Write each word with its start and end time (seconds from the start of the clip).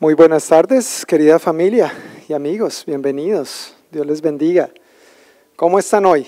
Muy 0.00 0.14
buenas 0.14 0.46
tardes, 0.46 1.04
querida 1.04 1.40
familia 1.40 1.92
y 2.28 2.32
amigos, 2.32 2.84
bienvenidos. 2.86 3.74
Dios 3.90 4.06
les 4.06 4.22
bendiga. 4.22 4.70
¿Cómo 5.56 5.76
están 5.76 6.06
hoy? 6.06 6.24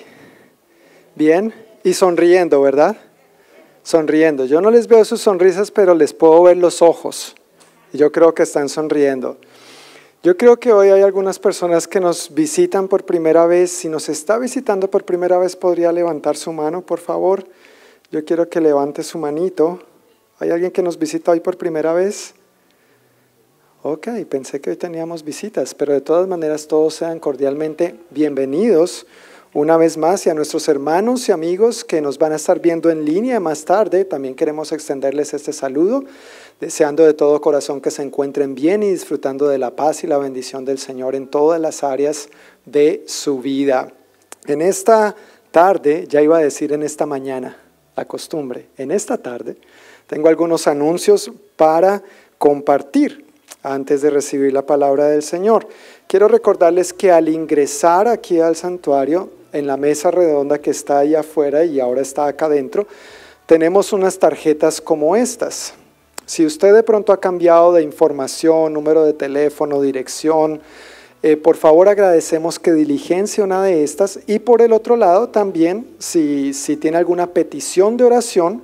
Bien 1.14 1.54
y 1.84 1.94
sonriendo, 1.94 2.60
¿verdad? 2.60 2.96
Sonriendo. 3.84 4.44
Yo 4.44 4.60
no 4.60 4.72
les 4.72 4.88
veo 4.88 5.04
sus 5.04 5.20
sonrisas, 5.20 5.70
pero 5.70 5.94
les 5.94 6.12
puedo 6.12 6.42
ver 6.42 6.56
los 6.56 6.82
ojos. 6.82 7.36
Yo 7.92 8.10
creo 8.10 8.34
que 8.34 8.42
están 8.42 8.68
sonriendo. 8.68 9.38
Yo 10.24 10.36
creo 10.36 10.58
que 10.58 10.72
hoy 10.72 10.88
hay 10.88 11.02
algunas 11.02 11.38
personas 11.38 11.86
que 11.86 12.00
nos 12.00 12.34
visitan 12.34 12.88
por 12.88 13.04
primera 13.04 13.46
vez. 13.46 13.70
Si 13.70 13.88
nos 13.88 14.08
está 14.08 14.36
visitando 14.38 14.90
por 14.90 15.04
primera 15.04 15.38
vez, 15.38 15.54
podría 15.54 15.92
levantar 15.92 16.36
su 16.36 16.52
mano, 16.52 16.82
por 16.82 16.98
favor. 16.98 17.46
Yo 18.10 18.24
quiero 18.24 18.48
que 18.48 18.60
levante 18.60 19.04
su 19.04 19.16
manito. 19.16 19.78
¿Hay 20.40 20.50
alguien 20.50 20.72
que 20.72 20.82
nos 20.82 20.98
visita 20.98 21.30
hoy 21.30 21.38
por 21.38 21.56
primera 21.56 21.92
vez? 21.92 22.34
Ok, 23.82 24.08
pensé 24.28 24.60
que 24.60 24.68
hoy 24.68 24.76
teníamos 24.76 25.24
visitas, 25.24 25.74
pero 25.74 25.94
de 25.94 26.02
todas 26.02 26.28
maneras 26.28 26.66
todos 26.66 26.92
sean 26.96 27.18
cordialmente 27.18 27.94
bienvenidos 28.10 29.06
una 29.54 29.78
vez 29.78 29.96
más 29.96 30.26
y 30.26 30.28
a 30.28 30.34
nuestros 30.34 30.68
hermanos 30.68 31.26
y 31.30 31.32
amigos 31.32 31.82
que 31.82 32.02
nos 32.02 32.18
van 32.18 32.32
a 32.32 32.36
estar 32.36 32.60
viendo 32.60 32.90
en 32.90 33.06
línea 33.06 33.40
más 33.40 33.64
tarde. 33.64 34.04
También 34.04 34.34
queremos 34.34 34.72
extenderles 34.72 35.32
este 35.32 35.54
saludo, 35.54 36.04
deseando 36.60 37.06
de 37.06 37.14
todo 37.14 37.40
corazón 37.40 37.80
que 37.80 37.90
se 37.90 38.02
encuentren 38.02 38.54
bien 38.54 38.82
y 38.82 38.90
disfrutando 38.90 39.48
de 39.48 39.56
la 39.56 39.74
paz 39.74 40.04
y 40.04 40.06
la 40.06 40.18
bendición 40.18 40.66
del 40.66 40.76
Señor 40.76 41.14
en 41.14 41.26
todas 41.26 41.58
las 41.58 41.82
áreas 41.82 42.28
de 42.66 43.02
su 43.06 43.40
vida. 43.40 43.94
En 44.44 44.60
esta 44.60 45.16
tarde, 45.52 46.04
ya 46.06 46.20
iba 46.20 46.36
a 46.36 46.42
decir 46.42 46.74
en 46.74 46.82
esta 46.82 47.06
mañana, 47.06 47.56
la 47.96 48.04
costumbre, 48.04 48.66
en 48.76 48.90
esta 48.90 49.16
tarde 49.16 49.56
tengo 50.06 50.28
algunos 50.28 50.66
anuncios 50.66 51.32
para 51.56 52.02
compartir 52.36 53.29
antes 53.62 54.02
de 54.02 54.10
recibir 54.10 54.52
la 54.52 54.62
palabra 54.62 55.08
del 55.08 55.22
Señor. 55.22 55.66
Quiero 56.06 56.28
recordarles 56.28 56.92
que 56.92 57.12
al 57.12 57.28
ingresar 57.28 58.08
aquí 58.08 58.40
al 58.40 58.56
santuario, 58.56 59.30
en 59.52 59.66
la 59.66 59.76
mesa 59.76 60.10
redonda 60.10 60.58
que 60.58 60.70
está 60.70 61.00
ahí 61.00 61.14
afuera 61.14 61.64
y 61.64 61.80
ahora 61.80 62.00
está 62.00 62.26
acá 62.26 62.46
adentro, 62.46 62.86
tenemos 63.46 63.92
unas 63.92 64.18
tarjetas 64.18 64.80
como 64.80 65.16
estas. 65.16 65.74
Si 66.24 66.46
usted 66.46 66.72
de 66.72 66.84
pronto 66.84 67.12
ha 67.12 67.20
cambiado 67.20 67.72
de 67.72 67.82
información, 67.82 68.72
número 68.72 69.04
de 69.04 69.12
teléfono, 69.12 69.80
dirección, 69.80 70.60
eh, 71.22 71.36
por 71.36 71.56
favor 71.56 71.88
agradecemos 71.88 72.58
que 72.58 72.72
diligencia 72.72 73.44
una 73.44 73.62
de 73.62 73.82
estas 73.82 74.20
y 74.26 74.38
por 74.38 74.62
el 74.62 74.72
otro 74.72 74.96
lado 74.96 75.28
también 75.28 75.86
si, 75.98 76.54
si 76.54 76.76
tiene 76.76 76.96
alguna 76.96 77.26
petición 77.26 77.96
de 77.96 78.04
oración, 78.04 78.62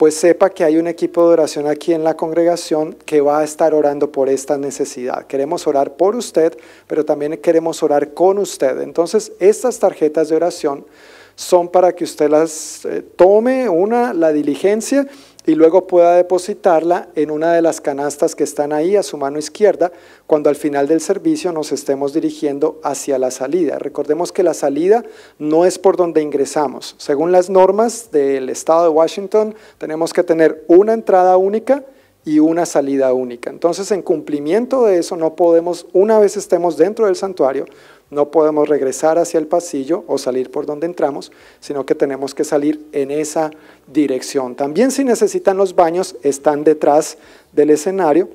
pues 0.00 0.14
sepa 0.14 0.48
que 0.48 0.64
hay 0.64 0.78
un 0.78 0.86
equipo 0.86 1.26
de 1.26 1.34
oración 1.34 1.66
aquí 1.66 1.92
en 1.92 2.04
la 2.04 2.16
congregación 2.16 2.94
que 3.04 3.20
va 3.20 3.40
a 3.40 3.44
estar 3.44 3.74
orando 3.74 4.10
por 4.10 4.30
esta 4.30 4.56
necesidad. 4.56 5.26
Queremos 5.26 5.66
orar 5.66 5.92
por 5.92 6.16
usted, 6.16 6.56
pero 6.86 7.04
también 7.04 7.36
queremos 7.36 7.82
orar 7.82 8.14
con 8.14 8.38
usted. 8.38 8.80
Entonces, 8.80 9.30
estas 9.40 9.78
tarjetas 9.78 10.30
de 10.30 10.36
oración 10.36 10.86
son 11.34 11.68
para 11.68 11.92
que 11.94 12.04
usted 12.04 12.30
las 12.30 12.82
eh, 12.86 13.02
tome, 13.14 13.68
una, 13.68 14.14
la 14.14 14.32
diligencia 14.32 15.06
y 15.46 15.54
luego 15.54 15.86
pueda 15.86 16.14
depositarla 16.14 17.08
en 17.14 17.30
una 17.30 17.52
de 17.52 17.62
las 17.62 17.80
canastas 17.80 18.34
que 18.34 18.44
están 18.44 18.72
ahí 18.72 18.96
a 18.96 19.02
su 19.02 19.16
mano 19.16 19.38
izquierda 19.38 19.90
cuando 20.26 20.50
al 20.50 20.56
final 20.56 20.86
del 20.86 21.00
servicio 21.00 21.52
nos 21.52 21.72
estemos 21.72 22.12
dirigiendo 22.12 22.80
hacia 22.82 23.18
la 23.18 23.30
salida. 23.30 23.78
Recordemos 23.78 24.32
que 24.32 24.42
la 24.42 24.54
salida 24.54 25.04
no 25.38 25.64
es 25.64 25.78
por 25.78 25.96
donde 25.96 26.22
ingresamos. 26.22 26.94
Según 26.98 27.32
las 27.32 27.50
normas 27.50 28.10
del 28.10 28.48
estado 28.50 28.84
de 28.84 28.90
Washington, 28.90 29.54
tenemos 29.78 30.12
que 30.12 30.22
tener 30.22 30.64
una 30.68 30.92
entrada 30.92 31.36
única 31.36 31.84
y 32.24 32.38
una 32.38 32.66
salida 32.66 33.12
única. 33.12 33.50
Entonces, 33.50 33.90
en 33.92 34.02
cumplimiento 34.02 34.84
de 34.84 34.98
eso, 34.98 35.16
no 35.16 35.34
podemos, 35.34 35.86
una 35.92 36.18
vez 36.18 36.36
estemos 36.36 36.76
dentro 36.76 37.06
del 37.06 37.16
santuario, 37.16 37.64
no 38.10 38.30
podemos 38.30 38.68
regresar 38.68 39.18
hacia 39.18 39.38
el 39.38 39.46
pasillo 39.46 40.04
o 40.08 40.18
salir 40.18 40.50
por 40.50 40.66
donde 40.66 40.86
entramos, 40.86 41.30
sino 41.60 41.86
que 41.86 41.94
tenemos 41.94 42.34
que 42.34 42.44
salir 42.44 42.84
en 42.92 43.10
esa 43.10 43.50
dirección. 43.86 44.56
También 44.56 44.90
si 44.90 45.04
necesitan 45.04 45.56
los 45.56 45.74
baños, 45.74 46.16
están 46.22 46.64
detrás 46.64 47.18
del 47.52 47.70
escenario, 47.70 48.28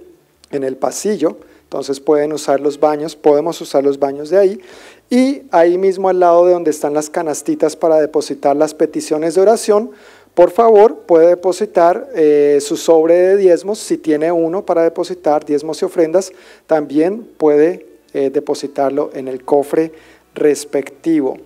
en 0.52 0.64
el 0.64 0.78
pasillo, 0.78 1.38
entonces 1.64 2.00
pueden 2.00 2.32
usar 2.32 2.62
los 2.62 2.80
baños, 2.80 3.16
podemos 3.16 3.60
usar 3.60 3.84
los 3.84 4.00
baños 4.00 4.30
de 4.30 4.38
ahí. 4.38 4.62
Y 5.10 5.44
ahí 5.52 5.78
mismo 5.78 6.10
al 6.10 6.20
lado 6.20 6.46
de 6.46 6.54
donde 6.54 6.72
están 6.72 6.94
las 6.94 7.10
canastitas 7.10 7.76
para 7.76 8.00
depositar 8.00 8.56
las 8.56 8.74
peticiones 8.74 9.36
de 9.36 9.42
oración, 9.42 9.92
por 10.36 10.52
favor 10.52 11.00
puede 11.08 11.30
depositar 11.30 12.10
eh, 12.14 12.60
su 12.62 12.76
sobre 12.76 13.16
de 13.16 13.38
diezmos, 13.38 13.80
si 13.80 13.98
tiene 13.98 14.32
uno 14.34 14.66
para 14.66 14.84
depositar 14.84 15.46
diezmos 15.46 15.82
y 15.82 15.86
ofrendas, 15.86 16.34
también 16.68 17.26
puede 17.38 17.86
eh, 18.14 18.30
depositarlo 18.30 19.12
en 19.14 19.30
el 19.30 19.44
cofre 19.46 19.94
respectivo. 20.34 21.38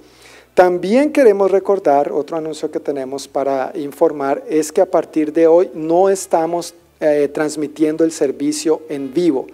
También 0.56 1.14
queremos 1.14 1.52
recordar, 1.52 2.12
otro 2.12 2.36
anuncio 2.36 2.72
que 2.72 2.80
tenemos 2.80 3.28
para 3.28 3.72
informar, 3.76 4.44
es 4.50 4.72
que 4.72 4.82
a 4.82 4.90
partir 4.90 5.32
de 5.32 5.46
hoy 5.48 5.70
no 5.76 6.10
estamos 6.10 6.74
eh, 7.00 7.30
transmitiendo 7.32 8.04
el 8.04 8.12
servicio 8.12 8.82
en 8.90 9.14
vivo. 9.14 9.48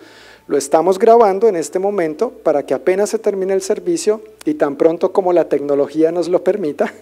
Lo 0.48 0.58
estamos 0.58 0.98
grabando 0.98 1.48
en 1.48 1.58
este 1.58 1.78
momento 1.78 2.30
para 2.30 2.66
que 2.66 2.74
apenas 2.74 3.10
se 3.10 3.20
termine 3.20 3.54
el 3.54 3.62
servicio 3.62 4.22
y 4.46 4.54
tan 4.54 4.78
pronto 4.78 5.12
como 5.12 5.34
la 5.34 5.50
tecnología 5.50 6.12
nos 6.12 6.30
lo 6.30 6.44
permita, 6.44 6.94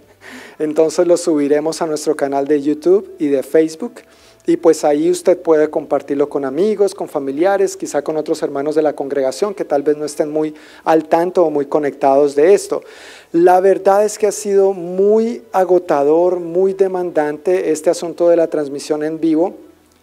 entonces 0.59 1.07
lo 1.07 1.17
subiremos 1.17 1.81
a 1.81 1.87
nuestro 1.87 2.15
canal 2.15 2.47
de 2.47 2.61
YouTube 2.61 3.15
y 3.19 3.27
de 3.27 3.43
Facebook 3.43 4.01
y 4.45 4.57
pues 4.57 4.83
ahí 4.83 5.09
usted 5.09 5.41
puede 5.41 5.69
compartirlo 5.69 6.27
con 6.27 6.43
amigos, 6.43 6.93
con 6.93 7.07
familiares, 7.07 7.77
quizá 7.77 8.01
con 8.01 8.17
otros 8.17 8.43
hermanos 8.43 8.75
de 8.75 8.81
la 8.81 8.93
congregación 8.93 9.53
que 9.53 9.63
tal 9.63 9.83
vez 9.83 9.95
no 9.95 10.03
estén 10.03 10.29
muy 10.29 10.53
al 10.83 11.05
tanto 11.05 11.45
o 11.45 11.49
muy 11.49 11.65
conectados 11.67 12.35
de 12.35 12.53
esto. 12.53 12.83
La 13.31 13.61
verdad 13.61 14.03
es 14.03 14.17
que 14.17 14.27
ha 14.27 14.33
sido 14.33 14.73
muy 14.73 15.43
agotador, 15.53 16.41
muy 16.41 16.73
demandante 16.73 17.71
este 17.71 17.89
asunto 17.89 18.27
de 18.27 18.35
la 18.35 18.47
transmisión 18.47 19.03
en 19.03 19.21
vivo. 19.21 19.55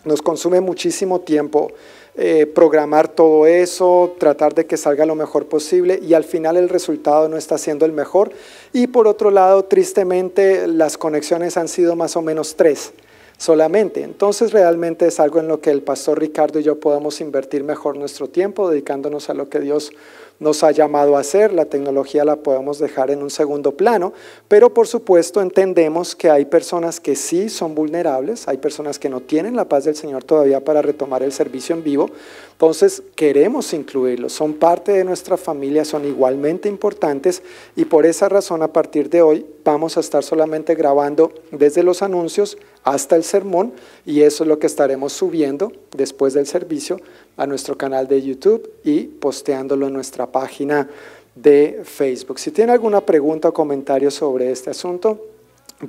Nos 0.07 0.23
consume 0.23 0.63
muchísimo 0.63 1.21
tiempo. 1.21 1.73
Eh, 2.17 2.47
programar 2.47 3.09
todo 3.09 3.47
eso, 3.47 4.17
tratar 4.19 4.55
de 4.55 4.67
que 4.67 4.77
salga 4.77 5.07
lo 5.07 5.15
mejor 5.15 5.47
posible 5.47 6.01
y 6.03 6.15
al 6.15 6.25
final 6.25 6.57
el 6.57 6.69
resultado 6.69 7.29
no 7.29 7.37
está 7.37 7.57
siendo 7.57 7.87
el 7.87 7.93
mejor. 7.93 8.33
Y 8.73 8.89
por 8.89 9.07
otro 9.07 9.31
lado, 9.31 9.65
tristemente, 9.65 10.67
las 10.67 10.99
conexiones 10.99 11.57
han 11.57 11.69
sido 11.69 11.95
más 11.95 12.17
o 12.17 12.23
menos 12.23 12.57
tres 12.57 12.93
solamente. 13.41 14.03
Entonces 14.03 14.53
realmente 14.53 15.07
es 15.07 15.19
algo 15.19 15.41
en 15.41 15.49
lo 15.49 15.63
que 15.63 15.71
el 15.71 15.83
pastor 15.83 16.21
Ricardo 16.21 16.59
y 16.61 16.63
yo 16.63 16.79
podamos 16.79 17.23
invertir 17.23 17.65
mejor 17.65 17.97
nuestro 17.97 18.29
tiempo, 18.29 18.69
dedicándonos 18.69 19.31
a 19.31 19.35
lo 19.35 19.49
que 19.49 19.61
Dios 19.61 19.93
nos 20.41 20.65
ha 20.65 20.71
llamado 20.73 21.17
a 21.17 21.21
hacer, 21.21 21.53
la 21.53 21.67
tecnología 21.67 22.25
la 22.25 22.37
podemos 22.37 22.79
dejar 22.79 23.11
en 23.11 23.23
un 23.23 23.31
segundo 23.31 23.73
plano, 23.73 24.15
pero 24.49 24.73
por 24.73 24.87
supuesto 24.89 25.43
entendemos 25.43 26.17
que 26.17 26.31
hay 26.31 26.47
personas 26.47 26.99
que 26.99 27.15
sí 27.15 27.51
son 27.51 27.75
vulnerables, 27.75 28.49
hay 28.49 28.57
personas 28.57 28.99
que 28.99 29.11
no 29.11 29.21
tienen 29.21 29.55
la 29.55 29.67
paz 29.67 29.85
del 29.85 29.95
Señor 29.95 30.25
todavía 30.25 30.65
para 30.65 30.81
retomar 30.81 31.23
el 31.23 31.33
servicio 31.33 31.77
en 31.77 31.85
vivo, 31.85 32.11
entonces 32.53 33.03
queremos 33.15 33.73
incluirlos, 33.75 34.33
son 34.33 34.55
parte 34.55 34.93
de 34.93 35.05
nuestra 35.05 35.37
familia, 35.37 35.85
son 35.85 36.07
igualmente 36.07 36.69
importantes 36.69 37.43
y 37.77 37.85
por 37.85 38.07
esa 38.07 38.29
razón 38.31 38.63
a 38.63 38.73
partir 38.73 39.11
de 39.11 39.21
hoy 39.23 39.47
vamos 39.65 39.97
a 39.97 40.01
estar 40.01 40.23
solamente 40.23 40.75
grabando 40.75 41.33
desde 41.51 41.83
los 41.83 42.03
anuncios 42.03 42.59
hasta 42.85 43.17
el 43.17 43.25
sermón 43.25 43.73
y 44.07 44.23
eso 44.23 44.45
es 44.45 44.49
lo 44.49 44.59
que 44.59 44.67
estaremos 44.67 45.13
subiendo 45.13 45.73
después 45.97 46.35
del 46.35 46.47
servicio 46.47 47.01
a 47.37 47.47
nuestro 47.47 47.77
canal 47.77 48.09
de 48.09 48.23
YouTube 48.23 48.71
y 48.85 49.03
posteándolo 49.05 49.87
en 49.87 49.93
nuestra 49.93 50.27
página 50.27 50.89
de 51.35 51.81
Facebook. 51.85 52.39
Si 52.39 52.51
tiene 52.51 52.73
alguna 52.73 53.01
pregunta 53.01 53.49
o 53.49 53.55
comentario 53.55 54.11
sobre 54.11 54.51
este 54.51 54.71
asunto, 54.71 55.27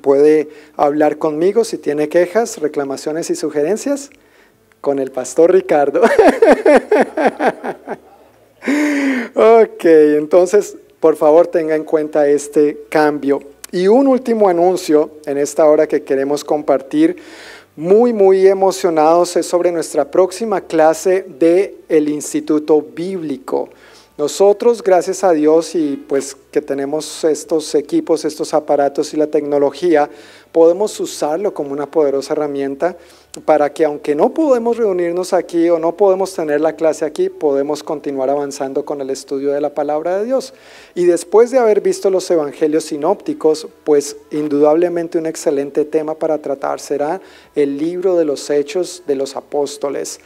puede 0.01 0.50
hablar 0.77 1.17
conmigo. 1.17 1.63
Si 1.63 1.77
tiene 1.77 2.09
quejas, 2.09 2.59
reclamaciones 2.59 3.29
y 3.29 3.35
sugerencias, 3.35 4.09
con 4.79 5.00
el 5.00 5.12
pastor 5.12 5.51
Ricardo. 5.51 6.01
ok, 9.35 9.85
entonces, 9.85 10.77
por 11.00 11.15
favor, 11.15 11.47
tenga 11.47 11.75
en 11.75 11.83
cuenta 11.83 12.27
este 12.27 12.85
cambio. 12.89 13.41
Y 13.73 13.88
un 13.88 14.07
último 14.07 14.50
anuncio 14.50 15.12
en 15.25 15.38
esta 15.38 15.65
hora 15.65 15.88
que 15.88 16.03
queremos 16.03 16.44
compartir 16.44 17.15
muy, 17.77 18.12
muy 18.12 18.45
emocionados 18.45 19.38
es 19.38 19.45
sobre 19.45 19.71
nuestra 19.71 20.12
próxima 20.12 20.59
clase 20.59 21.25
de 21.39 21.77
el 21.88 22.09
Instituto 22.09 22.81
Bíblico. 22.81 23.69
Nosotros, 24.18 24.83
gracias 24.83 25.23
a 25.23 25.31
Dios 25.31 25.73
y 25.73 25.95
pues 25.95 26.35
que 26.51 26.62
tenemos 26.62 27.23
estos 27.23 27.73
equipos, 27.73 28.25
estos 28.25 28.53
aparatos 28.53 29.13
y 29.13 29.18
la 29.18 29.27
tecnología, 29.27 30.09
podemos 30.51 31.00
usarlo 31.00 31.53
como 31.53 31.71
una 31.71 31.89
poderosa 31.89 32.33
herramienta 32.33 32.97
para 33.45 33.72
que 33.72 33.86
aunque 33.86 34.13
no 34.13 34.33
podemos 34.33 34.75
reunirnos 34.75 35.31
aquí 35.31 35.69
o 35.69 35.80
no 35.80 35.95
podemos 35.95 36.33
tener 36.33 36.60
la 36.60 36.75
clase 36.75 37.06
aquí, 37.06 37.30
podemos 37.30 37.81
continuar 37.81 38.30
avanzando 38.30 38.83
con 38.83 39.00
el 39.00 39.10
estudio 39.10 39.54
de 39.54 39.62
la 39.62 39.74
palabra 39.74 40.18
de 40.18 40.25
Dios. 40.25 40.54
Y 40.95 41.06
después 41.06 41.50
de 41.50 41.57
haber 41.57 41.80
visto 41.80 42.10
los 42.10 42.30
evangelios 42.30 42.86
sinópticos, 42.86 43.68
pues 43.86 44.18
indudablemente 44.31 45.18
un 45.18 45.28
excelente 45.28 45.86
tema 45.86 46.16
para 46.16 46.39
tratar 46.39 46.81
será 46.81 47.22
el 47.56 47.78
libro 47.78 48.18
de 48.18 48.25
los 48.25 48.50
hechos 48.50 49.04
de 49.07 49.16
los 49.16 49.38
apóstoles. 49.38 50.19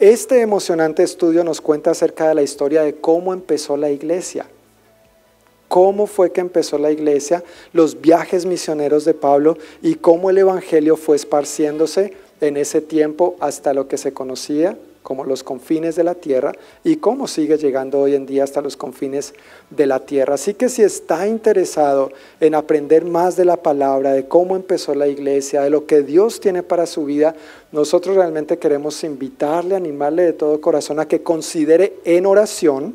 Este 0.00 0.40
emocionante 0.40 1.04
estudio 1.04 1.44
nos 1.44 1.60
cuenta 1.60 1.92
acerca 1.92 2.28
de 2.28 2.34
la 2.34 2.42
historia 2.42 2.82
de 2.82 2.96
cómo 2.96 3.32
empezó 3.32 3.76
la 3.76 3.90
iglesia. 3.90 4.46
Cómo 5.68 6.06
fue 6.06 6.32
que 6.32 6.40
empezó 6.40 6.78
la 6.78 6.90
iglesia, 6.90 7.44
los 7.72 8.00
viajes 8.00 8.46
misioneros 8.46 9.04
de 9.04 9.12
Pablo 9.12 9.58
y 9.82 9.96
cómo 9.96 10.30
el 10.30 10.38
Evangelio 10.38 10.96
fue 10.96 11.14
esparciéndose 11.14 12.14
en 12.40 12.56
ese 12.56 12.80
tiempo 12.80 13.36
hasta 13.40 13.74
lo 13.74 13.88
que 13.88 13.98
se 13.98 14.12
conocía 14.12 14.76
como 15.08 15.24
los 15.24 15.42
confines 15.42 15.96
de 15.96 16.04
la 16.04 16.14
tierra 16.14 16.52
y 16.84 16.96
cómo 16.96 17.28
sigue 17.28 17.56
llegando 17.56 17.98
hoy 17.98 18.14
en 18.14 18.26
día 18.26 18.44
hasta 18.44 18.60
los 18.60 18.76
confines 18.76 19.32
de 19.70 19.86
la 19.86 20.00
tierra. 20.00 20.34
Así 20.34 20.52
que 20.52 20.68
si 20.68 20.82
está 20.82 21.26
interesado 21.26 22.12
en 22.40 22.54
aprender 22.54 23.06
más 23.06 23.34
de 23.34 23.46
la 23.46 23.56
palabra, 23.56 24.12
de 24.12 24.28
cómo 24.28 24.54
empezó 24.54 24.94
la 24.94 25.08
iglesia, 25.08 25.62
de 25.62 25.70
lo 25.70 25.86
que 25.86 26.02
Dios 26.02 26.40
tiene 26.40 26.62
para 26.62 26.84
su 26.84 27.06
vida, 27.06 27.34
nosotros 27.72 28.16
realmente 28.16 28.58
queremos 28.58 29.02
invitarle, 29.02 29.76
animarle 29.76 30.24
de 30.24 30.32
todo 30.34 30.60
corazón 30.60 31.00
a 31.00 31.08
que 31.08 31.22
considere 31.22 31.94
en 32.04 32.26
oración, 32.26 32.94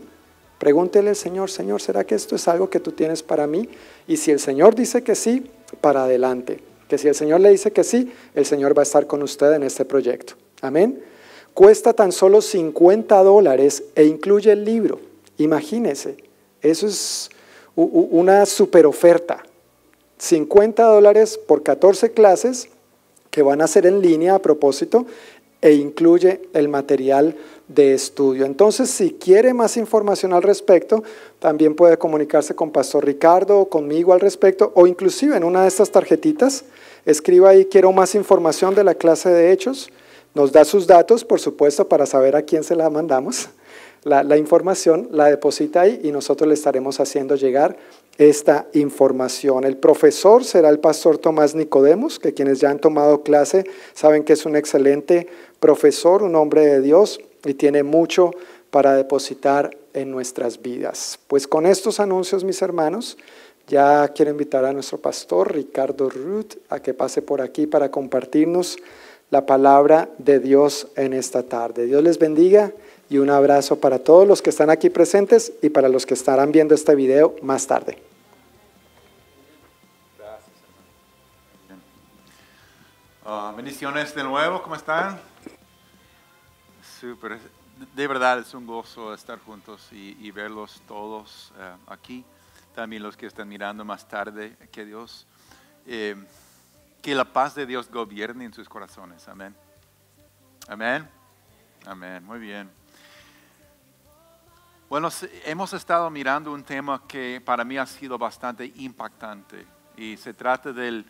pregúntele 0.59 1.09
al 1.09 1.15
Señor, 1.15 1.49
Señor, 1.49 1.81
¿será 1.81 2.03
que 2.03 2.13
esto 2.13 2.35
es 2.35 2.47
algo 2.47 2.69
que 2.69 2.79
tú 2.79 2.91
tienes 2.91 3.23
para 3.23 3.47
mí? 3.47 3.67
Y 4.07 4.17
si 4.17 4.29
el 4.29 4.39
Señor 4.39 4.75
dice 4.75 5.01
que 5.01 5.15
sí, 5.15 5.49
para 5.81 6.03
adelante. 6.03 6.72
Que 6.93 6.99
si 6.99 7.07
el 7.07 7.15
Señor 7.15 7.39
le 7.41 7.49
dice 7.49 7.71
que 7.71 7.83
sí, 7.83 8.13
el 8.35 8.45
Señor 8.45 8.77
va 8.77 8.83
a 8.83 8.83
estar 8.83 9.07
con 9.07 9.23
usted 9.23 9.51
en 9.53 9.63
este 9.63 9.83
proyecto. 9.83 10.35
Amén. 10.61 11.01
Cuesta 11.55 11.91
tan 11.93 12.11
solo 12.11 12.39
50 12.39 13.23
dólares 13.23 13.85
e 13.95 14.03
incluye 14.03 14.51
el 14.51 14.63
libro. 14.63 14.99
Imagínese, 15.39 16.17
eso 16.61 16.85
es 16.85 17.31
una 17.75 18.45
super 18.45 18.85
oferta. 18.85 19.41
50 20.19 20.83
dólares 20.83 21.39
por 21.39 21.63
14 21.63 22.11
clases 22.11 22.69
que 23.31 23.41
van 23.41 23.63
a 23.63 23.67
ser 23.67 23.87
en 23.87 23.99
línea 23.99 24.35
a 24.35 24.39
propósito 24.39 25.07
e 25.61 25.73
incluye 25.73 26.41
el 26.53 26.69
material 26.69 27.35
de 27.73 27.93
estudio. 27.93 28.45
Entonces, 28.45 28.89
si 28.89 29.11
quiere 29.11 29.53
más 29.53 29.77
información 29.77 30.33
al 30.33 30.43
respecto, 30.43 31.03
también 31.39 31.75
puede 31.75 31.97
comunicarse 31.97 32.55
con 32.55 32.71
Pastor 32.71 33.05
Ricardo 33.05 33.59
o 33.59 33.69
conmigo 33.69 34.13
al 34.13 34.19
respecto, 34.19 34.71
o 34.75 34.87
inclusive 34.87 35.35
en 35.35 35.43
una 35.43 35.63
de 35.63 35.67
estas 35.67 35.91
tarjetitas, 35.91 36.65
escriba 37.05 37.49
ahí, 37.49 37.65
quiero 37.65 37.91
más 37.91 38.15
información 38.15 38.75
de 38.75 38.83
la 38.83 38.95
clase 38.95 39.29
de 39.29 39.51
hechos 39.51 39.89
nos 40.33 40.51
da 40.51 40.65
sus 40.65 40.87
datos, 40.87 41.23
por 41.23 41.39
supuesto, 41.39 41.87
para 41.87 42.05
saber 42.05 42.35
a 42.35 42.41
quién 42.41 42.63
se 42.63 42.75
la 42.75 42.89
mandamos. 42.89 43.49
La, 44.03 44.35
información 44.35 45.07
la 45.11 45.27
deposita 45.27 45.81
ahí 45.81 46.01
y 46.03 46.11
nosotros 46.11 46.47
le 46.47 46.55
estaremos 46.55 46.99
haciendo 46.99 47.35
llegar 47.35 47.77
esta 48.17 48.67
información. 48.73 49.63
El 49.63 49.77
profesor 49.77 50.43
será 50.43 50.67
el 50.69 50.79
pastor 50.79 51.19
Tomás 51.19 51.55
Nicodemos, 51.55 52.19
que 52.19 52.33
quienes 52.33 52.59
ya 52.59 52.69
han 52.69 52.79
tomado 52.79 53.23
clase 53.23 53.63
saben 53.93 54.25
que 54.25 54.33
es 54.33 54.45
un 54.45 54.57
excelente 54.57 55.27
profesor, 55.61 56.21
un 56.23 56.35
hombre 56.35 56.65
de 56.65 56.81
Dios 56.81 57.21
y 57.45 57.53
tiene 57.53 57.83
mucho 57.83 58.31
para 58.71 58.95
depositar 58.95 59.77
en 59.93 60.11
nuestras 60.11 60.61
vidas. 60.61 61.19
Pues 61.27 61.47
con 61.47 61.65
estos 61.65 61.99
anuncios, 61.99 62.43
mis 62.43 62.61
hermanos, 62.61 63.17
ya 63.67 64.07
quiero 64.09 64.31
invitar 64.31 64.65
a 64.65 64.73
nuestro 64.73 64.97
pastor 64.97 65.53
Ricardo 65.53 66.09
Ruth 66.09 66.55
a 66.69 66.79
que 66.79 66.93
pase 66.93 67.21
por 67.21 67.41
aquí 67.41 67.67
para 67.67 67.91
compartirnos 67.91 68.77
la 69.29 69.45
palabra 69.45 70.09
de 70.17 70.39
Dios 70.39 70.87
en 70.95 71.13
esta 71.13 71.43
tarde. 71.43 71.85
Dios 71.85 72.03
les 72.03 72.19
bendiga 72.19 72.71
y 73.09 73.17
un 73.19 73.29
abrazo 73.29 73.79
para 73.79 73.99
todos 73.99 74.27
los 74.27 74.41
que 74.41 74.49
están 74.49 74.69
aquí 74.69 74.89
presentes 74.89 75.53
y 75.61 75.69
para 75.69 75.89
los 75.89 76.05
que 76.05 76.13
estarán 76.13 76.51
viendo 76.51 76.75
este 76.75 76.95
video 76.95 77.35
más 77.41 77.67
tarde. 77.67 77.97
Gracias, 80.17 80.51
hermano. 83.23 83.55
bendiciones 83.55 84.13
de 84.13 84.23
nuevo, 84.23 84.61
¿cómo 84.61 84.75
están? 84.75 85.32
De 87.95 88.07
verdad 88.07 88.39
es 88.39 88.53
un 88.53 88.65
gozo 88.65 89.13
estar 89.13 89.37
juntos 89.39 89.89
y, 89.91 90.31
verlos 90.31 90.81
todos 90.87 91.51
eh, 91.57 91.75
aquí. 91.87 92.23
También 92.73 93.03
los 93.03 93.17
que 93.17 93.25
están 93.25 93.49
mirando 93.49 93.83
más 93.83 94.07
tarde, 94.07 94.55
que 94.71 94.85
Dios 94.85 95.27
eh, 95.85 96.15
que 97.01 97.13
la 97.13 97.25
paz 97.25 97.55
de 97.55 97.65
Dios 97.65 97.91
gobierne 97.91 98.45
en 98.45 98.53
sus 98.53 98.69
corazones. 98.69 99.27
Amén. 99.27 99.53
Amén. 100.69 101.05
Amén. 101.85 102.23
Muy 102.23 102.39
bien. 102.39 102.71
Bueno, 104.87 105.09
hemos 105.43 105.73
estado 105.73 106.09
mirando 106.09 106.53
un 106.53 106.63
tema 106.63 107.05
que 107.05 107.41
para 107.43 107.65
mí 107.65 107.77
ha 107.77 107.85
sido 107.85 108.17
bastante 108.17 108.71
impactante 108.77 109.65
y 109.97 110.15
se 110.15 110.33
trata 110.33 110.71
del 110.71 111.05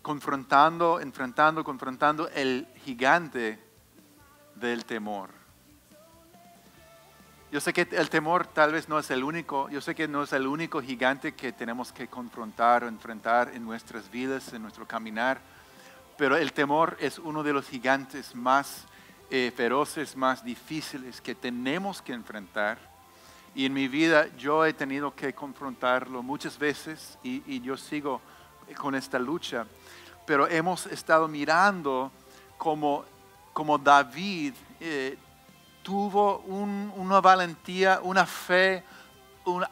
confrontando, 0.00 1.00
enfrentando, 1.00 1.64
confrontando 1.64 2.28
el 2.28 2.68
gigante 2.84 3.67
del 4.60 4.84
temor. 4.84 5.30
Yo 7.50 7.60
sé 7.60 7.72
que 7.72 7.88
el 7.92 8.10
temor 8.10 8.46
tal 8.46 8.72
vez 8.72 8.88
no 8.90 8.98
es 8.98 9.10
el 9.10 9.24
único, 9.24 9.70
yo 9.70 9.80
sé 9.80 9.94
que 9.94 10.06
no 10.06 10.22
es 10.22 10.32
el 10.34 10.46
único 10.46 10.82
gigante 10.82 11.34
que 11.34 11.52
tenemos 11.52 11.92
que 11.92 12.06
confrontar 12.06 12.84
o 12.84 12.88
enfrentar 12.88 13.52
en 13.54 13.64
nuestras 13.64 14.10
vidas, 14.10 14.52
en 14.52 14.60
nuestro 14.60 14.86
caminar, 14.86 15.40
pero 16.18 16.36
el 16.36 16.52
temor 16.52 16.96
es 17.00 17.18
uno 17.18 17.42
de 17.42 17.54
los 17.54 17.66
gigantes 17.66 18.34
más 18.34 18.84
eh, 19.30 19.52
feroces, 19.56 20.16
más 20.16 20.44
difíciles 20.44 21.20
que 21.20 21.34
tenemos 21.34 22.02
que 22.02 22.12
enfrentar. 22.12 22.78
Y 23.54 23.66
en 23.66 23.72
mi 23.72 23.88
vida 23.88 24.26
yo 24.36 24.64
he 24.64 24.72
tenido 24.72 25.14
que 25.14 25.32
confrontarlo 25.32 26.22
muchas 26.22 26.58
veces 26.58 27.18
y, 27.22 27.60
yo 27.60 27.76
sigo 27.76 28.20
con 28.76 28.94
esta 28.94 29.18
lucha. 29.18 29.66
Pero 30.26 30.48
hemos 30.48 30.86
estado 30.86 31.28
mirando 31.28 32.12
como, 32.56 33.04
como 33.58 33.76
David 33.76 34.54
eh, 34.78 35.18
tuvo 35.82 36.38
una 36.46 37.20
valentía, 37.20 37.98
una 38.04 38.24
fe, 38.24 38.84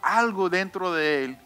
algo 0.03 0.50
dentro 0.50 0.93
de 0.93 1.25
él 1.25 1.38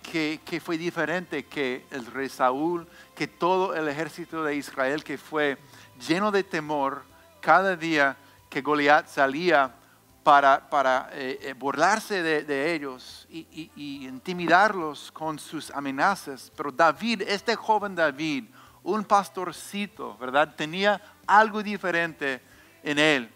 que, 0.00 0.62
fue 0.64 0.78
diferente 0.78 1.46
que 1.46 1.84
el 1.90 2.06
rey 2.06 2.28
Saúl, 2.28 2.86
que 3.16 3.26
todo 3.26 3.74
el 3.74 3.88
ejército 3.88 4.44
de 4.44 4.54
Israel 4.54 5.02
que 5.02 5.18
fue 5.18 5.58
lleno 6.06 6.30
de 6.30 6.44
temor 6.44 7.02
cada 7.40 7.74
día 7.74 8.16
que 8.48 8.62
Goliat 8.62 9.08
salía 9.08 9.74
para, 10.22 10.70
para 10.70 11.10
eh, 11.12 11.40
eh, 11.42 11.54
burlarse 11.54 12.22
de, 12.22 12.72
ellos 12.72 13.26
y, 13.28 13.48
y, 13.74 14.06
intimidarlos 14.06 15.10
con 15.10 15.40
sus 15.40 15.72
amenazas. 15.72 16.52
Pero 16.56 16.70
David, 16.70 17.22
este 17.22 17.56
joven 17.56 17.96
David, 17.96 18.44
un 18.84 19.04
pastorcito, 19.04 20.16
¿verdad? 20.18 20.54
Tenía 20.54 21.00
algo 21.30 21.62
diferente 21.62 22.40
en 22.82 22.98
él. 22.98 23.30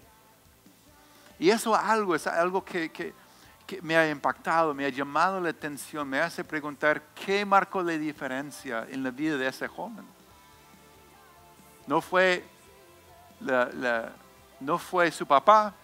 Y 1.38 1.50
eso 1.50 1.74
algo 1.74 2.14
es 2.14 2.26
algo 2.26 2.64
que, 2.64 3.14
me 3.82 3.96
ha 3.96 4.08
impactado, 4.08 4.74
me 4.74 4.84
ha 4.84 4.88
llamado 4.88 5.40
la 5.40 5.50
atención, 5.50 6.08
me 6.08 6.20
hace 6.20 6.44
preguntar 6.44 7.02
qué 7.14 7.44
marcó 7.44 7.82
la 7.82 7.92
diferencia 7.92 8.86
en 8.90 9.02
la 9.02 9.10
vida 9.10 9.36
de 9.36 9.46
ese 9.46 9.66
joven. 9.68 10.04
No 11.86 12.00
fue, 12.00 12.44
no 14.60 14.78
fue 14.78 15.10
su 15.10 15.26
papá, 15.26 15.74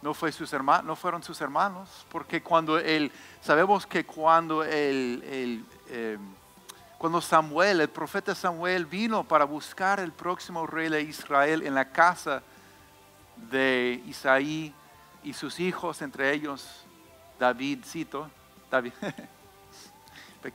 no, 0.00 0.14
fue 0.14 0.32
sus 0.32 0.52
hermanos, 0.52 0.84
no 0.84 0.96
fueron 0.96 1.22
sus 1.22 1.40
hermanos, 1.40 2.04
porque 2.10 2.42
cuando 2.42 2.78
él, 2.78 3.12
sabemos 3.40 3.86
que 3.86 4.04
cuando 4.04 4.64
el, 4.64 5.64
eh, 5.88 6.18
cuando 7.02 7.20
Samuel, 7.20 7.80
el 7.80 7.88
profeta 7.88 8.32
Samuel 8.32 8.86
vino 8.86 9.24
para 9.24 9.44
buscar 9.44 9.98
el 9.98 10.12
próximo 10.12 10.68
rey 10.68 10.88
de 10.88 11.02
Israel 11.02 11.66
en 11.66 11.74
la 11.74 11.90
casa 11.90 12.44
de 13.50 14.00
Isaí 14.06 14.72
y 15.24 15.32
sus 15.32 15.58
hijos, 15.58 16.00
entre 16.00 16.32
ellos 16.32 16.84
Davidcito, 17.40 18.30
David. 18.70 18.92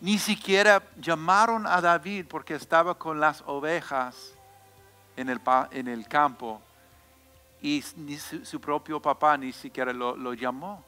Ni 0.00 0.20
siquiera 0.20 0.84
llamaron 0.96 1.66
a 1.66 1.80
David 1.80 2.26
porque 2.28 2.54
estaba 2.54 2.94
con 2.96 3.18
las 3.18 3.42
ovejas 3.44 4.34
en 5.16 5.28
el, 5.28 6.06
campo 6.06 6.62
y 7.60 7.82
ni 7.96 8.16
su, 8.18 8.60
propio 8.60 9.02
papá 9.02 9.36
ni 9.36 9.52
siquiera 9.52 9.92
lo 9.92 10.32
llamó. 10.32 10.84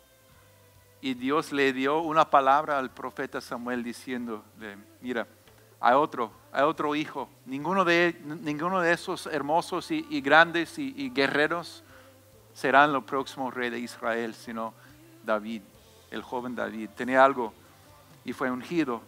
Y 1.05 1.15
Dios 1.15 1.51
le 1.51 1.73
dio 1.73 1.99
una 1.99 2.31
palabra 2.31 2.79
al 2.79 2.93
profeta 2.93 3.41
Samuel 3.41 3.83
diciendo, 3.83 4.45
mira, 5.01 5.27
hay 5.81 5.95
otro, 5.95 6.31
hay 6.53 6.63
otro 6.63 6.95
hijo. 6.95 7.29
Ninguno 7.45 7.85
de, 7.85 8.17
ninguno 8.25 8.81
de 8.81 8.93
esos 8.93 9.27
hermosos 9.27 9.91
y, 9.91 10.21
grandes 10.21 10.79
y, 10.79 11.11
guerreros 11.11 11.83
serán 12.55 12.93
los 12.93 13.03
próximos 13.03 13.53
reyes 13.53 13.73
de 13.73 13.79
Israel, 13.81 14.33
sino 14.33 14.75
David, 15.25 15.63
el 16.13 16.23
joven 16.23 16.55
David. 16.55 16.91
Tenía 16.97 17.25
algo 17.25 17.53
y 18.25 18.33
fue 18.33 18.49
ungido. 18.49 19.03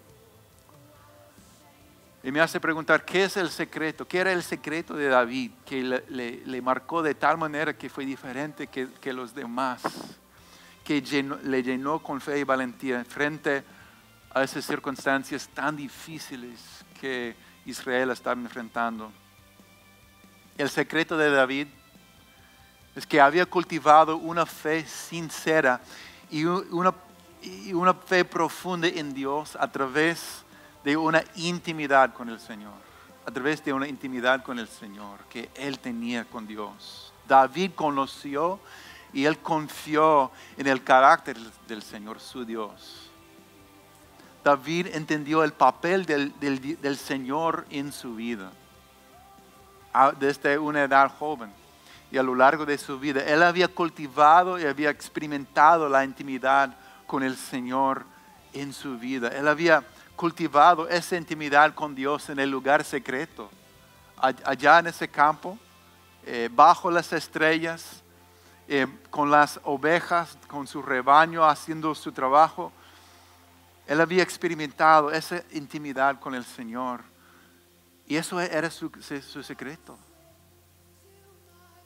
Y 2.24 2.32
me 2.32 2.40
hace 2.40 2.58
preguntar, 2.58 3.04
¿qué 3.04 3.22
es 3.22 3.36
el 3.36 3.50
secreto? 3.50 4.04
¿Qué 4.04 4.18
era 4.18 4.32
el 4.32 4.42
secreto 4.42 4.96
de 4.96 5.06
David 5.06 5.52
que 5.64 5.80
le, 6.08 6.60
marcó 6.60 7.04
de 7.04 7.14
tal 7.14 7.38
manera 7.38 7.72
que 7.78 7.88
fue 7.88 8.04
diferente 8.04 8.66
que, 8.66 8.88
que 9.00 9.12
los 9.12 9.32
demás? 9.32 9.80
Que 10.84 11.00
le 11.42 11.62
llenó 11.62 12.02
con 12.02 12.20
fe 12.20 12.40
y 12.40 12.44
valentía 12.44 13.04
frente 13.04 13.64
a 14.32 14.42
esas 14.42 14.64
circunstancias 14.64 15.48
tan 15.54 15.76
difíciles 15.76 16.84
que 17.00 17.34
Israel 17.64 18.10
estaba 18.10 18.40
enfrentando. 18.40 19.10
El 20.58 20.68
secreto 20.68 21.16
de 21.16 21.30
David 21.30 21.68
es 22.94 23.06
que 23.06 23.20
había 23.20 23.46
cultivado 23.46 24.16
una 24.16 24.46
fe 24.46 24.86
sincera 24.86 25.80
y 26.30 26.44
una, 26.44 26.94
y 27.42 27.72
una 27.72 27.94
fe 27.94 28.24
profunda 28.24 28.88
en 28.88 29.12
Dios 29.14 29.56
a 29.58 29.70
través 29.70 30.44
de 30.84 30.96
una 30.96 31.24
intimidad 31.36 32.12
con 32.12 32.28
el 32.28 32.38
Señor, 32.38 32.74
a 33.26 33.30
través 33.30 33.64
de 33.64 33.72
una 33.72 33.88
intimidad 33.88 34.42
con 34.42 34.58
el 34.58 34.68
Señor 34.68 35.18
que 35.30 35.50
él 35.54 35.78
tenía 35.78 36.24
con 36.24 36.46
Dios. 36.46 37.12
David 37.26 37.72
conoció 37.74 38.60
y 39.14 39.24
él 39.24 39.38
confió 39.38 40.30
en 40.56 40.66
el 40.66 40.82
carácter 40.82 41.38
del 41.68 41.82
Señor, 41.82 42.20
su 42.20 42.44
Dios. 42.44 43.10
David 44.42 44.88
entendió 44.92 45.42
el 45.42 45.52
papel 45.52 46.04
del, 46.04 46.34
del 46.38 46.96
Señor 46.98 47.64
en 47.70 47.92
su 47.92 48.14
vida 48.14 48.50
desde 50.18 50.58
una 50.58 50.82
edad 50.82 51.10
joven 51.18 51.52
y 52.10 52.18
a 52.18 52.22
lo 52.22 52.34
largo 52.34 52.66
de 52.66 52.76
su 52.76 52.98
vida. 52.98 53.22
Él 53.22 53.42
había 53.42 53.68
cultivado 53.68 54.58
y 54.58 54.64
había 54.64 54.90
experimentado 54.90 55.88
la 55.88 56.04
intimidad 56.04 56.76
con 57.06 57.22
el 57.22 57.36
Señor 57.36 58.04
en 58.52 58.72
su 58.72 58.98
vida. 58.98 59.28
Él 59.28 59.48
había 59.48 59.84
cultivado 60.16 60.88
esa 60.88 61.16
intimidad 61.16 61.74
con 61.74 61.94
Dios 61.94 62.28
en 62.28 62.38
el 62.38 62.50
lugar 62.50 62.84
secreto, 62.84 63.50
allá 64.16 64.78
en 64.78 64.88
ese 64.88 65.08
campo, 65.08 65.58
eh, 66.24 66.48
bajo 66.52 66.90
las 66.90 67.12
estrellas, 67.12 68.03
eh, 68.66 68.86
con 69.10 69.30
las 69.30 69.60
ovejas, 69.64 70.38
con 70.48 70.66
su 70.66 70.82
rebaño 70.82 71.44
haciendo 71.44 71.94
su 71.94 72.12
trabajo. 72.12 72.72
Él 73.86 74.00
había 74.00 74.22
experimentado 74.22 75.10
esa 75.10 75.42
intimidad 75.52 76.18
con 76.18 76.34
el 76.34 76.44
Señor. 76.44 77.02
Y 78.06 78.16
eso 78.16 78.40
era 78.40 78.70
su, 78.70 78.90
secreto. 79.42 79.98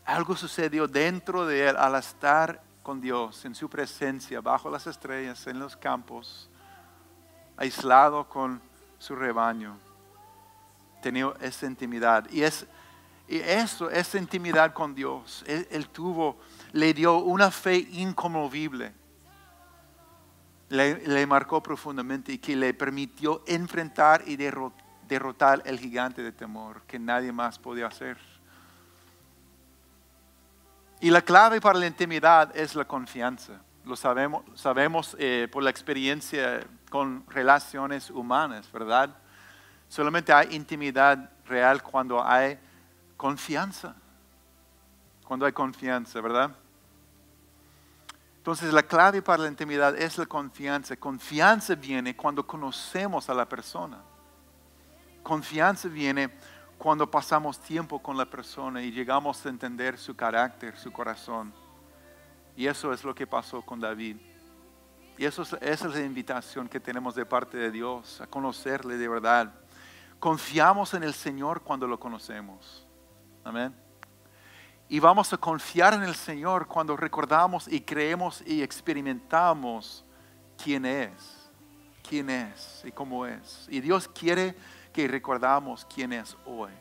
Algo 0.05 0.37
sucedió 0.37 0.89
dentro 0.89 1.47
de 1.47 1.69
él 1.69 1.77
al 1.77 1.95
estar 1.97 2.61
con 2.83 3.01
Dios, 3.01 3.45
en 3.45 3.55
su 3.55 3.69
presencia, 3.69 4.41
bajo 4.41 4.71
las 4.71 4.87
estrellas, 4.87 5.47
en 5.47 5.59
los 5.59 5.77
campos, 5.77 6.49
aislado 7.57 8.29
con 8.29 8.61
su 8.99 9.15
rebaño. 9.15 9.77
Tenía 11.03 11.33
esa 11.41 11.67
intimidad. 11.67 12.29
Y, 12.31 12.43
es, 12.43 12.67
y 13.29 13.39
eso, 13.39 13.91
esa 13.91 14.19
intimidad 14.19 14.73
con 14.73 14.95
Dios, 14.95 15.45
él, 15.47 15.89
tuvo, 15.91 16.39
le 16.73 16.95
dio 16.95 17.19
una 17.19 17.51
fe 17.51 17.77
inconmovible. 17.93 18.93
Le, 20.71 21.27
marcó 21.27 21.63
profundamente 21.63 22.33
y 22.33 22.39
que 22.39 22.55
le 22.55 22.75
permitió 22.75 23.43
enfrentar 23.47 24.23
y 24.27 24.37
derrotar 24.37 24.89
derrotar 25.09 25.63
el 25.65 25.79
gigante 25.79 26.23
de 26.23 26.33
temor 26.33 26.83
que 26.83 26.99
nadie 26.99 27.33
más 27.33 27.59
podía 27.59 27.87
hacer. 27.87 28.19
Y 31.01 31.11
la 31.11 31.23
clave 31.23 31.61
para 31.61 31.79
la 31.79 31.87
intimidad 31.87 32.55
es 32.57 32.75
la 32.75 32.85
confianza. 32.85 33.61
Lo 33.85 33.97
sabemos, 33.97 34.45
sabemos 34.55 35.17
eh, 35.19 35.49
por 35.51 35.63
la 35.63 35.71
experiencia 35.71 36.61
con 36.91 37.25
relaciones 37.29 38.11
humanas, 38.11 38.71
¿verdad? 38.71 39.17
Solamente 39.89 40.33
hay 40.33 40.55
intimidad 40.55 41.31
real 41.47 41.83
cuando 41.83 42.23
hay 42.23 42.59
confianza. 43.17 43.95
Cuando 45.29 45.45
hay 45.45 45.53
confianza, 45.53 46.23
¿verdad? 46.23 46.51
Entonces 48.39 48.73
la 48.73 48.83
clave 48.83 49.21
para 49.21 49.43
la 49.43 49.51
intimidad 49.51 49.95
es 49.95 50.17
la 50.17 50.25
confianza. 50.25 50.97
Confianza 50.97 51.75
viene 51.75 52.17
cuando 52.17 52.47
conocemos 52.47 53.29
a 53.29 53.35
la 53.35 53.47
persona. 53.47 53.99
Confianza 55.23 55.87
viene 55.89 56.31
cuando 56.79 57.11
pasamos 57.11 57.61
tiempo 57.61 57.99
con 57.99 58.17
la 58.17 58.25
persona 58.25 58.81
y 58.83 58.91
llegamos 58.91 59.45
a 59.45 59.51
entender 59.51 59.99
su 59.99 60.17
carácter, 60.17 60.79
su 60.79 60.91
corazón. 60.91 61.53
Y 62.57 62.67
eso 62.67 62.91
es 62.95 63.05
lo 63.05 63.15
que 63.15 63.27
pasó 63.27 63.61
con 63.61 63.81
David. 63.81 64.17
Y 65.19 65.27
eso 65.27 65.43
esa 65.43 65.59
es 65.61 65.83
la 65.95 66.01
invitación 66.01 66.71
que 66.71 66.81
tenemos 66.81 67.15
de 67.15 67.27
parte 67.27 67.59
de 67.59 67.71
Dios, 67.71 68.23
a 68.23 68.27
conocerle 68.27 68.97
de 68.97 69.09
verdad. 69.09 69.53
Confiamos 70.19 70.95
en 70.95 71.03
el 71.03 71.13
Señor 71.13 71.61
cuando 71.61 71.87
lo 71.87 72.01
conocemos. 72.01 72.87
Amén. 73.45 73.88
Y 74.89 75.01
vamos 75.01 75.33
a 75.33 75.37
confiar 75.37 75.93
en 75.93 76.03
el 76.03 76.15
Señor 76.15 76.67
cuando 76.67 76.97
recordamos 76.97 77.69
y 77.69 77.83
creemos 77.83 78.43
y 78.47 78.63
experimentamos 78.63 80.05
quién 80.63 80.87
es, 80.87 81.51
quién 82.09 82.31
es 82.31 82.83
y 82.85 82.93
cómo 82.93 83.27
es. 83.27 83.67
Y 83.71 83.81
Dios 83.81 84.09
quiere 84.09 84.57
que 84.93 85.07
recordamos 85.07 85.87
quién 85.95 86.15
es 86.15 86.35
hoy. 86.47 86.73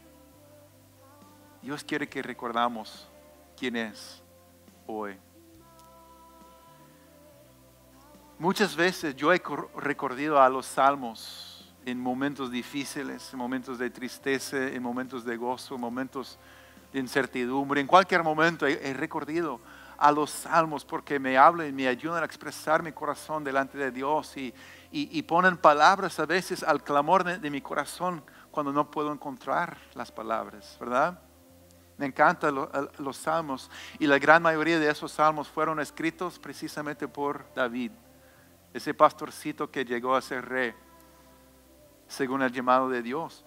Dios 1.62 1.84
quiere 1.84 2.08
que 2.08 2.22
recordamos 2.22 3.10
quién 3.58 3.76
es 3.76 4.24
hoy. 4.86 5.18
Muchas 8.40 8.74
veces 8.74 9.16
yo 9.16 9.34
he 9.34 9.42
recordado 9.76 10.42
a 10.42 10.48
los 10.48 10.66
salmos 10.66 11.74
en 11.86 12.00
momentos 12.00 12.52
difíciles, 12.52 13.34
en 13.34 13.40
momentos 13.40 13.78
de 13.78 13.90
tristeza, 13.90 14.68
en 14.68 14.82
momentos 14.82 15.26
de 15.26 15.36
gozo, 15.36 15.76
en 15.76 15.82
momentos 15.82 16.40
de 16.92 17.00
incertidumbre. 17.00 17.82
En 17.82 17.88
cualquier 17.88 18.24
momento 18.24 18.66
he, 18.66 18.94
recordado 18.94 19.60
a 19.98 20.12
los 20.12 20.30
salmos 20.30 20.86
porque 20.86 21.20
me 21.20 21.38
hablan 21.38 21.68
y 21.68 21.72
me 21.72 21.88
ayudan 21.88 22.22
a 22.22 22.26
expresar 22.26 22.84
mi 22.84 22.92
corazón 22.92 23.44
delante 23.44 23.78
de 23.78 23.92
Dios 23.92 24.38
y, 24.38 24.54
y, 24.92 25.22
ponen 25.24 25.58
palabras 25.58 26.20
a 26.20 26.26
veces 26.26 26.64
al 26.64 26.84
clamor 26.84 27.24
de, 27.24 27.50
mi 27.50 27.62
corazón 27.62 28.24
cuando 28.52 28.72
no 28.72 28.90
puedo 28.90 29.12
encontrar 29.12 29.78
las 29.94 30.12
palabras, 30.12 30.78
¿verdad? 30.80 31.20
Me 31.98 32.06
encantan 32.06 32.56
los 33.00 33.18
salmos 33.18 33.72
y 33.98 34.06
la 34.06 34.20
gran 34.20 34.44
mayoría 34.44 34.80
de 34.80 34.90
esos 34.90 35.12
salmos 35.12 35.48
fueron 35.48 35.80
escritos 35.80 36.38
precisamente 36.38 37.08
por 37.08 37.46
David, 37.56 37.92
ese 38.74 38.94
pastorcito 38.94 39.72
que 39.72 39.84
llegó 39.84 40.16
a 40.16 40.22
ser 40.22 40.48
rey 40.48 40.76
según 42.08 42.42
el 42.42 42.52
llamado 42.52 42.90
de 42.90 43.02
Dios. 43.02 43.44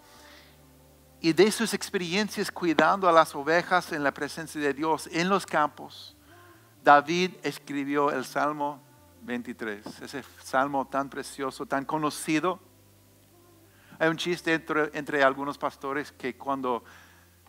Y 1.21 1.35
de 1.35 1.51
sus 1.51 1.75
experiencias 1.75 2.51
cuidando 2.51 3.09
a 3.09 3.13
las 3.13 3.35
ovejas 3.35 3.93
en 3.93 4.03
la 4.03 4.13
presencia 4.13 4.61
de 4.61 4.73
Dios 4.73 5.09
en 5.13 5.29
los 5.29 5.45
campos, 5.45 6.17
David 6.83 7.33
escribió 7.43 8.11
el 8.11 8.25
Salmo 8.25 8.81
23, 9.23 10.01
ese 10.01 10.25
salmo 10.43 10.87
tan 10.87 11.11
precioso, 11.11 11.67
tan 11.67 11.85
conocido. 11.85 12.59
Hay 13.99 14.09
un 14.09 14.17
chiste 14.17 14.55
entre, 14.95 15.23
algunos 15.23 15.59
pastores 15.59 16.11
que 16.11 16.37
cuando 16.37 16.83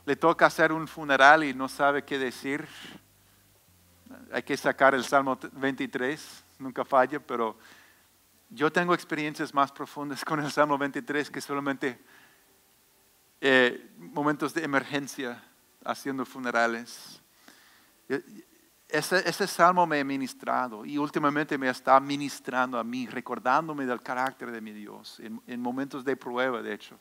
le 0.05 0.17
toca 0.17 0.47
hacer 0.47 0.73
un 0.73 0.85
funeral 0.85 1.45
y 1.45 1.53
no 1.53 1.69
sabe 1.69 2.03
qué 2.03 2.19
decir, 2.19 2.67
hay 4.33 4.43
que 4.43 4.57
sacar 4.57 4.93
el 4.93 5.05
Salmo 5.05 5.39
23, 5.53 6.43
nunca 6.59 6.83
falla, 6.83 7.21
pero 7.21 7.57
yo 8.49 8.69
tengo 8.69 8.93
experiencias 8.93 9.53
más 9.53 9.71
profundas 9.71 10.25
con 10.25 10.41
el 10.41 10.51
Salmo 10.51 10.77
23 10.77 11.31
que 11.31 11.39
solamente 11.39 11.97
eh, 13.41 13.91
momentos 13.97 14.53
de 14.53 14.63
emergencia 14.63 15.43
haciendo 15.83 16.25
funerales 16.25 17.21
ese, 18.91 19.47
salmo 19.47 19.87
me 19.87 19.99
ha 19.99 20.03
ministrado 20.03 20.85
y 20.85 20.97
últimamente 20.97 21.57
me 21.57 21.69
está 21.69 21.99
ministrando 21.99 22.77
a 22.77 22.83
mí, 22.83 23.07
recordándome 23.07 23.85
del 23.85 24.01
carácter 24.01 24.51
de 24.51 24.61
mi 24.61 24.71
Dios 24.71 25.21
en, 25.21 25.61
momentos 25.61 26.03
de 26.03 26.15
prueba, 26.17 26.61
de 26.61 26.73
hecho. 26.73 26.99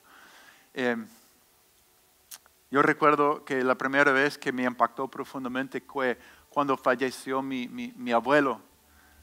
Em, 0.72 1.06
yo 2.70 2.82
recuerdo 2.82 3.44
que 3.44 3.64
la 3.64 3.74
primera 3.74 4.12
vez 4.12 4.38
que 4.38 4.52
me 4.52 4.64
impactó 4.64 5.08
profundamente 5.08 5.80
fue 5.80 6.18
cuando 6.48 6.76
falleció 6.76 7.42
mi, 7.42 7.66
mi, 7.68 8.12
abuelo. 8.12 8.60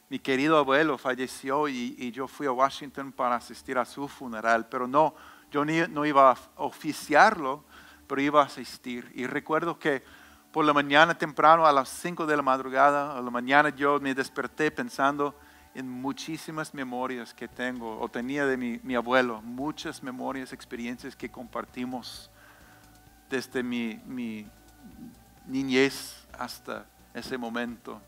Mi 0.10 0.20
querido 0.20 0.58
abuelo 0.58 0.98
falleció 0.98 1.70
y, 1.70 1.96
y, 1.98 2.12
yo 2.12 2.28
fui 2.28 2.48
a 2.48 2.52
Washington 2.52 3.12
para 3.14 3.36
asistir 3.36 3.78
a 3.78 3.86
su 3.86 4.08
funeral, 4.08 4.68
pero 4.68 4.88
no, 4.88 5.16
yo 5.51 5.66
no 5.66 6.06
iba 6.06 6.32
a 6.32 6.38
oficiarlo, 6.58 7.63
pero 8.08 8.22
iba 8.22 8.42
a 8.42 8.46
asistir. 8.46 9.12
Y 9.16 9.27
recuerdo 9.27 9.77
que 9.80 10.04
por 10.51 10.66
la 10.66 10.74
mañana 10.74 11.18
temprano, 11.18 11.66
a 11.66 11.72
las 11.72 11.89
5 11.89 12.25
de 12.25 12.36
la 12.36 12.42
madrugada, 12.42 13.18
a 13.18 13.22
la 13.22 13.30
mañana 13.30 13.70
yo 13.70 14.00
me 14.00 14.16
desperté 14.16 14.72
pensando 14.72 15.36
en 15.75 15.88
muchísimas 15.88 16.74
memorias 16.74 17.34
que 17.34 17.48
tengo 17.48 18.00
o 18.00 18.10
tenía 18.10 18.48
de 18.48 18.58
mi, 18.58 18.96
abuelo, 18.96 19.42
muchas 19.44 20.01
memorias, 20.01 20.51
experiencias 20.51 21.16
que 21.16 21.30
compartimos 21.30 22.32
desde 23.30 23.62
mi, 23.62 24.48
niñez 25.46 26.25
hasta 26.38 26.86
ese 27.13 27.38
momento. 27.38 28.01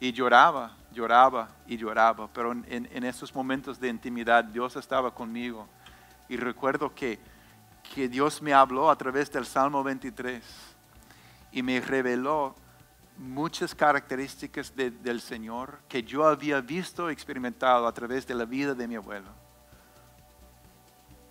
Y 0.00 0.12
lloraba, 0.12 0.74
lloraba 0.92 1.50
y 1.66 1.76
lloraba, 1.76 2.28
pero 2.32 2.52
en, 2.52 2.64
en, 2.68 3.04
esos 3.04 3.34
momentos 3.34 3.78
de 3.78 3.88
intimidad 3.88 4.42
Dios 4.42 4.76
estaba 4.76 5.14
conmigo. 5.14 5.68
Y 6.28 6.36
recuerdo 6.36 6.94
que, 6.94 7.18
que 7.94 8.08
Dios 8.08 8.40
me 8.40 8.52
habló 8.52 8.90
a 8.90 8.96
través 8.96 9.30
del 9.30 9.46
Salmo 9.46 9.82
23 9.82 10.42
y 11.52 11.62
me 11.62 11.80
reveló 11.80 12.54
muchas 13.16 13.74
características 13.74 14.74
del 14.74 15.20
Señor 15.20 15.78
que 15.88 16.02
yo 16.02 16.26
había 16.26 16.60
visto 16.60 17.10
experimentado 17.10 17.86
a 17.86 17.92
través 17.92 18.26
de 18.26 18.34
la 18.34 18.44
vida 18.44 18.74
de 18.74 18.88
mi 18.88 18.96
abuelo. 18.96 19.28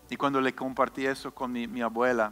Y 0.10 0.16
cuando 0.16 0.40
le 0.40 0.54
compartí 0.54 1.06
eso 1.06 1.34
con 1.34 1.52
mi, 1.52 1.82
abuela, 1.82 2.32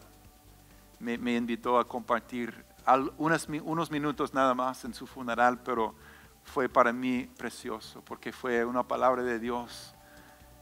me, 1.00 1.36
invitó 1.36 1.80
a 1.80 1.88
compartir 1.88 2.64
al- 2.86 3.12
unos 3.18 3.92
minutos 3.92 4.34
nada 4.34 4.54
más 4.54 4.86
en 4.86 4.94
su 4.94 5.08
funeral, 5.08 5.60
pero 5.64 5.96
fue 6.44 6.70
para 6.70 6.94
mí 6.94 7.30
precioso 7.38 8.02
porque 8.06 8.32
fue 8.32 8.64
una 8.66 8.84
palabra 8.84 9.24
de 9.24 9.40
Dios 9.40 9.96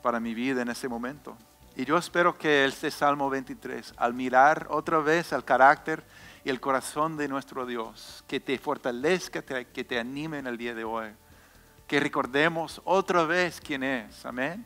para 0.01 0.19
mi 0.19 0.33
vida 0.33 0.61
en 0.61 0.69
ese 0.69 0.87
momento. 0.87 1.37
Y 1.75 1.85
yo 1.85 1.97
espero 1.97 2.37
que 2.37 2.65
este 2.65 2.91
Salmo 2.91 3.29
23, 3.29 3.93
al 3.97 4.13
mirar 4.13 4.67
otra 4.69 4.99
vez 4.99 5.31
al 5.31 5.45
carácter 5.45 6.03
y 6.43 6.49
el 6.49 6.59
corazón 6.59 7.15
de 7.15 7.27
nuestro 7.27 7.65
Dios, 7.65 8.23
que 8.27 8.39
te 8.39 8.57
fortalezca, 8.57 9.41
que 9.41 9.83
te 9.83 9.97
anime 9.99 10.39
en 10.39 10.47
el 10.47 10.57
día 10.57 10.73
de 10.73 10.83
hoy, 10.83 11.09
que 11.87 11.99
recordemos 11.99 12.81
otra 12.83 13.23
vez 13.23 13.61
quién 13.61 13.83
es. 13.83 14.25
Amén. 14.25 14.65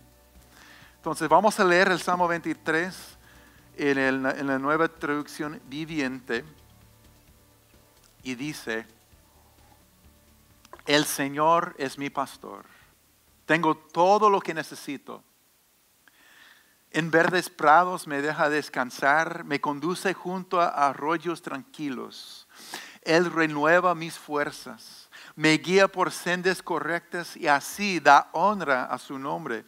Entonces 0.95 1.29
vamos 1.29 1.59
a 1.59 1.63
leer 1.63 1.89
el 1.89 1.99
Salmo 1.99 2.27
23 2.27 3.17
en, 3.77 3.97
el- 3.97 4.25
en 4.25 4.47
la 4.47 4.57
nueva 4.57 4.87
traducción 4.87 5.61
viviente 5.65 6.43
y 8.23 8.35
dice, 8.35 8.87
el 10.85 11.05
Señor 11.05 11.75
es 11.77 11.97
mi 11.97 12.09
pastor, 12.09 12.65
tengo 13.45 13.75
todo 13.75 14.29
lo 14.29 14.39
que 14.39 14.53
necesito. 14.53 15.23
En 16.93 17.09
verdes 17.09 17.49
prados 17.49 18.05
me 18.05 18.21
deja 18.21 18.49
descansar, 18.49 19.43
me 19.45 19.59
conduce 19.59 20.13
junto 20.13 20.61
a 20.61 20.67
arroyos 20.67 21.41
tranquilos. 21.41 22.47
Él 23.01 23.31
renueva 23.31 23.95
mis 23.95 24.15
fuerzas, 24.17 25.09
me 25.35 25.57
guía 25.57 25.87
por 25.87 26.11
sendas 26.11 26.61
correctas 26.61 27.35
y 27.35 27.47
así 27.47 27.99
da 27.99 28.29
honra 28.31 28.85
a 28.85 28.99
su 28.99 29.17
nombre. 29.17 29.65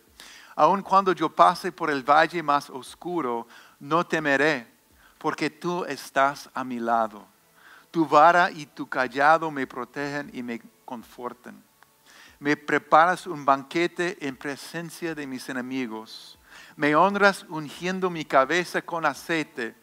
Aun 0.55 0.83
cuando 0.83 1.13
yo 1.13 1.27
pase 1.29 1.71
por 1.71 1.89
el 1.89 2.03
valle 2.03 2.43
más 2.43 2.69
oscuro, 2.69 3.47
no 3.79 4.05
temeré, 4.05 4.67
porque 5.17 5.49
tú 5.49 5.83
estás 5.85 6.47
a 6.53 6.63
mi 6.63 6.79
lado. 6.79 7.25
Tu 7.89 8.05
vara 8.07 8.51
y 8.51 8.67
tu 8.67 8.87
callado 8.87 9.49
me 9.49 9.65
protegen 9.65 10.29
y 10.31 10.43
me 10.43 10.61
confortan. 10.85 11.59
Me 12.37 12.55
preparas 12.55 13.25
un 13.25 13.45
banquete 13.45 14.15
en 14.27 14.37
presencia 14.37 15.15
de 15.15 15.25
mis 15.25 15.49
enemigos. 15.49 16.37
Me 16.75 16.95
honras 16.95 17.45
ungiendo 17.49 18.09
mi 18.09 18.25
cabeza 18.25 18.81
con 18.81 19.05
aceite. 19.05 19.75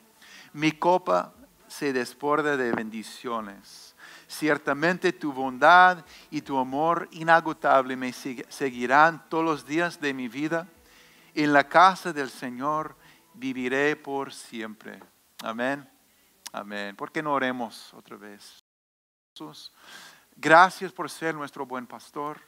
Mi 0.52 0.72
copa 0.72 1.34
se 1.66 1.92
desborda 1.92 2.56
de 2.56 2.72
bendiciones. 2.72 3.94
Ciertamente 4.28 5.12
tu 5.12 5.32
bondad 5.32 6.04
y 6.30 6.42
tu 6.42 6.58
amor 6.58 7.08
inagotable 7.12 7.96
me 7.96 8.12
seguirán 8.12 9.28
todos 9.28 9.44
los 9.44 9.66
días 9.66 10.00
de 10.00 10.12
mi 10.12 10.28
vida. 10.28 10.68
En 11.34 11.52
la 11.52 11.68
casa 11.68 12.12
del 12.12 12.28
Señor 12.28 12.96
viviré 13.34 13.96
por 13.96 14.32
siempre. 14.32 15.00
Amén. 15.42 15.88
Amén. 16.52 16.94
¿Por 16.94 17.11
qué 17.11 17.22
no 17.22 17.32
oremos 17.32 17.92
otra 17.94 18.16
vez? 18.16 18.62
Gracias 20.37 20.92
por 20.92 21.08
ser 21.08 21.34
nuestro 21.34 21.64
buen 21.64 21.87
pastor. 21.87 22.40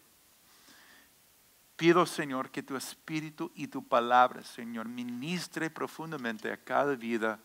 Pido, 1.77 2.07
Señor, 2.07 2.51
que 2.51 2.63
tu 2.63 2.77
espíritu 2.77 3.51
y 3.55 3.67
tu 3.67 3.87
palabra, 3.87 4.43
Señor, 4.45 4.89
ministre 4.89 5.71
profundamente 5.71 6.53
a 6.53 6.57
cada 6.57 6.95
vida 6.95 7.41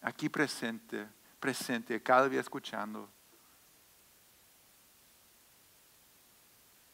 aquí 0.00 0.30
presente, 0.30 1.06
presente, 1.38 2.02
cada 2.02 2.28
día 2.28 2.40
escuchando. 2.40 3.10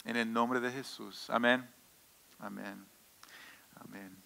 En 0.05 0.17
el 0.17 0.33
nombre 0.33 0.59
de 0.59 0.73
Jesús. 0.73 1.31
Amén. 1.31 1.69
Amén. 2.41 2.85
Amén. 3.81 4.23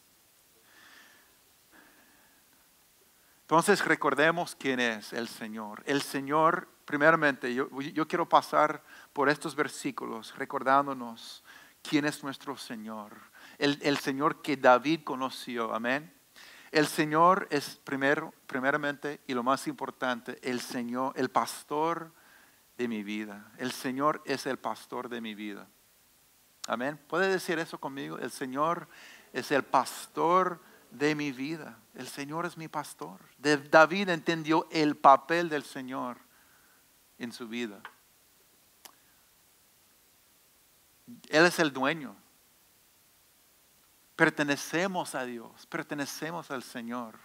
Entonces 3.43 3.85
recordemos 3.85 4.55
quién 4.55 4.81
es 4.81 5.13
el 5.13 5.29
Señor. 5.29 5.83
El 5.85 6.03
Señor, 6.03 6.69
primeramente, 6.85 7.53
yo 7.55 8.09
quiero 8.09 8.29
pasar 8.29 8.83
por 9.13 9.29
estos 9.29 9.55
versículos 9.55 10.37
recordándonos 10.37 11.43
quién 11.83 12.05
es 12.05 12.23
nuestro 12.23 12.57
Señor. 12.57 13.17
El, 13.59 13.79
el 13.83 13.99
Señor 13.99 14.43
que 14.43 14.57
David 14.57 15.01
conoció. 15.05 15.75
Amén. 15.75 16.13
El 16.71 16.87
Señor 16.87 17.49
es 17.51 17.81
primero, 17.83 18.33
primeramente 18.47 19.21
y 19.27 19.35
lo 19.35 19.43
más 19.43 19.67
importante, 19.67 20.39
el 20.43 20.61
Señor, 20.61 21.13
el 21.17 21.31
pastor 21.31 22.13
de 22.79 22.87
mi 22.87 23.03
vida. 23.03 23.53
El 23.59 23.73
Señor 23.73 24.23
es 24.25 24.47
el 24.47 24.59
pastor 24.59 25.09
de 25.09 25.21
mi 25.21 25.35
vida. 25.35 25.69
Amén. 26.67 26.99
¿Puede 27.09 27.29
decir 27.29 27.59
eso 27.59 27.79
conmigo? 27.79 28.19
El 28.19 28.31
Señor 28.31 28.89
es 29.33 29.51
el 29.51 29.65
pastor 29.65 30.61
de 30.91 31.15
mi 31.15 31.33
vida. 31.33 31.79
El 31.95 32.07
Señor 32.07 32.47
es 32.47 32.57
mi 32.57 32.69
pastor. 32.69 33.21
David 33.39 34.09
entendió 34.09 34.69
el 34.71 34.97
papel 34.97 35.49
del 35.49 35.65
Señor 35.65 36.19
en 37.19 37.33
su 37.33 37.49
vida. 37.49 37.83
Él 41.29 41.47
es 41.47 41.59
el 41.59 41.73
dueño. 41.73 42.17
Pertenecemos 44.17 45.15
a 45.15 45.25
Dios, 45.25 45.67
pertenecemos 45.67 46.51
al 46.51 46.63
Señor. 46.63 47.19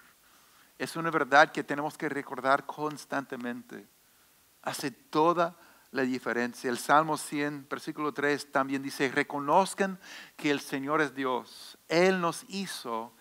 Es 0.78 0.95
una 0.95 1.10
verdad 1.10 1.52
que 1.52 1.63
tenemos 1.63 1.98
que 1.98 2.10
recordar 2.10 2.65
constantemente. 2.65 3.88
Hace 4.62 4.91
toda 4.91 5.58
la 5.91 6.04
diferencia. 6.04 6.69
El 6.69 6.78
Salmo 6.78 7.17
100, 7.17 7.67
versículo 7.69 8.13
3 8.13 8.52
también 8.52 8.82
dice, 8.82 9.10
reconozcan 9.10 10.00
que 10.36 10.52
el 10.52 10.60
Señor 10.60 11.02
es 11.02 11.15
Dios. 11.15 11.78
Él 11.88 12.19
nos 12.19 12.45
hizo 12.50 13.13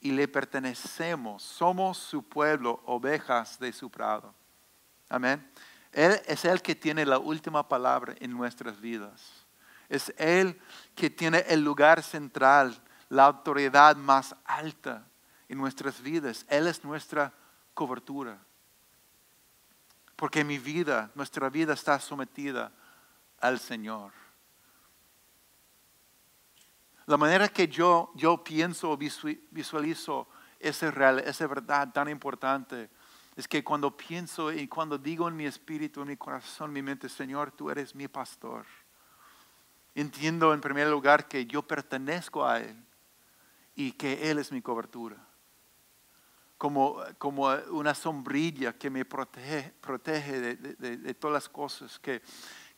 y 0.00 0.12
le 0.12 0.28
pertenecemos. 0.28 1.42
Somos 1.42 1.98
su 1.98 2.22
pueblo, 2.22 2.82
ovejas 2.84 3.58
de 3.58 3.72
su 3.72 3.90
prado. 3.90 4.34
Amén. 5.08 5.50
Él 5.92 6.20
es 6.26 6.44
el 6.44 6.60
que 6.60 6.74
tiene 6.74 7.06
la 7.06 7.18
última 7.18 7.66
palabra 7.68 8.14
en 8.18 8.30
nuestras 8.32 8.80
vidas. 8.80 9.43
Es 9.94 10.12
Él 10.16 10.60
que 10.94 11.10
tiene 11.10 11.38
el 11.48 11.62
lugar 11.62 12.02
central, 12.02 12.82
la 13.08 13.24
autoridad 13.26 13.96
más 13.96 14.34
alta 14.44 15.06
en 15.48 15.58
nuestras 15.58 16.02
vidas. 16.02 16.44
Él 16.48 16.66
es 16.66 16.84
nuestra 16.84 17.32
cobertura. 17.74 18.38
Porque 20.16 20.44
mi 20.44 20.58
vida, 20.58 21.10
nuestra 21.14 21.48
vida 21.48 21.74
está 21.74 21.98
sometida 22.00 22.72
al 23.40 23.58
Señor. 23.58 24.12
La 27.06 27.16
manera 27.16 27.48
que 27.48 27.68
yo, 27.68 28.10
yo 28.14 28.42
pienso 28.42 28.90
o 28.90 28.96
visu- 28.98 29.40
visualizo 29.50 30.26
esa, 30.58 30.90
real, 30.90 31.18
esa 31.20 31.46
verdad 31.46 31.92
tan 31.92 32.08
importante 32.08 32.88
es 33.36 33.46
que 33.46 33.62
cuando 33.62 33.94
pienso 33.96 34.50
y 34.52 34.66
cuando 34.68 34.96
digo 34.96 35.28
en 35.28 35.36
mi 35.36 35.44
espíritu, 35.44 36.00
en 36.02 36.08
mi 36.08 36.16
corazón, 36.16 36.70
en 36.70 36.74
mi 36.74 36.82
mente, 36.82 37.08
Señor, 37.08 37.52
tú 37.52 37.68
eres 37.68 37.94
mi 37.94 38.08
pastor. 38.08 38.64
Entiendo 39.94 40.52
en 40.52 40.60
primer 40.60 40.88
lugar 40.88 41.28
que 41.28 41.46
yo 41.46 41.62
pertenezco 41.62 42.44
a 42.44 42.58
Él 42.58 42.76
y 43.76 43.92
que 43.92 44.30
Él 44.30 44.38
es 44.38 44.50
mi 44.50 44.60
cobertura. 44.60 45.16
Como, 46.58 47.00
como 47.18 47.48
una 47.70 47.94
sombrilla 47.94 48.72
que 48.76 48.90
me 48.90 49.04
protege, 49.04 49.72
protege 49.80 50.40
de, 50.40 50.56
de- 50.96 51.14
todas 51.14 51.34
las 51.34 51.48
cosas, 51.48 51.98
que, 51.98 52.22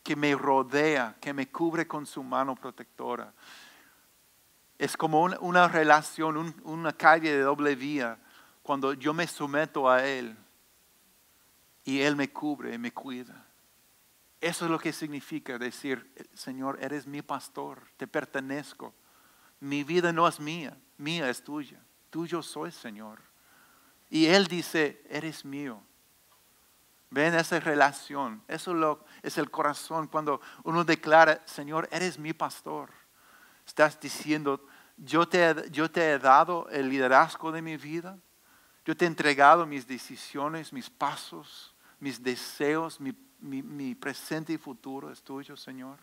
que 0.02 0.16
me 0.16 0.34
rodea, 0.34 1.16
que 1.20 1.32
me 1.32 1.50
cubre 1.50 1.86
con 1.86 2.04
su 2.06 2.22
mano 2.22 2.54
protectora. 2.54 3.32
Es 4.78 4.96
como 4.96 5.22
una, 5.22 5.68
relación, 5.68 6.36
un- 6.36 6.60
una 6.64 6.92
calle 6.92 7.32
de 7.32 7.40
doble 7.40 7.76
vía, 7.76 8.18
cuando 8.62 8.92
yo 8.92 9.14
me 9.14 9.26
someto 9.26 9.88
a 9.88 10.04
Él 10.04 10.36
y 11.84 12.00
Él 12.00 12.16
me 12.16 12.30
cubre 12.30 12.74
y 12.74 12.78
me 12.78 12.92
cuida. 12.92 13.45
Eso 14.40 14.66
es 14.66 14.70
lo 14.70 14.78
que 14.78 14.92
significa 14.92 15.58
decir, 15.58 16.12
Señor, 16.34 16.78
eres 16.80 17.06
mi 17.06 17.22
pastor, 17.22 17.82
te 17.96 18.06
pertenezco. 18.06 18.94
Mi 19.60 19.82
vida 19.82 20.12
no 20.12 20.28
es 20.28 20.38
mía, 20.38 20.76
mía 20.98 21.30
es 21.30 21.42
tuya. 21.42 21.80
Tuyo 22.10 22.42
soy, 22.42 22.70
Señor. 22.70 23.20
Y 24.10 24.26
Él 24.26 24.46
dice, 24.46 25.02
eres 25.08 25.44
mío. 25.44 25.82
Ven 27.10 27.34
esa 27.34 27.58
relación. 27.60 28.42
Eso 28.46 28.72
es, 28.72 28.76
lo, 28.76 29.04
es 29.22 29.38
el 29.38 29.50
corazón 29.50 30.06
cuando 30.06 30.40
uno 30.64 30.84
declara, 30.84 31.42
Señor, 31.46 31.88
eres 31.90 32.18
mi 32.18 32.32
pastor. 32.32 32.90
Estás 33.66 33.98
diciendo, 33.98 34.66
yo 34.96 35.26
te, 35.26 35.70
yo 35.70 35.90
te 35.90 36.12
he 36.12 36.18
dado 36.18 36.68
el 36.70 36.88
liderazgo 36.88 37.52
de 37.52 37.62
mi 37.62 37.76
vida. 37.76 38.18
Yo 38.84 38.96
te 38.96 39.04
he 39.04 39.08
entregado 39.08 39.66
mis 39.66 39.86
decisiones, 39.86 40.72
mis 40.72 40.90
pasos, 40.90 41.74
mis 41.98 42.22
deseos, 42.22 43.00
mi, 43.00 43.12
mi- 43.46 43.94
presente 43.94 44.52
y 44.52 44.58
futuro 44.58 45.10
es 45.10 45.22
tuyo, 45.22 45.56
Señor. 45.56 45.98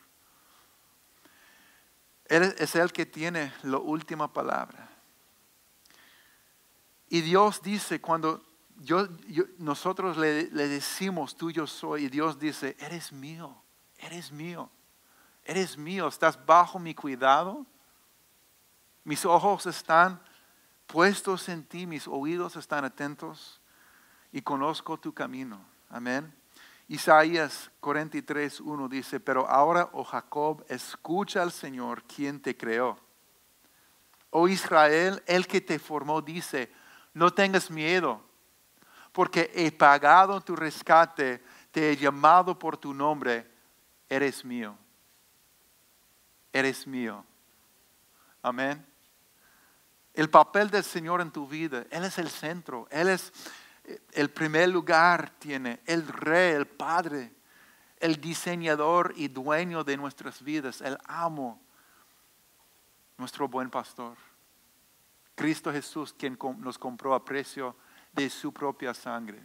Él 2.25 2.55
es- 2.57 2.75
el 2.75 2.91
que 2.91 3.05
tiene 3.05 3.53
la 3.63 3.77
última 3.77 4.31
palabra. 4.31 4.89
Y 7.09 7.21
Dios 7.21 7.61
dice, 7.61 8.01
cuando 8.01 8.43
yo- 8.77 9.07
nosotros 9.59 10.17
le, 10.17 10.49
le 10.49 10.67
decimos, 10.67 11.35
tú 11.35 11.51
yo 11.51 11.67
soy, 11.67 12.05
y 12.05 12.09
Dios 12.09 12.39
dice, 12.39 12.75
eres 12.79 13.11
mío, 13.11 13.55
eres 13.97 14.31
mío, 14.31 14.69
eres 15.43 15.77
mío, 15.77 16.07
estás 16.07 16.43
bajo 16.45 16.79
mi 16.79 16.95
cuidado. 16.95 17.65
Mis 19.03 19.25
ojos 19.25 19.65
están 19.65 20.21
puestos 20.87 21.49
en 21.49 21.65
ti, 21.65 21.85
mis 21.85 22.07
oídos 22.07 22.55
están 22.55 22.85
atentos. 22.85 23.59
y 24.35 24.41
conozco 24.41 24.99
tu 24.99 25.13
camino. 25.13 25.63
Amén. 25.89 26.33
Isaías 26.87 27.71
43, 27.79 28.59
1 28.59 28.89
dice, 28.89 29.19
pero 29.19 29.47
ahora, 29.47 29.89
oh 29.93 30.03
Jacob, 30.03 30.65
escucha 30.67 31.41
al 31.41 31.51
Señor, 31.51 32.03
quien 32.03 32.41
te 32.41 32.55
creó. 32.57 32.97
Oh 34.29 34.47
Israel, 34.47 35.23
el 35.25 35.47
que 35.47 35.61
te 35.61 35.79
formó, 35.79 36.21
dice, 36.21 36.71
no 37.13 37.31
tengas 37.31 37.71
miedo, 37.71 38.21
porque 39.11 39.51
he 39.53 39.71
pagado 39.71 40.41
tu 40.41 40.55
rescate, 40.55 41.43
te 41.71 41.91
he 41.91 41.95
llamado 41.95 42.57
por 42.57 42.77
tu 42.77 42.93
nombre, 42.93 43.49
eres 44.09 44.43
mío. 44.43 44.77
Eres 46.51 46.85
mío. 46.85 47.25
Amén. 48.41 48.85
El 50.13 50.29
papel 50.29 50.69
del 50.69 50.83
Señor 50.83 51.21
en 51.21 51.31
tu 51.31 51.47
vida, 51.47 51.85
Él 51.89 52.03
es 52.03 52.19
el 52.19 52.29
centro, 52.29 52.87
Él 52.91 53.09
es 53.09 53.31
el 54.11 54.29
primer 54.29 54.69
lugar, 54.69 55.31
tiene 55.39 55.81
el 55.85 56.07
Rey, 56.07 56.53
el 56.53 56.67
Padre, 56.67 57.33
el 57.99 58.19
diseñador 58.19 59.13
y 59.15 59.27
dueño 59.27 59.83
de 59.83 59.97
nuestras 59.97 60.41
vidas, 60.41 60.81
el 60.81 60.97
amo, 61.05 61.61
nuestro 63.17 63.47
buen 63.47 63.69
pastor. 63.69 64.17
Cristo 65.35 65.71
Jesús, 65.71 66.13
quien 66.13 66.37
nos 66.59 66.77
compró 66.77 67.13
a 67.13 67.25
precio 67.25 67.75
de 68.11 68.29
su 68.29 68.53
propia 68.53 68.93
sangre. 68.93 69.43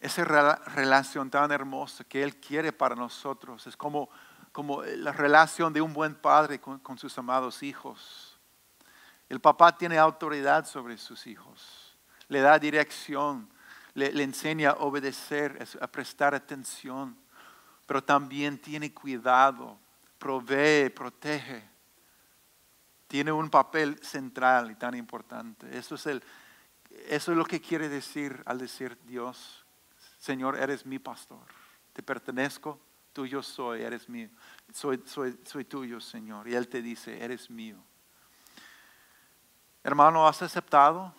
Esa 0.00 0.24
relación 0.24 1.28
tan 1.28 1.50
hermosa 1.50 2.04
que 2.04 2.22
Él 2.22 2.36
quiere 2.36 2.72
para 2.72 2.94
nosotros 2.94 3.66
es 3.66 3.76
como, 3.76 4.08
como 4.52 4.82
la 4.82 5.12
relación 5.12 5.72
de 5.72 5.80
un 5.80 5.92
buen 5.92 6.14
padre 6.14 6.60
con, 6.60 6.98
sus 6.98 7.18
amados 7.18 7.62
hijos. 7.62 8.38
El 9.28 9.40
papá 9.40 9.76
tiene 9.76 9.98
autoridad 9.98 10.66
sobre 10.66 10.96
sus 10.96 11.26
hijos, 11.26 11.87
le 12.28 12.40
da 12.40 12.58
dirección, 12.58 13.48
le, 13.94 14.22
enseña 14.22 14.70
a 14.70 14.74
obedecer, 14.74 15.66
a 15.80 15.86
prestar 15.86 16.34
atención, 16.34 17.16
pero 17.86 18.02
también 18.02 18.58
tiene 18.58 18.92
cuidado, 18.92 19.78
provee, 20.18 20.90
protege 20.90 21.78
tiene 23.08 23.32
un 23.32 23.48
papel 23.48 23.98
central 24.04 24.70
y 24.70 24.74
tan 24.74 24.94
importante. 24.94 25.76
Eso 25.76 25.96
es, 25.96 26.06
el, 26.06 26.22
eso 27.08 27.32
es 27.32 27.38
lo 27.38 27.44
que 27.44 27.60
quiere 27.60 27.88
decir 27.88 28.42
al 28.44 28.58
decir 28.58 28.96
Dios, 29.04 29.64
Señor, 30.18 30.56
eres 30.56 30.84
mi 30.84 30.98
pastor, 30.98 31.44
te 31.94 32.02
pertenezco, 32.02 32.78
tuyo 33.14 33.42
soy, 33.42 33.82
eres 33.82 34.08
mío, 34.08 34.28
soy, 34.72 35.02
soy, 35.06 35.38
soy 35.44 35.64
tuyo, 35.64 36.00
Señor. 36.00 36.46
Y 36.48 36.54
Él 36.54 36.68
te 36.68 36.82
dice, 36.82 37.24
eres 37.24 37.50
mío. 37.50 37.78
Hermano, 39.82 40.28
¿has 40.28 40.42
aceptado? 40.42 41.14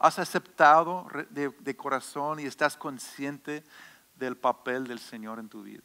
¿Has 0.00 0.18
aceptado 0.18 1.06
de, 1.30 1.76
corazón 1.76 2.40
y 2.40 2.44
estás 2.44 2.76
consciente 2.76 3.62
del 4.16 4.36
papel 4.36 4.88
del 4.88 4.98
Señor 4.98 5.38
en 5.38 5.48
tu 5.48 5.62
vida? 5.62 5.84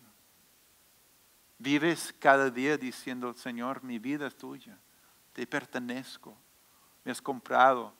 Vives 1.59 2.15
cada 2.17 2.49
día 2.49 2.77
diciendo, 2.77 3.33
Señor, 3.35 3.83
mi 3.83 3.99
vida 3.99 4.25
es 4.25 4.35
tuya 4.35 4.79
te 5.35 5.45
pertenezco, 5.45 6.33
me 7.03 7.11
has 7.11 7.21
comprado, 7.21 7.93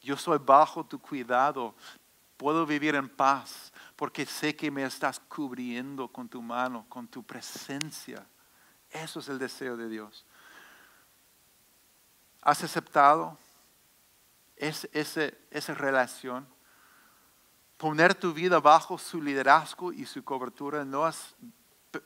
yo 0.00 0.16
soy 0.16 0.38
bajo 0.38 0.86
tu 0.86 1.00
cuidado, 1.00 1.74
puedo 2.36 2.64
vivir 2.64 2.94
en 2.94 3.08
paz 3.08 3.72
porque 3.96 4.24
sé 4.24 4.54
que 4.54 4.70
me 4.70 4.84
estás 4.84 5.18
cubriendo 5.18 6.06
con 6.06 6.28
tu 6.28 6.40
mano, 6.40 6.86
con 6.88 7.08
tu 7.08 7.24
presencia. 7.24 8.24
Eso 8.90 9.18
es 9.18 9.28
el 9.28 9.40
deseo 9.40 9.76
de 9.76 9.88
Dios. 9.88 10.24
¿Has 12.42 12.62
aceptado 12.62 13.36
esa 14.58 15.74
relación? 15.74 16.46
Poner 17.76 18.14
tu 18.14 18.32
vida 18.32 18.60
bajo 18.60 18.98
su 18.98 19.22
liderazgo 19.22 19.92
y 19.92 20.04
su 20.04 20.24
cobertura 20.24 20.84
no 20.84 21.06
es, 21.06 21.36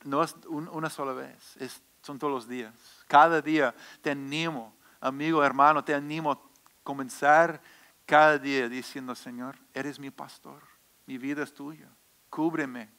no 0.04 0.22
es 0.22 0.34
una 0.46 0.90
sola 0.90 1.12
vez, 1.12 1.56
es 1.56 1.82
son 2.02 2.18
todos 2.18 2.32
los 2.32 2.48
días. 2.48 2.74
Cada 3.06 3.40
día 3.40 3.74
te 4.00 4.10
animo, 4.10 4.74
amigo, 5.00 5.42
hermano, 5.42 5.82
te 5.84 5.94
animo 5.94 6.32
a 6.32 6.40
comenzar 6.82 7.62
cada 8.04 8.38
día 8.38 8.68
diciendo, 8.68 9.14
Señor, 9.14 9.56
eres 9.72 9.98
mi 9.98 10.10
pastor, 10.10 10.60
mi 11.06 11.16
vida 11.16 11.44
es 11.44 11.54
tuya, 11.54 11.88
cúbreme, 12.28 12.90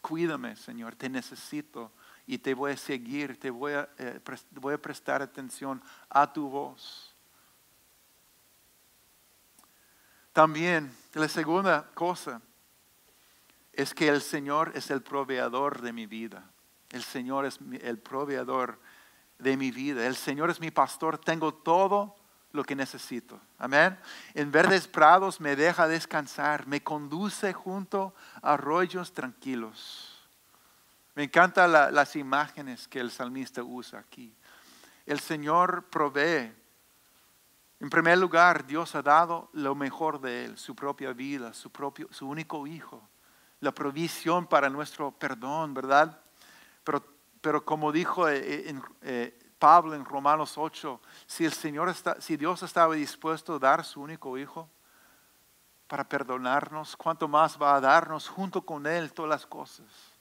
cuídame, 0.00 0.56
Señor, 0.56 0.94
te 0.94 1.08
necesito 1.08 1.92
y 2.26 2.38
te 2.38 2.54
voy 2.54 2.72
a 2.72 2.76
seguir, 2.76 3.38
te 3.38 3.50
voy 3.50 3.72
a, 3.72 3.88
eh, 3.98 4.20
voy 4.52 4.74
a 4.74 4.78
prestar 4.80 5.20
atención 5.20 5.82
a 6.08 6.32
tu 6.32 6.48
voz. 6.48 7.13
También 10.34 10.92
la 11.12 11.28
segunda 11.28 11.86
cosa 11.94 12.42
es 13.72 13.94
que 13.94 14.08
el 14.08 14.20
Señor 14.20 14.72
es 14.74 14.90
el 14.90 15.00
proveedor 15.00 15.80
de 15.80 15.92
mi 15.92 16.06
vida. 16.06 16.50
El 16.90 17.04
Señor 17.04 17.46
es 17.46 17.60
el 17.80 17.98
proveedor 17.98 18.80
de 19.38 19.56
mi 19.56 19.70
vida. 19.70 20.04
El 20.04 20.16
Señor 20.16 20.50
es 20.50 20.58
mi 20.58 20.72
pastor. 20.72 21.18
Tengo 21.18 21.54
todo 21.54 22.16
lo 22.50 22.64
que 22.64 22.74
necesito. 22.74 23.40
Amén. 23.58 23.96
En 24.34 24.50
verdes 24.50 24.88
prados 24.88 25.40
me 25.40 25.54
deja 25.54 25.86
descansar. 25.86 26.66
Me 26.66 26.82
conduce 26.82 27.52
junto 27.52 28.12
a 28.42 28.54
arroyos 28.54 29.12
tranquilos. 29.12 30.18
Me 31.14 31.22
encantan 31.22 31.70
las 31.70 32.16
imágenes 32.16 32.88
que 32.88 32.98
el 32.98 33.12
salmista 33.12 33.62
usa 33.62 34.00
aquí. 34.00 34.34
El 35.06 35.20
Señor 35.20 35.84
provee. 35.90 36.52
En 37.80 37.90
primer 37.90 38.18
lugar, 38.18 38.66
Dios 38.66 38.94
ha 38.94 39.02
dado 39.02 39.50
lo 39.52 39.74
mejor 39.74 40.20
de 40.20 40.44
Él, 40.44 40.58
su 40.58 40.74
propia 40.74 41.12
vida, 41.12 41.52
su, 41.52 41.70
propio, 41.70 42.08
su 42.10 42.28
único 42.28 42.66
hijo, 42.66 43.02
la 43.60 43.72
provisión 43.72 44.46
para 44.46 44.70
nuestro 44.70 45.10
perdón, 45.10 45.74
¿verdad? 45.74 46.20
Pero, 47.40 47.64
como 47.64 47.92
dijo 47.92 48.28
eh, 48.28 48.70
eh, 48.70 48.80
eh, 49.02 49.52
Pablo 49.58 49.94
en 49.94 50.04
Romanos 50.04 50.56
8, 50.56 51.00
si, 51.26 51.44
el 51.44 51.52
Señor 51.52 51.88
está, 51.88 52.20
si 52.20 52.36
Dios 52.36 52.62
estaba 52.62 52.94
dispuesto 52.94 53.54
a 53.54 53.58
dar 53.58 53.84
su 53.84 54.00
único 54.00 54.38
hijo 54.38 54.68
para 55.86 56.08
perdonarnos, 56.08 56.96
¿cuánto 56.96 57.28
más 57.28 57.60
va 57.60 57.76
a 57.76 57.80
darnos 57.80 58.28
junto 58.28 58.62
con 58.62 58.86
Él 58.86 59.12
todas 59.12 59.28
las 59.28 59.46
cosas? 59.46 60.13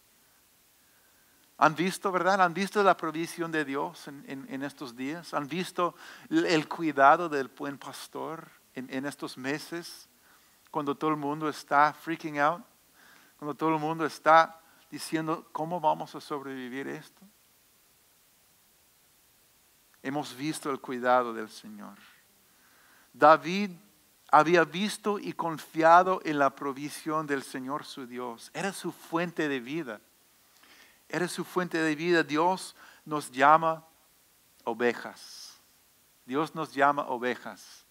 ¿Han 1.57 1.75
visto, 1.75 2.11
verdad? 2.11 2.41
¿Han 2.41 2.53
visto 2.53 2.81
la 2.83 2.97
provisión 2.97 3.51
de 3.51 3.63
Dios 3.63 4.07
en, 4.07 4.63
estos 4.63 4.95
días? 4.95 5.33
¿Han 5.33 5.47
visto 5.47 5.95
el 6.29 6.67
cuidado 6.67 7.29
del 7.29 7.47
buen 7.47 7.77
pastor 7.77 8.49
en, 8.73 8.91
en, 8.91 9.05
estos 9.05 9.37
meses? 9.37 10.09
Cuando 10.71 10.95
todo 10.95 11.11
el 11.11 11.17
mundo 11.17 11.47
está 11.47 11.93
freaking 11.93 12.39
out, 12.39 12.63
cuando 13.37 13.53
todo 13.55 13.69
el 13.69 13.79
mundo 13.79 14.05
está 14.05 14.59
diciendo, 14.89 15.47
¿cómo 15.51 15.79
vamos 15.79 16.15
a 16.15 16.21
sobrevivir 16.21 16.87
esto? 16.87 17.21
Hemos 20.01 20.35
visto 20.35 20.69
el 20.69 20.79
cuidado 20.79 21.33
del 21.33 21.49
Señor. 21.49 21.97
David 23.13 23.71
había 24.31 24.65
visto 24.65 25.19
y 25.19 25.33
confiado 25.33 26.19
en 26.25 26.39
la 26.39 26.49
provisión 26.49 27.27
del 27.27 27.43
Señor 27.43 27.85
su 27.85 28.07
Dios. 28.07 28.49
Era 28.53 28.73
su 28.73 28.91
fuente 28.91 29.47
de 29.47 29.59
vida. 29.59 30.01
Era 31.13 31.27
su 31.27 31.45
fuente 31.45 31.77
de 31.77 31.95
vida. 31.95 32.23
Dios 32.23 32.75
nos 33.05 33.31
llama 33.31 33.85
ovejas. 34.63 35.61
Dios 36.25 36.55
nos 36.55 36.73
llama 36.73 37.03
ovejas. 37.03 37.85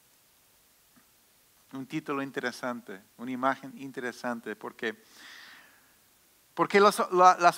Un 1.73 1.87
título 1.87 2.21
interesante, 2.21 3.01
una 3.17 3.31
imagen 3.31 3.73
interesante, 3.79 4.57
porque 4.57 5.01
porque 6.55 6.81
las, 6.81 7.01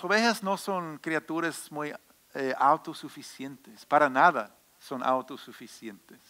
ovejas 0.04 0.42
no 0.42 0.58
son 0.58 0.98
criaturas 0.98 1.72
muy 1.72 1.94
eh, 2.34 2.54
autosuficientes, 2.58 3.86
para 3.86 4.10
nada 4.10 4.54
son 4.78 5.02
autosuficientes. 5.02 6.20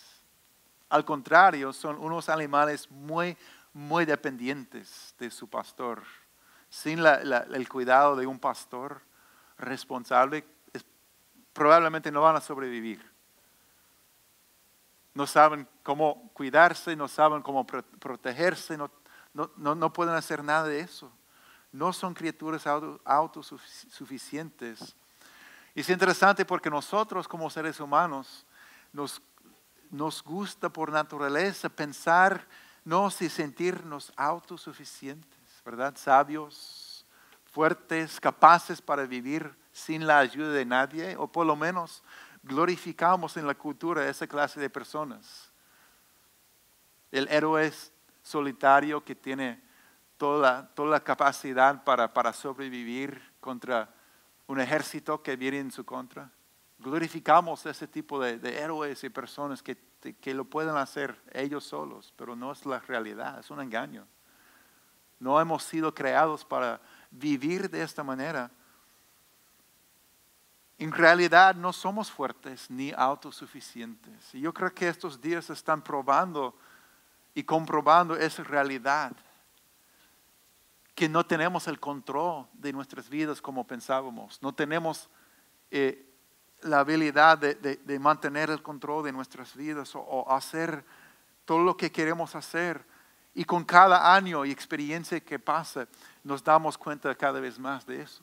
Al 0.89 1.05
contrario, 1.05 1.73
son 1.73 1.99
unos 1.99 2.29
animales 2.29 2.89
muy, 2.89 3.37
muy 3.73 4.05
dependientes 4.05 5.13
de 5.19 5.29
su 5.31 5.49
pastor. 5.49 6.05
Sin 6.71 7.01
el 7.01 7.69
cuidado 7.69 8.15
de 8.15 8.27
un 8.27 8.39
pastor 8.39 9.03
responsable, 9.65 10.45
probablemente 11.53 12.11
no 12.11 12.23
van 12.23 12.37
a 12.37 12.41
sobrevivir. 12.41 13.01
No 15.15 15.27
saben 15.27 15.69
cómo 15.83 16.31
cuidarse, 16.33 16.97
no 16.97 17.09
saben 17.09 17.43
cómo 17.43 17.67
protegerse, 17.67 18.77
no, 18.77 18.91
no 19.57 19.93
pueden 19.93 20.15
hacer 20.15 20.43
nada 20.43 20.65
de 20.65 20.81
eso 20.81 21.13
no 21.75 21.93
son 21.93 22.15
criaturas 22.15 22.67
autosuficientes. 23.05 24.97
Y 25.75 25.81
es 25.81 25.91
interesante 25.91 26.45
porque 26.45 26.71
nosotros 26.71 27.27
como 27.27 27.51
seres 27.51 27.81
humanos 27.81 28.47
nos, 28.93 29.21
nos 29.91 30.23
gusta 30.23 30.69
por 30.69 30.93
naturaleza 30.93 31.69
pensar, 31.69 32.47
no 32.85 33.11
si 33.11 33.29
sentirnos 33.29 34.13
autosuficientes, 34.17 35.41
¿verdad? 35.65 35.97
Sabios, 35.97 36.84
fuertes, 37.55 38.19
capaces 38.19 38.83
para 38.83 39.07
vivir 39.07 39.55
sin 39.71 40.09
la 40.09 40.19
ayuda 40.19 40.51
de 40.51 40.65
nadie, 40.65 41.17
o 41.17 41.29
por 41.29 41.47
lo 41.47 41.55
menos 41.55 42.03
glorificamos 42.43 43.37
en 43.37 43.47
la 43.47 43.55
cultura 43.55 44.09
esa 44.09 44.27
clase 44.27 44.59
de 44.59 44.69
personas. 44.69 45.53
El 47.13 47.29
héroe 47.29 47.73
solitario 48.25 49.05
que 49.05 49.15
tiene 49.15 49.63
toda, 50.17 50.69
toda 50.75 50.91
la 50.91 51.01
capacidad 51.01 51.85
para, 51.85 52.13
para 52.13 52.33
sobrevivir 52.33 53.23
contra 53.39 53.89
un 54.49 54.61
ejército 54.61 55.23
que 55.23 55.37
viene 55.37 55.61
en 55.61 55.71
su 55.71 55.85
contra. 55.85 56.33
Glorificamos 56.81 57.65
ese 57.67 57.87
tipo 57.87 58.21
de, 58.21 58.39
de 58.39 58.59
héroes 58.59 59.05
y 59.05 59.11
personas 59.11 59.63
que, 59.63 59.79
que 60.21 60.35
lo 60.35 60.45
pueden 60.45 60.77
hacer 60.77 61.17
ellos 61.31 61.63
solos, 61.63 62.13
pero 62.17 62.35
no 62.35 62.51
es 62.51 62.67
la 62.67 62.81
realidad, 62.81 63.39
es 63.39 63.49
un 63.51 63.61
engaño. 63.61 64.09
No 65.21 65.41
hemos 65.41 65.63
sido 65.63 65.95
creados 65.95 66.45
para 66.45 66.81
vivir 67.15 67.71
de 67.71 67.83
esta 67.83 68.03
manera. 68.03 68.51
En 70.79 70.93
realidad 70.93 71.55
no 71.55 71.73
somos 71.73 72.11
fuertes 72.11 72.71
ni 72.71 72.93
autosuficientes. 72.93 74.35
Y 74.35 74.41
yo 74.41 74.53
creo 74.53 74.75
que 74.75 74.89
estos 74.89 75.21
días 75.21 75.49
están 75.51 75.83
probando 75.83 76.57
y 77.35 77.45
comprobando 77.45 78.17
esa 78.17 78.43
realidad. 78.43 79.13
Que 80.95 81.09
no 81.09 81.25
tenemos 81.27 81.67
el 81.67 81.81
control 81.81 82.47
de 82.53 82.73
nuestras 82.73 83.09
vidas 83.09 83.41
como 83.41 83.67
pensábamos. 83.67 84.41
No 84.43 84.53
tenemos 84.53 85.09
eh, 85.71 86.09
la 86.63 86.81
habilidad 86.81 87.39
de, 87.39 87.99
mantener 87.99 88.51
el 88.51 88.63
control 88.63 89.05
de 89.05 89.13
nuestras 89.13 89.57
vidas 89.57 89.93
o 89.95 90.31
hacer 90.31 90.85
todo 91.45 91.63
lo 91.63 91.77
que 91.77 91.93
queremos 91.93 92.35
hacer 92.35 92.85
y 93.35 93.45
con 93.45 93.65
cada 93.65 94.15
año 94.15 94.45
y 94.45 94.53
experiencia 94.53 95.19
que 95.21 95.41
pasa, 95.41 95.89
nos 96.23 96.43
damos 96.43 96.79
cuenta 96.79 97.15
cada 97.17 97.41
vez 97.41 97.59
más 97.59 97.85
de 97.85 98.03
eso. 98.03 98.23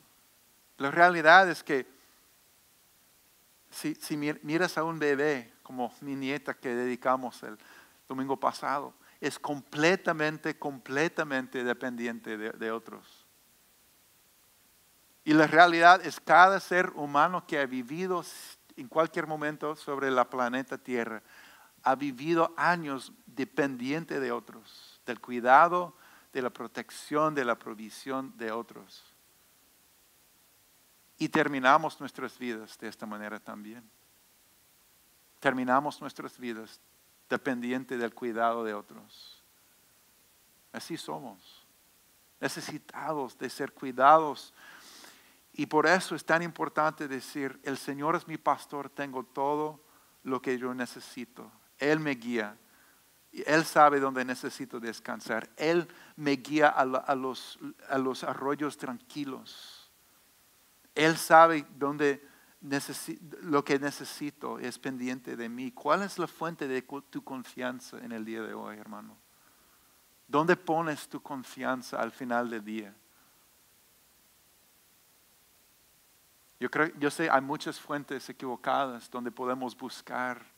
La 0.78 0.90
realidad 0.90 1.48
es 1.50 1.62
que 1.62 1.86
si, 3.70 4.16
miras 4.16 4.78
a 4.78 4.84
un 4.84 4.98
bebé, 4.98 5.52
como 5.62 5.92
mi 6.00 6.14
nieta 6.14 6.54
que 6.54 6.74
dedicamos 6.74 7.42
el 7.42 7.58
domingo 8.08 8.40
pasado, 8.40 8.94
es 9.20 9.38
completamente, 9.38 10.58
completamente 10.58 11.62
dependiente 11.62 12.38
de, 12.38 12.50
de 12.50 12.70
otros. 12.72 13.26
Y 15.24 15.34
la 15.34 15.46
realidad 15.46 16.04
es 16.04 16.18
cada 16.18 16.58
ser 16.58 16.90
humano 16.96 17.46
que 17.46 17.58
ha 17.58 17.66
vivido 17.66 18.24
en 18.76 18.88
cualquier 18.88 19.26
momento 19.26 19.76
sobre 19.76 20.10
la 20.10 20.28
planeta 20.28 20.78
Tierra, 20.78 21.22
ha 21.84 21.94
vivido 21.94 22.52
años 22.56 23.12
dependiente 23.26 24.18
de 24.18 24.32
otros 24.32 24.91
del 25.12 25.20
cuidado, 25.20 25.94
de 26.32 26.40
la 26.40 26.48
protección, 26.48 27.34
de 27.34 27.44
la 27.44 27.58
provisión 27.58 28.34
de 28.38 28.50
otros. 28.50 29.04
Y 31.18 31.28
terminamos 31.28 32.00
nuestras 32.00 32.38
vidas 32.38 32.78
de 32.78 32.88
esta 32.88 33.04
manera 33.04 33.38
también. 33.38 33.88
Terminamos 35.38 36.00
nuestras 36.00 36.38
vidas 36.38 36.80
dependientes 37.28 38.00
del 38.00 38.14
cuidado 38.14 38.64
de 38.64 38.72
otros. 38.72 39.42
Así 40.72 40.96
somos, 40.96 41.66
necesitados 42.40 43.36
de 43.36 43.50
ser 43.50 43.72
cuidados. 43.72 44.54
Y 45.52 45.66
por 45.66 45.86
eso 45.86 46.14
es 46.14 46.24
tan 46.24 46.42
importante 46.42 47.06
decir, 47.06 47.60
el 47.64 47.76
Señor 47.76 48.16
es 48.16 48.26
mi 48.26 48.38
pastor, 48.38 48.88
tengo 48.88 49.24
todo 49.24 49.84
lo 50.22 50.40
que 50.40 50.58
yo 50.58 50.72
necesito. 50.72 51.52
Él 51.78 52.00
me 52.00 52.12
guía, 52.12 52.56
él 53.32 53.64
sabe 53.64 53.98
dónde 53.98 54.24
necesito 54.24 54.78
descansar. 54.78 55.48
Él 55.56 55.88
me 56.16 56.32
guía 56.32 56.68
a, 56.68 57.14
los, 57.14 57.58
arroyos 58.24 58.76
tranquilos. 58.76 59.90
Él 60.94 61.16
sabe 61.16 61.66
dónde 61.76 62.28
lo 63.40 63.64
que 63.64 63.78
necesito 63.78 64.58
es 64.58 64.78
pendiente 64.78 65.34
de 65.34 65.48
mí. 65.48 65.72
¿Cuál 65.72 66.02
es 66.02 66.18
la 66.18 66.26
fuente 66.26 66.68
de 66.68 66.82
tu 66.82 67.24
confianza 67.24 67.98
en 67.98 68.12
el 68.12 68.24
día 68.24 68.42
de 68.42 68.52
hoy, 68.52 68.76
hermano? 68.76 69.16
¿Dónde 70.28 70.54
pones 70.54 71.08
tu 71.08 71.22
confianza 71.22 72.00
al 72.00 72.12
final 72.12 72.50
del 72.50 72.64
día? 72.64 72.94
Yo 76.60 76.70
creo, 76.70 76.92
yo 76.98 77.10
sé, 77.10 77.28
hay 77.28 77.40
muchas 77.40 77.80
fuentes 77.80 78.28
equivocadas 78.28 79.10
donde 79.10 79.32
podemos 79.32 79.76
buscar 79.76 80.51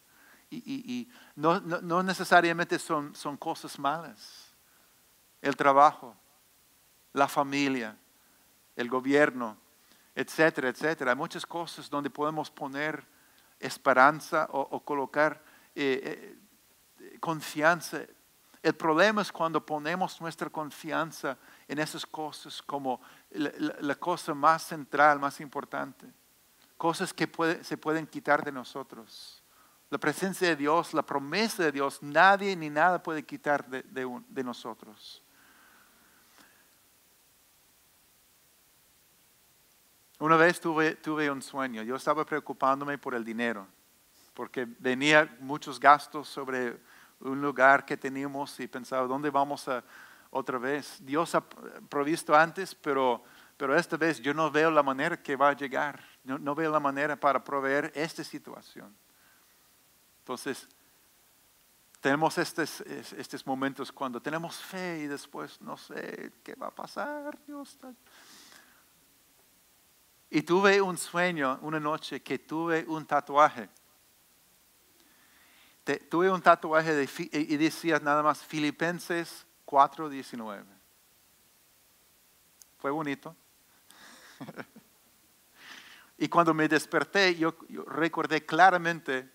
y, 0.64 1.10
no, 1.36 2.02
necesariamente 2.02 2.78
son, 2.78 3.14
son 3.14 3.36
cosas 3.36 3.78
malas. 3.78 4.52
El 5.40 5.56
trabajo, 5.56 6.16
la 7.12 7.28
familia, 7.28 7.96
el 8.76 8.88
gobierno, 8.88 9.56
etcétera, 10.14 10.68
etcétera. 10.68 11.12
Hay 11.12 11.16
muchas 11.16 11.44
cosas 11.46 11.88
donde 11.90 12.10
podemos 12.10 12.50
poner 12.50 13.06
esperanza 13.58 14.48
o, 14.50 14.80
colocar 14.84 15.42
eh, 15.74 16.36
eh, 16.98 17.18
confianza. 17.20 18.00
El 18.62 18.74
problema 18.74 19.22
es 19.22 19.30
cuando 19.30 19.64
ponemos 19.64 20.20
nuestra 20.20 20.48
confianza 20.48 21.36
en 21.68 21.78
esas 21.78 22.06
cosas 22.06 22.62
como 22.62 23.00
la, 23.30 23.94
cosa 23.96 24.34
más 24.34 24.62
central, 24.62 25.20
más 25.20 25.40
importante. 25.40 26.06
Cosas 26.76 27.12
que 27.12 27.30
se 27.62 27.76
pueden 27.76 28.06
quitar 28.06 28.44
de 28.44 28.52
nosotros 28.52 29.43
la 29.94 29.98
presencia 29.98 30.48
de 30.48 30.56
Dios, 30.56 30.92
la 30.92 31.04
promesa 31.06 31.62
de 31.62 31.70
Dios, 31.70 32.02
nadie 32.02 32.56
ni 32.56 32.68
nada 32.68 33.00
puede 33.00 33.22
quitar 33.22 33.64
de, 33.68 34.42
nosotros. 34.42 35.22
Una 40.18 40.36
vez 40.36 40.60
tuve, 40.60 40.96
tuve 40.96 41.30
un 41.30 41.40
sueño, 41.40 41.84
yo 41.84 41.94
estaba 41.94 42.26
preocupándome 42.26 42.98
por 42.98 43.14
el 43.14 43.24
dinero, 43.24 43.68
porque 44.34 44.66
venía 44.80 45.32
muchos 45.38 45.78
gastos 45.78 46.28
sobre 46.28 46.76
un 47.20 47.40
lugar 47.40 47.84
que 47.84 47.96
teníamos 47.96 48.58
y 48.58 48.66
pensaba, 48.66 49.06
¿dónde 49.06 49.30
vamos 49.30 49.68
a 49.68 49.84
otra 50.30 50.58
vez? 50.58 50.98
Dios 51.06 51.36
ha 51.36 51.40
provisto 51.88 52.34
antes, 52.34 52.74
pero, 52.74 53.22
pero 53.56 53.76
esta 53.76 53.96
vez 53.96 54.20
yo 54.20 54.34
no 54.34 54.50
veo 54.50 54.72
la 54.72 54.82
manera 54.82 55.22
que 55.22 55.36
va 55.36 55.50
a 55.50 55.56
llegar, 55.56 56.00
no, 56.24 56.36
no 56.36 56.52
veo 56.56 56.72
la 56.72 56.80
manera 56.80 57.14
para 57.14 57.44
proveer 57.44 57.92
esta 57.94 58.24
situación. 58.24 58.92
Entonces, 60.24 60.66
tenemos 62.00 62.38
estos, 62.38 63.46
momentos 63.46 63.92
cuando 63.92 64.22
tenemos 64.22 64.56
fe 64.56 65.00
y 65.00 65.06
después 65.06 65.60
no 65.60 65.76
sé 65.76 66.32
qué 66.42 66.54
va 66.54 66.68
a 66.68 66.74
pasar, 66.74 67.38
Dios. 67.46 67.76
Y 70.30 70.40
tuve 70.40 70.80
un 70.80 70.96
sueño 70.96 71.58
una 71.60 71.78
noche 71.78 72.22
que 72.22 72.38
tuve 72.38 72.86
un 72.88 73.04
tatuaje. 73.04 73.68
tuve 76.08 76.30
un 76.30 76.40
tatuaje 76.40 76.94
de, 76.94 77.08
y 77.30 77.56
decía 77.58 77.98
nada 77.98 78.22
más 78.22 78.42
Filipenses 78.42 79.46
4:19. 79.66 80.64
Fue 82.78 82.90
bonito. 82.90 83.36
y 86.16 86.28
cuando 86.28 86.54
me 86.54 86.66
desperté, 86.66 87.34
yo 87.34 87.54
recordé 87.86 88.46
claramente 88.46 89.33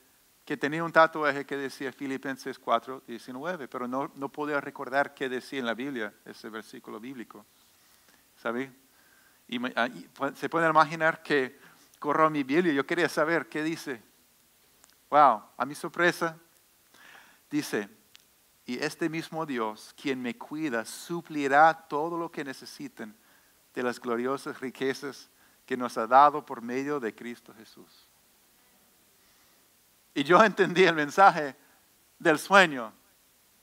que 0.49 0.57
tenía 0.57 0.83
un 0.83 0.91
tatuaje 0.91 1.45
que 1.45 1.55
decía 1.55 1.93
Filipenses 1.93 2.57
4, 2.57 3.03
19, 3.05 3.67
pero 3.67 3.88
no, 3.88 4.12
no 4.15 4.29
podía 4.29 4.59
recordar 4.59 5.13
qué 5.13 5.29
decía 5.29 5.59
en 5.59 5.67
la 5.67 5.75
Biblia, 5.75 6.12
ese 6.25 6.49
versículo 6.49 6.99
bíblico. 6.99 7.45
¿Sabe? 8.35 8.73
Y, 9.47 9.59
ah, 9.75 9.89
se 10.33 10.49
pueden 10.49 10.71
imaginar 10.71 11.21
que 11.21 11.59
corro 11.99 12.31
mi 12.31 12.41
Biblia, 12.41 12.73
yo 12.73 12.83
quería 12.83 13.07
saber 13.07 13.47
qué 13.47 13.62
dice. 13.62 14.01
Wow, 15.12 15.43
a 15.55 15.65
mi 15.67 15.75
sorpresa, 15.75 16.35
dice, 17.51 17.88
y 18.65 18.79
este 18.79 19.07
mismo 19.07 19.45
Dios, 19.45 19.93
quien 20.01 20.19
me 20.19 20.35
cuida, 20.35 20.83
suplirá 20.83 21.71
todo 21.88 22.17
lo 22.17 22.31
que 22.31 22.43
necesiten 22.43 23.15
de 23.75 23.83
las 23.83 23.99
gloriosas 23.99 24.59
riquezas 24.59 25.29
que 25.67 25.77
nos 25.77 25.95
ha 25.99 26.07
dado 26.07 26.43
por 26.43 26.63
medio 26.63 26.99
de 26.99 27.13
Cristo 27.13 27.53
Jesús. 27.53 28.09
Y 30.19 30.23
yo 30.25 30.43
entendí 30.43 30.84
el 30.84 30.95
mensaje 30.95 31.55
del 32.17 32.38
sueño. 32.39 32.91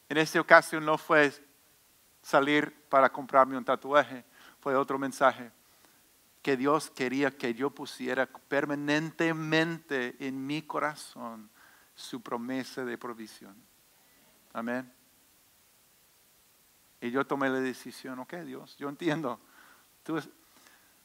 En 0.08 0.16
esta 0.16 0.40
ocasión 0.40 0.86
no 0.86 0.96
fue 0.96 1.30
salir 2.22 2.74
para 2.88 3.12
comprarme 3.12 3.58
un 3.58 3.64
tatuaje, 3.66 4.24
fue 4.58 4.74
otro 4.74 4.98
mensaje. 4.98 5.52
Que 6.40 6.56
Dios 6.56 6.88
quería 6.88 7.30
que 7.30 7.52
yo 7.52 7.68
pusiera 7.68 8.24
permanentemente 8.24 10.16
en 10.18 10.46
mi 10.46 10.62
corazón 10.62 11.50
su 11.94 12.22
promesa 12.22 12.86
de 12.86 12.96
provisión. 12.96 13.54
Amén. 14.54 14.90
Y 17.02 17.10
yo 17.10 17.26
tomé 17.26 17.50
la 17.50 17.60
decisión, 17.60 18.18
ok 18.20 18.32
Dios, 18.36 18.78
yo 18.78 18.88
entiendo. 18.88 19.38
Tú 20.02 20.18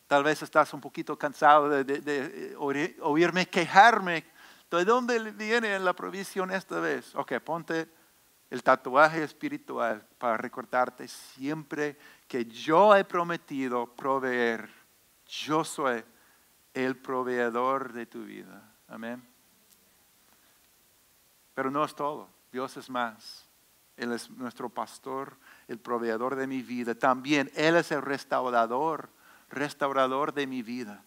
tal 0.08 0.24
vez 0.24 0.42
estás 0.44 0.74
un 0.74 0.80
poquito 0.80 1.20
cansado 1.20 1.68
de, 1.68 1.84
de 1.84 2.56
oírme 2.56 3.50
quejarme 3.50 4.31
¿de 4.78 4.86
dónde 4.86 5.32
viene 5.32 5.78
la 5.80 5.94
provisión 5.94 6.52
esta 6.52 6.80
vez? 6.80 7.16
Ok, 7.16 7.34
ponte 7.40 7.90
el 8.50 8.64
tatuaje 8.64 9.24
espiritual 9.24 10.06
para 10.18 10.38
recordarte 10.38 11.08
siempre 11.08 11.98
que 12.28 12.46
yo 12.46 12.96
he 12.96 13.04
prometido 13.06 13.88
proveer. 13.96 14.70
Yo 15.26 15.64
soy 15.64 16.04
el 16.74 16.98
proveedor 16.98 17.94
de 17.94 18.06
tu 18.06 18.24
vida. 18.24 18.62
Amén. 18.88 19.26
Pero 21.54 21.72
no 21.72 21.84
es 21.84 21.96
todo. 21.96 22.30
Dios 22.52 22.76
es 22.78 22.90
más. 22.90 23.48
Él 23.96 24.12
es 24.14 24.30
nuestro 24.32 24.70
pastor, 24.70 25.38
el 25.68 25.80
proveedor 25.80 26.36
de 26.36 26.48
mi 26.48 26.62
vida. 26.62 26.96
También 26.96 27.52
Él 27.56 27.76
es 27.76 27.92
el 27.92 28.02
restaurador, 28.02 29.10
restaurador 29.50 30.34
de 30.34 30.48
mi 30.48 30.62
vida. 30.62 31.04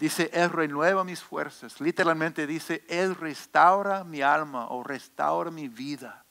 Dice, 0.00 0.30
Él 0.32 0.48
renueva 0.48 1.04
mis 1.04 1.22
fuerzas. 1.22 1.78
Literalmente 1.78 2.46
dice, 2.46 2.82
Él 2.88 3.14
restaura 3.14 4.02
mi 4.02 4.22
alma 4.22 4.68
o 4.68 4.82
restaura 4.82 5.50
mi 5.50 5.68
vida. 5.68 6.24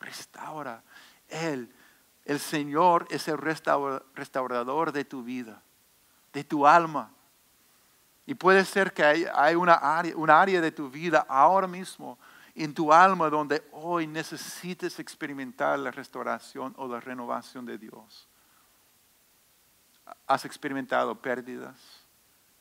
Restaura. 0.00 0.82
Él, 1.28 1.70
el 2.24 2.40
Señor 2.40 3.06
es 3.10 3.28
el 3.28 3.36
restaurador 3.36 4.92
de 4.92 5.04
tu 5.04 5.22
vida, 5.22 5.62
de 6.32 6.42
tu 6.42 6.66
alma. 6.66 7.10
Y 8.24 8.32
puede 8.32 8.64
ser 8.64 8.94
que 8.94 9.04
hay, 9.04 9.54
una, 9.54 9.74
área, 9.74 10.16
una 10.16 10.40
área 10.40 10.62
de 10.62 10.72
tu 10.72 10.88
vida 10.88 11.26
ahora 11.28 11.66
mismo 11.66 12.18
en 12.54 12.72
tu 12.72 12.90
alma 12.90 13.28
donde 13.28 13.62
hoy 13.72 14.06
necesites 14.06 14.98
experimentar 15.00 15.78
la 15.78 15.90
restauración 15.90 16.72
o 16.78 16.88
la 16.88 17.00
renovación 17.00 17.66
de 17.66 17.76
Dios. 17.76 18.26
Has 20.26 20.46
experimentado 20.46 21.14
pérdidas 21.14 22.05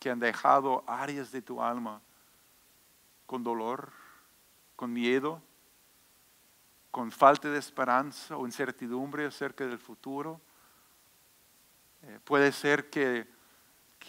que 0.05 0.11
han 0.11 0.19
dejado 0.19 0.83
áreas 0.85 1.31
de 1.31 1.41
tu 1.41 1.59
alma 1.59 1.99
con 3.25 3.43
dolor, 3.43 3.91
con 4.75 4.93
miedo, 4.93 5.41
con 6.91 7.11
falta 7.11 7.49
de 7.49 7.57
esperanza 7.57 8.37
o 8.37 8.45
incertidumbre 8.45 9.25
acerca 9.25 9.65
del 9.65 9.79
futuro. 9.79 10.39
Eh, 12.03 12.19
puede 12.23 12.51
ser 12.51 12.91
que, 12.91 13.27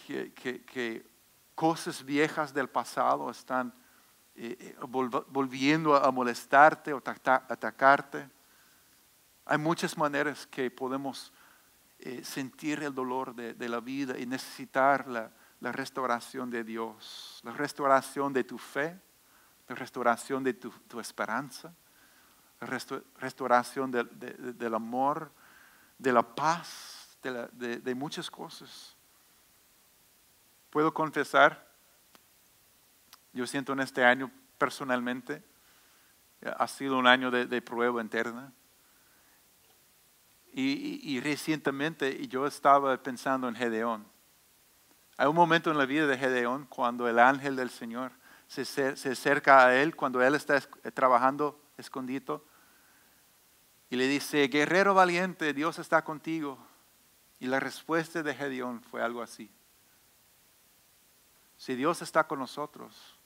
que, 0.06 1.06
cosas 1.54 2.04
viejas 2.04 2.52
del 2.52 2.68
pasado 2.68 3.30
están 3.30 3.72
eh, 4.34 4.54
eh, 4.60 4.76
volviendo 4.82 5.96
a 5.96 6.12
molestarte 6.12 6.92
o 6.92 6.98
atacarte. 6.98 8.28
Hay 9.46 9.56
muchas 9.56 9.96
maneras 9.96 10.46
que 10.46 10.70
podemos 10.70 11.32
sentir 12.22 12.82
el 12.82 12.94
dolor 12.94 13.34
de, 13.34 13.68
la 13.70 13.80
vida 13.80 14.18
y 14.18 14.26
necesitar 14.26 15.08
la, 15.08 15.32
la 15.60 15.72
restauración 15.72 16.50
de 16.50 16.64
Dios, 16.64 17.40
la 17.42 17.52
restauración 17.52 18.32
de 18.32 18.44
tu 18.44 18.58
fe, 18.58 19.00
la 19.68 19.74
restauración 19.74 20.44
de 20.44 20.54
tu, 20.54 21.00
esperanza, 21.00 21.74
la 22.60 22.66
restauración 23.18 23.90
del 23.90 24.74
amor, 24.74 25.32
de 25.98 26.12
la 26.12 26.22
paz, 26.22 27.18
de, 27.22 27.94
muchas 27.94 28.30
cosas. 28.30 28.96
Puedo 30.70 30.92
confesar, 30.92 31.66
yo 33.32 33.46
siento 33.46 33.72
en 33.72 33.80
este 33.80 34.04
año 34.04 34.30
personalmente, 34.58 35.42
ha 36.42 36.68
sido 36.68 36.98
un 36.98 37.06
año 37.06 37.30
de, 37.30 37.62
prueba 37.62 38.00
interna. 38.00 38.52
Y, 40.52 41.00
y, 41.02 41.20
recientemente 41.20 42.26
yo 42.28 42.46
estaba 42.46 42.96
pensando 43.02 43.46
en 43.46 43.54
Gedeón. 43.54 44.15
Hay 45.18 45.26
un 45.26 45.34
momento 45.34 45.70
en 45.70 45.78
la 45.78 45.86
vida 45.86 46.06
de 46.06 46.18
Gedeón 46.18 46.66
cuando 46.66 47.08
el 47.08 47.18
ángel 47.18 47.56
del 47.56 47.70
Señor 47.70 48.12
se, 48.46 48.62
acerca 49.10 49.66
a 49.66 49.76
él, 49.76 49.96
cuando 49.96 50.22
él 50.22 50.34
está 50.34 50.60
trabajando 50.92 51.60
escondido, 51.78 52.44
y 53.88 53.96
le 53.96 54.08
dice, 54.08 54.48
guerrero 54.48 54.94
valiente, 54.94 55.54
Dios 55.54 55.78
está 55.78 56.02
contigo. 56.02 56.58
Y 57.38 57.46
la 57.46 57.60
respuesta 57.60 58.22
de 58.22 58.34
Gedeón 58.34 58.82
fue 58.82 59.02
algo 59.02 59.22
así. 59.22 59.50
Si 61.56 61.74
Dios 61.74 62.02
está 62.02 62.26
con 62.26 62.38
nosotros, 62.38 63.16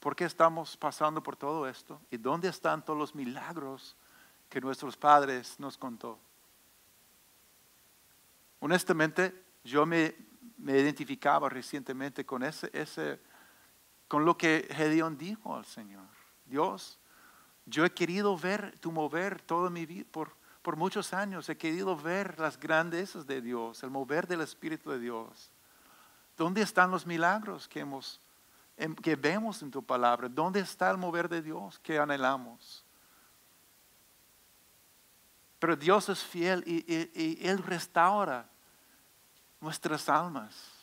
¿por 0.00 0.16
qué 0.16 0.24
estamos 0.24 0.76
pasando 0.76 1.22
por 1.22 1.36
todo 1.36 1.68
esto? 1.68 2.00
¿Y 2.10 2.16
dónde 2.16 2.48
están 2.48 2.84
todos 2.84 2.98
los 2.98 3.14
milagros 3.14 3.96
que 4.48 4.60
nuestros 4.60 4.96
padres 4.96 5.58
nos 5.60 5.78
contó? 5.78 6.18
Honestamente, 8.58 9.44
yo 9.62 9.86
me, 9.86 10.14
me 10.56 10.78
identificaba 10.78 11.48
recientemente 11.48 12.24
con, 12.24 12.42
ese, 12.42 12.70
ese, 12.72 13.20
con 14.08 14.24
lo 14.24 14.36
que 14.36 14.66
Gedeón 14.70 15.18
dijo 15.18 15.54
al 15.54 15.64
Señor. 15.64 16.08
Dios, 16.44 16.98
yo 17.66 17.84
he 17.84 17.92
querido 17.92 18.36
ver 18.36 18.78
tu 18.78 18.92
mover 18.92 19.40
toda 19.42 19.70
mi 19.70 19.86
vida, 19.86 20.06
por, 20.10 20.32
por 20.62 20.76
muchos 20.76 21.12
años 21.12 21.48
he 21.48 21.56
querido 21.56 21.96
ver 21.96 22.38
las 22.38 22.58
grandezas 22.58 23.26
de 23.26 23.40
Dios, 23.40 23.82
el 23.82 23.90
mover 23.90 24.26
del 24.26 24.40
Espíritu 24.40 24.90
de 24.90 24.98
Dios. 24.98 25.50
¿Dónde 26.36 26.62
están 26.62 26.90
los 26.90 27.06
milagros 27.06 27.68
que, 27.68 27.80
hemos, 27.80 28.20
que 29.02 29.16
vemos 29.16 29.62
en 29.62 29.70
tu 29.70 29.82
palabra? 29.82 30.28
¿Dónde 30.28 30.60
está 30.60 30.90
el 30.90 30.98
mover 30.98 31.28
de 31.28 31.42
Dios 31.42 31.78
que 31.78 31.98
anhelamos? 31.98 32.84
Pero 35.58 35.76
Dios 35.76 36.08
es 36.08 36.22
fiel 36.22 36.62
y, 36.66 36.84
y 36.92 37.46
Él 37.46 37.62
restaura 37.62 38.48
nuestras 39.60 40.08
almas. 40.08 40.76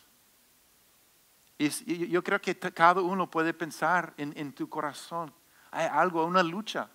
Y 1.57 2.07
yo 2.09 2.23
creo 2.23 2.41
que 2.41 2.57
cada 2.57 3.01
uno 3.01 3.29
puede 3.29 3.53
pensar 3.53 4.13
en, 4.17 4.53
tu 4.53 4.67
corazón. 4.67 5.33
Hay 5.71 5.87
algo, 5.91 6.25
una 6.25 6.43
lucha, 6.43 6.89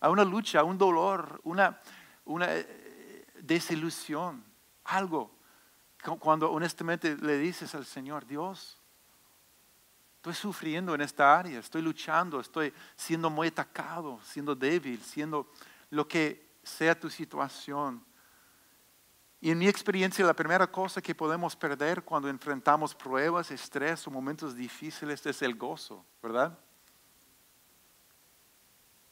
hay 0.00 0.10
una 0.10 0.24
lucha, 0.24 0.62
un 0.64 0.76
dolor, 0.76 1.40
una, 1.44 1.80
una 2.24 2.46
eh, 2.54 3.26
desilusión, 3.40 4.44
algo. 4.84 5.30
Cuando 6.18 6.50
honestamente 6.52 7.16
le 7.16 7.38
dices 7.38 7.74
al 7.74 7.86
Señor, 7.86 8.26
Dios, 8.26 8.78
estoy 10.16 10.34
sufriendo 10.34 10.94
en 10.94 11.00
esta 11.00 11.38
área, 11.38 11.58
estoy 11.58 11.82
luchando, 11.82 12.40
estoy 12.40 12.72
siendo 12.96 13.30
muy 13.30 13.48
atacado, 13.48 14.20
siendo 14.24 14.54
débil, 14.54 15.00
siendo 15.00 15.50
lo 15.90 16.06
que 16.06 16.58
sea 16.62 16.98
tu 16.98 17.08
situación. 17.08 18.04
Y 19.46 19.52
en 19.52 19.58
mi 19.58 19.68
experiencia, 19.68 20.26
la 20.26 20.34
primera 20.34 20.66
cosa 20.66 21.00
que 21.00 21.14
podemos 21.14 21.54
perder 21.54 22.02
cuando 22.02 22.28
enfrentamos 22.28 22.96
pruebas, 22.96 23.52
estrés 23.52 24.04
o 24.08 24.10
momentos 24.10 24.56
difíciles 24.56 25.24
es 25.24 25.40
el 25.40 25.54
gozo, 25.54 26.04
¿verdad? 26.20 26.58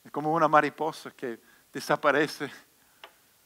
Es 0.03 0.11
como 0.11 0.35
una 0.35 0.49
mariposa 0.49 1.13
que 1.13 1.41
desaparece. 1.73 2.51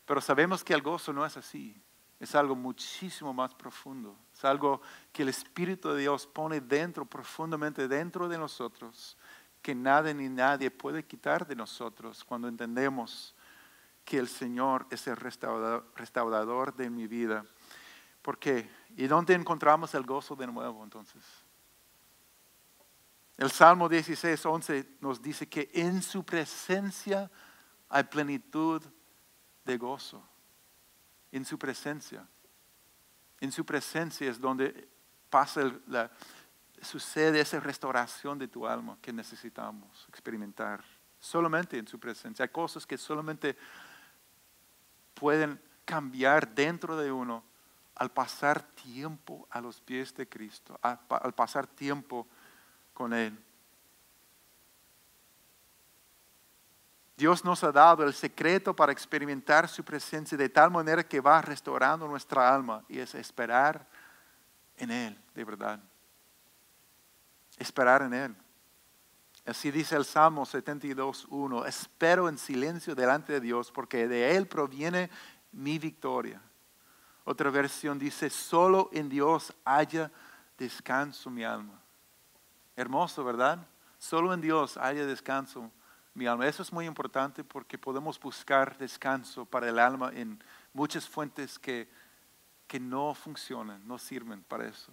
Pero 0.07 0.23
sabemos 0.23 0.65
que 0.65 0.73
el 0.73 0.81
gozo 0.81 1.13
no 1.13 1.27
es 1.27 1.37
así. 1.37 1.79
Es 2.19 2.35
algo 2.35 2.57
muchísimo 2.57 3.35
más 3.35 3.55
profundo. 3.55 4.17
Es 4.33 4.43
algo 4.47 4.81
que 5.13 5.25
el 5.25 5.29
Espíritu 5.29 5.91
de 5.91 6.01
Dios 6.01 6.27
pone 6.27 6.63
dentro, 6.63 7.05
profundamente 7.05 7.87
dentro 7.87 8.31
de 8.31 8.39
nosotros, 8.39 9.19
que 9.61 9.75
nada 9.75 10.15
ni 10.15 10.31
nadie 10.31 10.71
puede 10.71 11.05
quitar 11.05 11.47
de 11.47 11.55
nosotros 11.55 12.25
cuando 12.25 12.49
entendemos 12.49 13.35
que 14.09 14.17
el 14.17 14.27
Señor 14.27 14.87
es 14.89 15.07
el 15.07 15.17
restaurador, 15.17 16.75
de 16.75 16.89
mi 16.89 17.07
vida. 17.07 17.45
¿Por 18.23 18.39
qué? 18.39 18.67
¿Y 18.97 19.07
dónde 19.07 19.35
encontramos 19.35 19.95
el 19.95 20.05
gozo 20.05 20.35
de 20.35 20.47
nuevo 20.47 20.83
entonces? 20.83 21.23
El 23.37 23.51
Salmo 23.51 23.87
16, 23.87 24.47
11 24.47 24.97
nos 25.03 25.21
dice 25.21 25.47
que 25.47 25.71
en 25.75 26.01
su 26.01 26.25
presencia 26.25 27.31
hay 27.91 28.05
plenitud 28.05 28.83
de 29.67 29.77
gozo. 29.77 30.27
En 31.31 31.45
su 31.45 31.59
presencia. 31.59 32.27
En 33.41 33.53
su 33.53 33.67
presencia 33.67 34.31
es 34.31 34.41
donde 34.41 34.89
pasa 35.29 35.71
la, 35.87 36.11
sucede 36.81 37.41
esa 37.41 37.61
restauración 37.61 38.39
de 38.39 38.49
tu 38.49 38.67
alma 38.67 38.97
que 39.03 39.13
necesitamos 39.13 40.07
experimentar. 40.09 40.83
Solamente 41.21 41.77
en 41.77 41.87
su 41.87 42.01
presencia. 42.01 42.45
Hay 42.45 42.49
cosas 42.49 42.87
que 42.87 42.97
solamente 42.97 43.55
pueden 45.19 45.61
cambiar 45.85 46.55
dentro 46.55 46.97
de 46.97 47.11
uno 47.11 47.43
al 47.95 48.11
pasar 48.11 48.63
tiempo 48.63 49.47
a 49.51 49.61
los 49.61 49.81
pies 49.81 50.15
de 50.15 50.29
Cristo, 50.29 50.79
al 50.83 51.35
pasar 51.35 51.67
tiempo 51.67 52.27
con 52.95 53.13
Él. 53.13 53.37
Dios 57.17 57.45
nos 57.45 57.65
ha 57.65 57.73
dado 57.73 58.05
el 58.05 58.15
secreto 58.15 58.77
para 58.77 58.93
experimentar 58.93 59.69
su 59.69 59.83
presencia 59.83 60.39
de 60.39 60.49
tal 60.49 60.71
manera 60.71 61.03
que 61.03 61.21
va 61.21 61.43
restaurando 61.43 62.07
nuestra 62.07 62.55
alma 62.55 62.85
y 62.89 63.01
es 63.01 63.13
esperar 63.17 63.85
en 64.77 64.93
Él, 64.93 65.19
de 65.35 65.45
verdad. 65.45 65.81
Esperar 67.57 68.03
en 68.03 68.15
Él. 68.15 68.37
Así 69.49 69.71
dice 69.71 69.97
el 69.97 70.05
Salmo 70.05 70.45
72.1, 70.45 71.67
espero 71.67 72.29
en 72.29 72.37
silencio 72.37 72.95
delante 72.95 73.33
de 73.33 73.41
Dios 73.41 73.73
porque 73.73 74.07
de 74.07 74.37
Él 74.37 74.47
proviene 74.47 75.09
mi 75.53 75.79
victoria. 75.79 76.43
Otra 77.25 77.49
versión 77.49 77.99
dice, 77.99 78.29
solo 78.29 78.91
en 78.93 79.09
Dios 79.09 79.55
haya 79.65 80.13
descanso 80.59 81.31
mi 81.31 81.45
alma. 81.45 81.81
Hermoso, 82.77 83.25
¿verdad? 83.25 83.67
Solo 83.97 84.35
en 84.35 84.43
Dios 84.43 84.77
haya 84.77 85.07
descanso 85.07 85.71
mi 86.13 86.27
alma. 86.27 86.47
Eso 86.47 86.63
es 86.63 86.71
muy 86.71 86.85
importante 86.85 87.43
porque 87.43 87.79
podemos 87.79 88.21
buscar 88.21 88.77
descanso 88.77 89.47
para 89.47 89.71
el 89.71 89.79
alma 89.79 90.11
en 90.13 90.45
muchas 90.75 91.09
fuentes 91.09 91.59
que, 91.59 91.89
que 92.67 92.79
no 92.79 93.15
funcionan, 93.15 93.81
no 93.89 93.99
sirven 93.99 94.43
para 94.43 94.67
eso. 94.67 94.93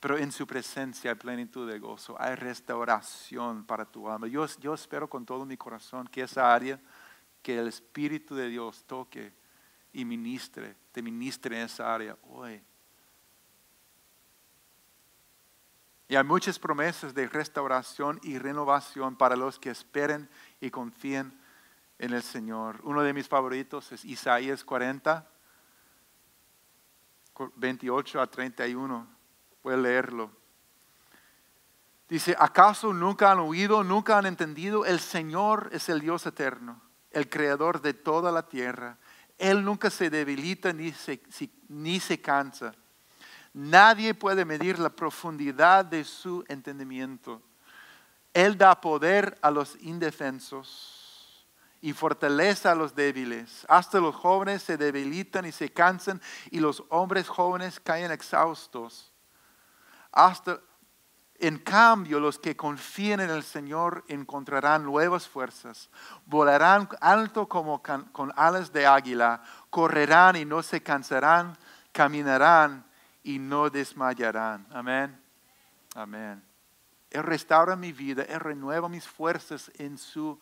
Pero 0.00 0.16
en 0.16 0.32
su 0.32 0.46
presencia 0.46 1.10
hay 1.10 1.16
plenitud 1.16 1.70
de 1.70 1.78
gozo, 1.78 2.16
hay 2.18 2.34
restauración 2.34 3.66
para 3.66 3.84
tu 3.84 4.08
alma. 4.08 4.26
Yo, 4.28 4.46
espero 4.74 5.08
con 5.10 5.26
todo 5.26 5.44
mi 5.44 5.58
corazón 5.58 6.08
que 6.08 6.22
esa 6.22 6.54
área, 6.54 6.80
que 7.42 7.58
el 7.58 7.68
Espíritu 7.68 8.34
de 8.34 8.48
Dios 8.48 8.82
toque 8.86 9.34
y 9.92 10.06
ministre, 10.06 10.74
te 10.90 11.02
ministre 11.02 11.58
en 11.58 11.66
esa 11.66 11.94
área 11.94 12.16
hoy. 12.30 12.62
Y 16.08 16.16
hay 16.16 16.24
muchas 16.24 16.58
promesas 16.58 17.14
de 17.14 17.28
restauración 17.28 18.18
y 18.22 18.38
renovación 18.38 19.16
para 19.16 19.36
los 19.36 19.58
que 19.58 19.70
esperen 19.70 20.30
y 20.62 20.70
confíen 20.70 21.38
en 21.98 22.14
el 22.14 22.22
Señor. 22.22 22.80
Uno 22.84 23.02
de 23.02 23.12
mis 23.12 23.28
favoritos 23.28 23.92
es 23.92 24.04
Isaías 24.06 24.64
40, 24.64 25.28
28 27.56 28.20
a 28.20 28.26
31 28.26 29.19
A 29.64 29.76
leerlo. 29.76 30.30
Dice, 32.08 32.34
¿acaso 32.38 32.92
nunca 32.92 33.30
han 33.30 33.38
oído, 33.38 33.84
nunca 33.84 34.18
han 34.18 34.26
entendido? 34.26 34.84
El 34.84 34.98
Señor 34.98 35.68
es 35.72 35.88
el 35.88 36.00
Dios 36.00 36.26
eterno, 36.26 36.82
el 37.12 37.28
creador 37.28 37.80
de 37.80 37.94
toda 37.94 38.32
la 38.32 38.48
tierra. 38.48 38.98
Él 39.38 39.64
nunca 39.64 39.90
se 39.90 40.10
debilita 40.10 40.72
ni 40.72 40.92
se, 40.92 41.22
ni 41.68 42.00
se 42.00 42.20
cansa. 42.20 42.74
Nadie 43.52 44.14
puede 44.14 44.44
medir 44.44 44.78
la 44.78 44.90
profundidad 44.90 45.84
de 45.84 46.04
su 46.04 46.44
entendimiento. 46.48 47.42
Él 48.34 48.58
da 48.58 48.80
poder 48.80 49.38
a 49.40 49.50
los 49.50 49.76
indefensos 49.80 51.46
y 51.80 51.92
fortalece 51.92 52.68
a 52.68 52.74
los 52.74 52.94
débiles. 52.94 53.64
Hasta 53.68 54.00
los 54.00 54.14
jóvenes 54.14 54.62
se 54.62 54.76
debilitan 54.76 55.46
y 55.46 55.52
se 55.52 55.72
cansan 55.72 56.20
y 56.50 56.60
los 56.60 56.82
hombres 56.88 57.28
jóvenes 57.28 57.78
caen 57.80 58.10
exhaustos. 58.10 59.12
Hasta, 60.12 60.60
en 61.38 61.58
cambio, 61.58 62.20
los 62.20 62.38
que 62.38 62.56
confíen 62.56 63.20
en 63.20 63.30
el 63.30 63.42
Señor 63.42 64.04
encontrarán 64.08 64.84
nuevas 64.84 65.26
fuerzas, 65.26 65.88
volarán 66.26 66.88
alto 67.00 67.48
como 67.48 67.82
con 67.82 68.32
alas 68.36 68.72
de 68.72 68.86
águila, 68.86 69.42
correrán 69.70 70.36
y 70.36 70.44
no 70.44 70.62
se 70.62 70.82
cansarán, 70.82 71.56
caminarán 71.92 72.84
y 73.22 73.38
no 73.38 73.70
desmayarán. 73.70 74.66
Amén. 74.70 75.18
Amén. 75.94 76.42
Él 77.10 77.22
restaura 77.24 77.74
mi 77.74 77.92
vida, 77.92 78.22
Él 78.22 78.40
renueva 78.40 78.88
mis 78.88 79.06
fuerzas 79.06 79.70
en 79.78 79.98
su 79.98 80.38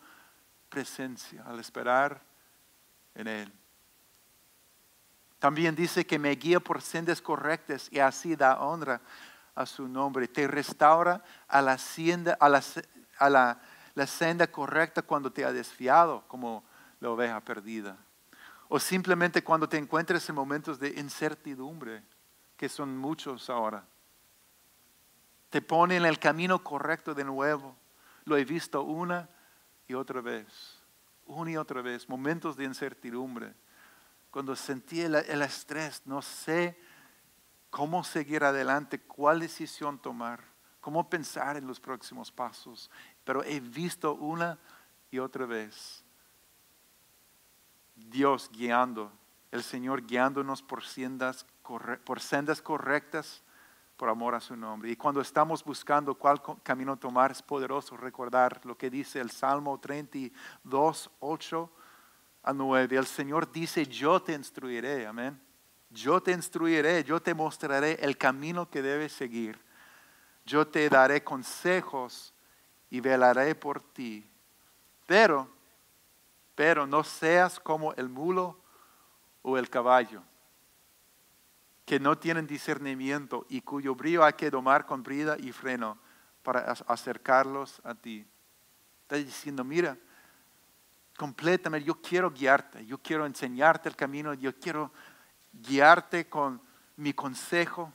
presencia 0.69 1.43
al 1.45 1.59
esperar 1.59 2.21
en 3.15 3.27
Él. 3.27 3.53
También 5.39 5.75
dice 5.75 6.05
que 6.05 6.19
me 6.19 6.31
guía 6.31 6.59
por 6.59 6.81
sendas 6.81 7.21
correctas 7.21 7.87
y 7.91 7.99
así 7.99 8.35
da 8.35 8.59
honra 8.59 9.01
a 9.59 9.65
su 9.65 9.89
nombre, 9.89 10.29
te 10.29 10.47
restaura 10.47 11.21
a 11.49 11.61
la, 11.61 11.77
a 13.17 13.29
la, 13.29 14.07
senda 14.07 14.47
correcta 14.47 15.01
cuando 15.01 15.33
te 15.33 15.43
ha 15.43 15.51
desfiado 15.51 16.23
como 16.29 16.63
la 17.01 17.09
oveja 17.09 17.41
perdida. 17.41 17.97
O 18.69 18.79
simplemente 18.79 19.43
cuando 19.43 19.67
te 19.67 19.75
encuentres 19.77 20.29
en 20.29 20.35
momentos 20.35 20.79
de 20.79 20.97
incertidumbre, 20.97 22.01
que 22.55 22.69
son 22.69 22.97
muchos 22.97 23.49
ahora. 23.49 23.83
Te 25.49 25.61
pone 25.61 25.97
en 25.97 26.05
el 26.05 26.19
camino 26.19 26.63
correcto 26.63 27.13
de 27.13 27.25
nuevo. 27.25 27.75
Lo 28.23 28.37
he 28.37 28.45
visto 28.45 28.83
una 28.83 29.27
y 29.89 29.93
otra 29.93 30.21
vez, 30.21 30.47
una 31.25 31.51
y 31.51 31.57
otra 31.57 31.81
vez, 31.81 32.07
momentos 32.07 32.55
de 32.55 32.63
incertidumbre. 32.63 33.53
Cuando 34.31 34.55
sentí 34.55 35.01
el, 35.01 35.15
el 35.15 35.41
estrés, 35.41 36.01
no 36.05 36.21
sé 36.21 36.79
cómo 37.69 38.03
seguir 38.03 38.43
adelante, 38.43 38.99
cuál 38.99 39.39
decisión 39.39 39.99
tomar, 39.99 40.43
cómo 40.81 41.09
pensar 41.09 41.57
en 41.57 41.67
los 41.67 41.79
próximos 41.79 42.31
pasos. 42.31 42.89
Pero 43.23 43.43
he 43.43 43.59
visto 43.59 44.15
una 44.15 44.57
y 45.11 45.19
otra 45.19 45.45
vez 45.45 46.03
Dios 47.95 48.49
guiando, 48.51 49.11
el 49.51 49.63
Señor 49.63 50.05
guiándonos 50.05 50.61
por 50.61 50.83
sendas, 50.83 51.45
por 52.03 52.19
sendas 52.19 52.61
correctas 52.61 53.43
por 53.97 54.07
amor 54.07 54.33
a 54.33 54.39
su 54.39 54.55
nombre. 54.55 54.89
Y 54.89 54.95
cuando 54.95 55.19
estamos 55.19 55.63
buscando 55.63 56.15
cuál 56.15 56.41
camino 56.63 56.97
tomar, 56.97 57.31
es 57.31 57.41
poderoso 57.41 57.97
recordar 57.97 58.65
lo 58.65 58.77
que 58.77 58.89
dice 58.89 59.19
el 59.19 59.29
Salmo 59.29 59.77
32, 59.77 61.11
8 61.19 61.71
a 62.43 62.53
9. 62.53 62.95
El 62.95 63.05
Señor 63.05 63.51
dice, 63.51 63.85
yo 63.85 64.21
te 64.21 64.33
instruiré, 64.33 65.05
amén 65.05 65.48
yo 65.89 66.21
te 66.21 66.31
instruiré, 66.31 67.03
yo 67.03 67.21
te 67.21 67.33
mostraré 67.33 67.93
el 68.01 68.17
camino 68.17 68.69
que 68.69 68.81
debes 68.81 69.11
seguir. 69.11 69.59
Yo 70.45 70.67
te 70.67 70.87
daré 70.89 71.23
consejos 71.23 72.33
y 72.89 72.99
velaré 72.99 73.55
por 73.55 73.81
ti. 73.81 74.27
Pero, 75.05 75.49
pero 76.55 76.85
no 76.85 77.03
seas 77.03 77.59
como 77.59 77.93
el 77.93 78.09
mulo 78.09 78.59
o 79.41 79.57
el 79.57 79.69
caballo, 79.69 80.21
que 81.85 81.99
no 81.99 82.17
tienen 82.17 82.45
discernimiento 82.45 83.45
y 83.49 83.61
cuyo 83.61 83.95
brillo 83.95 84.23
hay 84.23 84.33
que 84.33 84.51
domar 84.51 84.85
con 84.85 85.01
brida 85.01 85.37
y 85.39 85.51
freno 85.51 85.97
para 86.43 86.59
acercarlos 86.87 87.81
a 87.83 87.95
ti. 87.95 88.25
Está 89.03 89.15
diciendo, 89.15 89.63
mira, 89.63 89.97
completamente, 91.17 91.87
yo 91.87 91.95
quiero 91.99 92.29
guiarte, 92.29 92.85
yo 92.85 92.99
quiero 92.99 93.25
enseñarte 93.25 93.89
el 93.89 93.95
camino, 93.95 94.33
yo 94.35 94.55
quiero 94.57 94.91
guiarte 95.51 96.27
con 96.27 96.61
mi 96.95 97.13
consejo, 97.13 97.93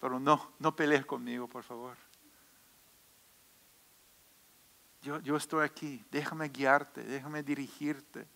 pero 0.00 0.18
no, 0.18 0.54
no 0.58 0.74
pelees 0.74 1.04
conmigo, 1.04 1.48
por 1.48 1.62
favor. 1.62 1.96
Yo, 5.02 5.20
yo 5.20 5.36
estoy 5.36 5.64
aquí, 5.64 6.04
déjame 6.10 6.48
guiarte, 6.48 7.02
déjame 7.02 7.42
dirigirte. 7.42 8.26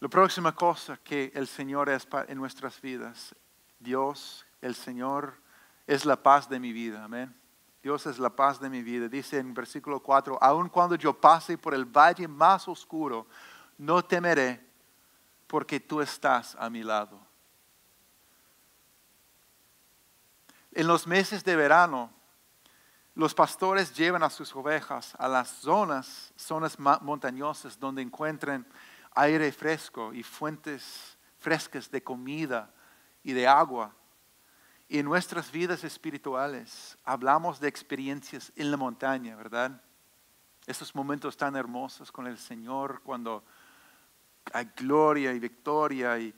La 0.00 0.08
próxima 0.08 0.54
cosa 0.54 0.96
que 0.96 1.30
el 1.34 1.46
Señor 1.46 1.88
es 1.88 2.08
en 2.26 2.38
nuestras 2.38 2.80
vidas, 2.80 3.36
Dios, 3.78 4.44
el 4.60 4.74
Señor, 4.74 5.34
es 5.86 6.04
la 6.04 6.22
paz 6.22 6.48
de 6.48 6.58
mi 6.58 6.72
vida. 6.72 7.04
Amén. 7.04 7.41
Dios 7.82 8.06
es 8.06 8.18
la 8.18 8.30
paz 8.30 8.60
de 8.60 8.70
mi 8.70 8.82
vida. 8.82 9.08
Dice 9.08 9.38
en 9.38 9.52
versículo 9.52 10.00
4, 10.00 10.38
aun 10.40 10.68
cuando 10.68 10.94
yo 10.94 11.12
pase 11.12 11.58
por 11.58 11.74
el 11.74 11.84
valle 11.84 12.28
más 12.28 12.68
oscuro, 12.68 13.26
no 13.76 14.04
temeré 14.04 14.64
porque 15.48 15.80
tú 15.80 16.00
estás 16.00 16.56
a 16.58 16.70
mi 16.70 16.84
lado. 16.84 17.18
En 20.70 20.86
los 20.86 21.06
meses 21.06 21.44
de 21.44 21.56
verano, 21.56 22.10
los 23.14 23.34
pastores 23.34 23.94
llevan 23.94 24.22
a 24.22 24.30
sus 24.30 24.54
ovejas 24.54 25.14
a 25.18 25.28
las 25.28 25.48
zonas, 25.48 26.32
zonas 26.36 26.78
montañosas 26.78 27.78
donde 27.78 28.00
encuentren 28.00 28.66
aire 29.14 29.52
fresco 29.52 30.14
y 30.14 30.22
fuentes 30.22 31.18
frescas 31.38 31.90
de 31.90 32.02
comida 32.02 32.72
y 33.22 33.32
de 33.32 33.46
agua 33.46 33.94
y 34.92 34.98
en 34.98 35.06
nuestras 35.06 35.50
vidas 35.50 35.84
espirituales 35.84 36.98
hablamos 37.02 37.58
de 37.58 37.66
experiencias 37.66 38.52
en 38.56 38.70
la 38.70 38.76
montaña, 38.76 39.34
¿verdad? 39.36 39.80
Esos 40.66 40.94
momentos 40.94 41.34
tan 41.34 41.56
hermosos 41.56 42.12
con 42.12 42.26
el 42.26 42.36
Señor 42.36 43.00
cuando 43.02 43.42
hay 44.52 44.68
gloria 44.76 45.32
y 45.32 45.38
victoria 45.38 46.18
y, 46.18 46.34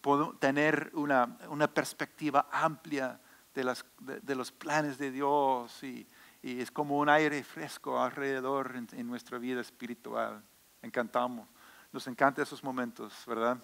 podemos 0.00 0.40
tener 0.40 0.90
una, 0.94 1.36
perspectiva 1.74 2.48
amplia 2.50 3.20
de, 3.52 4.34
los 4.34 4.52
planes 4.52 4.96
de 4.96 5.10
Dios 5.10 5.82
y, 5.82 6.08
es 6.42 6.70
como 6.70 6.96
un 6.96 7.10
aire 7.10 7.44
fresco 7.44 8.02
alrededor 8.02 8.74
en, 8.74 8.88
en 8.92 9.06
nuestra 9.06 9.36
vida 9.36 9.60
espiritual. 9.60 10.42
Encantamos, 10.80 11.46
nos 11.92 12.06
encantan 12.06 12.44
esos 12.44 12.64
momentos, 12.64 13.12
¿verdad? 13.26 13.58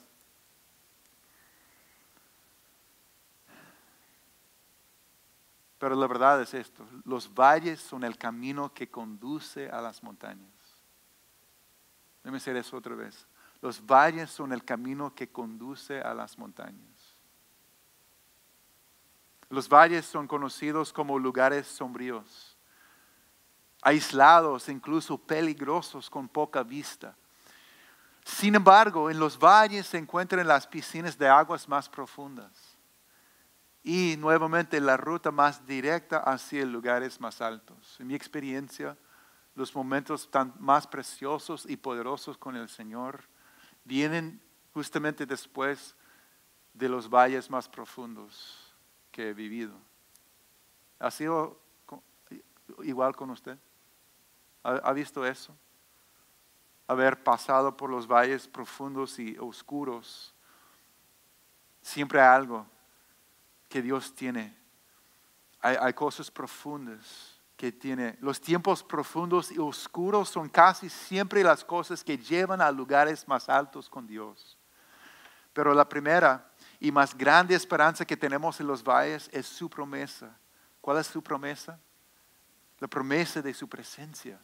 Pero 5.84 5.96
la 5.96 6.06
verdad 6.06 6.40
es 6.40 6.54
esto, 6.54 6.82
los 7.04 7.34
valles 7.34 7.78
son 7.78 8.04
el 8.04 8.16
camino 8.16 8.72
que 8.72 8.90
conduce 8.90 9.68
a 9.68 9.82
las 9.82 10.02
montañas. 10.02 10.48
Déjame 12.22 12.38
decir 12.38 12.56
eso 12.56 12.78
otra 12.78 12.94
vez. 12.94 13.26
Los 13.60 13.84
valles 13.84 14.30
son 14.30 14.54
el 14.54 14.64
camino 14.64 15.14
que 15.14 15.28
conduce 15.28 16.00
a 16.00 16.14
las 16.14 16.38
montañas. 16.38 17.14
Los 19.50 19.68
valles 19.68 20.06
son 20.06 20.26
conocidos 20.26 20.90
como 20.90 21.18
lugares 21.18 21.66
sombríos, 21.66 22.56
aislados, 23.82 24.70
incluso 24.70 25.18
peligrosos 25.18 26.08
con 26.08 26.28
poca 26.30 26.62
vista. 26.62 27.14
Sin 28.24 28.54
embargo, 28.54 29.10
en 29.10 29.18
los 29.18 29.38
valles 29.38 29.86
se 29.86 29.98
encuentran 29.98 30.48
las 30.48 30.66
piscinas 30.66 31.18
de 31.18 31.28
aguas 31.28 31.68
más 31.68 31.90
profundas 31.90 32.63
y 33.86 34.16
nuevamente 34.16 34.80
la 34.80 34.96
ruta 34.96 35.30
más 35.30 35.66
directa 35.66 36.16
hacia 36.16 36.64
lugares 36.64 37.20
más 37.20 37.42
altos. 37.42 38.00
En 38.00 38.06
mi 38.06 38.14
experiencia, 38.14 38.96
los 39.54 39.74
momentos 39.76 40.30
tan 40.30 40.54
más 40.58 40.86
preciosos 40.86 41.66
y 41.68 41.76
poderosos 41.76 42.38
con 42.38 42.56
el 42.56 42.70
Señor 42.70 43.22
vienen 43.84 44.40
justamente 44.72 45.26
después 45.26 45.94
de 46.72 46.88
los 46.88 47.10
valles 47.10 47.50
más 47.50 47.68
profundos 47.68 48.74
que 49.12 49.28
he 49.28 49.34
vivido. 49.34 49.74
¿Ha 50.98 51.10
sido 51.10 51.60
igual 52.82 53.14
con 53.14 53.30
usted? 53.30 53.58
¿Ha, 54.62 54.92
visto 54.94 55.26
eso? 55.26 55.54
Haber 56.86 57.22
pasado 57.22 57.76
por 57.76 57.90
los 57.90 58.06
valles 58.06 58.48
profundos 58.48 59.18
y 59.18 59.36
oscuros. 59.38 60.34
Siempre 61.82 62.18
algo 62.18 62.66
que 63.74 63.82
Dios 63.82 64.14
tiene. 64.14 64.56
Hay, 65.60 65.92
cosas 65.94 66.30
profundas 66.30 67.40
que 67.56 67.72
tiene. 67.72 68.16
Los 68.20 68.40
tiempos 68.40 68.84
profundos 68.84 69.50
y 69.50 69.58
oscuros 69.58 70.28
son 70.28 70.48
casi 70.48 70.88
siempre 70.88 71.42
las 71.42 71.64
cosas 71.64 72.04
que 72.04 72.16
llevan 72.16 72.60
a 72.60 72.70
lugares 72.70 73.26
más 73.26 73.48
altos 73.48 73.90
con 73.90 74.06
Dios. 74.06 74.56
Pero 75.52 75.74
la 75.74 75.88
primera 75.88 76.48
y 76.78 76.92
más 76.92 77.18
grande 77.18 77.56
esperanza 77.56 78.04
que 78.04 78.16
tenemos 78.16 78.60
en 78.60 78.68
los 78.68 78.84
valles 78.84 79.28
es 79.32 79.44
su 79.44 79.68
promesa. 79.68 80.38
¿Cuál 80.80 80.98
es 80.98 81.08
su 81.08 81.20
promesa? 81.20 81.76
La 82.78 82.86
promesa 82.86 83.42
de 83.42 83.52
su 83.52 83.68
presencia. 83.68 84.40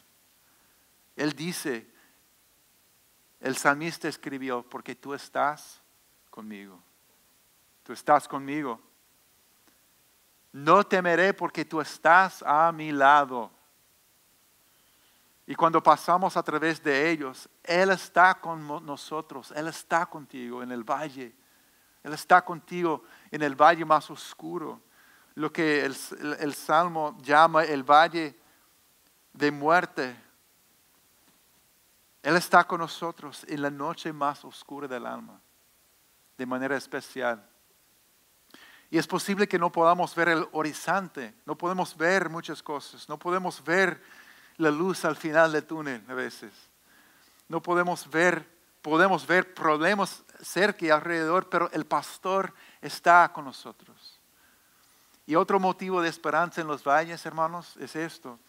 Él 1.15 1.35
dice, 1.35 1.89
el 3.39 3.57
salmista 3.57 4.09
escribió, 4.09 4.69
porque 4.69 4.97
tú 4.97 5.15
estás 5.15 5.81
conmigo. 6.31 6.83
Tú 7.85 7.93
estás 7.93 8.27
conmigo. 8.27 8.90
No 10.53 10.85
temeré 10.85 11.33
porque 11.33 11.65
tú 11.65 11.81
estás 11.81 12.43
a 12.43 12.73
mi 12.73 12.91
lado. 12.93 13.51
Y 15.51 15.57
cuando 15.57 15.83
pasamos 15.83 16.37
a 16.37 16.45
través 16.45 16.81
de 16.81 17.11
ellos, 17.11 17.49
Él 17.65 17.91
está 17.91 18.41
con 18.41 18.65
nosotros, 18.87 19.53
Él 19.57 19.67
está 19.67 20.07
contigo 20.07 20.63
en 20.63 20.71
el 20.71 20.85
valle, 20.85 21.35
Él 22.05 22.13
está 22.13 22.41
contigo 22.45 23.03
en 23.33 23.43
el 23.43 23.57
valle 23.57 23.85
más 23.85 24.09
oscuro, 24.13 24.81
lo 25.35 25.53
que 25.53 25.85
el, 25.85 26.55
Salmo 26.55 27.19
llama 27.21 27.65
el 27.65 27.83
valle 27.83 28.39
de 29.33 29.51
muerte. 29.51 30.17
Él 32.23 32.37
está 32.37 32.63
con 32.63 32.79
nosotros 32.79 33.45
en 33.49 33.63
la 33.63 33.71
noche 33.71 34.13
más 34.13 34.45
oscura 34.45 34.87
del 34.87 35.05
alma, 35.05 35.41
de 36.39 36.47
manera 36.47 36.77
especial. 36.77 37.50
Y 38.91 38.99
es 38.99 39.07
posible 39.07 39.47
que 39.47 39.59
no 39.59 39.71
podamos 39.71 40.15
ver 40.17 40.31
el 40.31 40.49
horizonte, 40.53 41.33
no 41.47 41.57
podemos 41.57 41.97
ver 41.97 42.29
muchas 42.29 42.61
cosas, 42.63 43.09
no 43.09 43.19
podemos 43.19 43.63
ver 43.63 44.03
la 44.57 44.71
luz 44.71 45.05
al 45.05 45.15
final 45.15 45.53
del 45.53 45.65
túnel 45.65 46.05
a 46.09 46.15
veces. 46.15 46.53
No 47.49 47.63
podemos 47.63 48.11
ver, 48.11 48.45
podemos 48.83 49.27
ver 49.27 49.55
problemas 49.55 50.25
cerca 50.43 50.85
y 50.85 50.91
alrededor, 50.91 51.49
pero 51.49 51.71
el 51.73 51.87
pastor 51.87 52.53
está 52.81 53.33
con 53.33 53.45
nosotros. 53.45 54.21
Y 55.25 55.37
otro 55.37 55.61
motivo 55.61 56.03
de 56.03 56.09
esperanza 56.09 56.61
en 56.61 56.67
los 56.67 56.83
valles, 56.83 57.25
hermanos, 57.25 57.77
es 57.77 57.95
esto. 57.95 58.41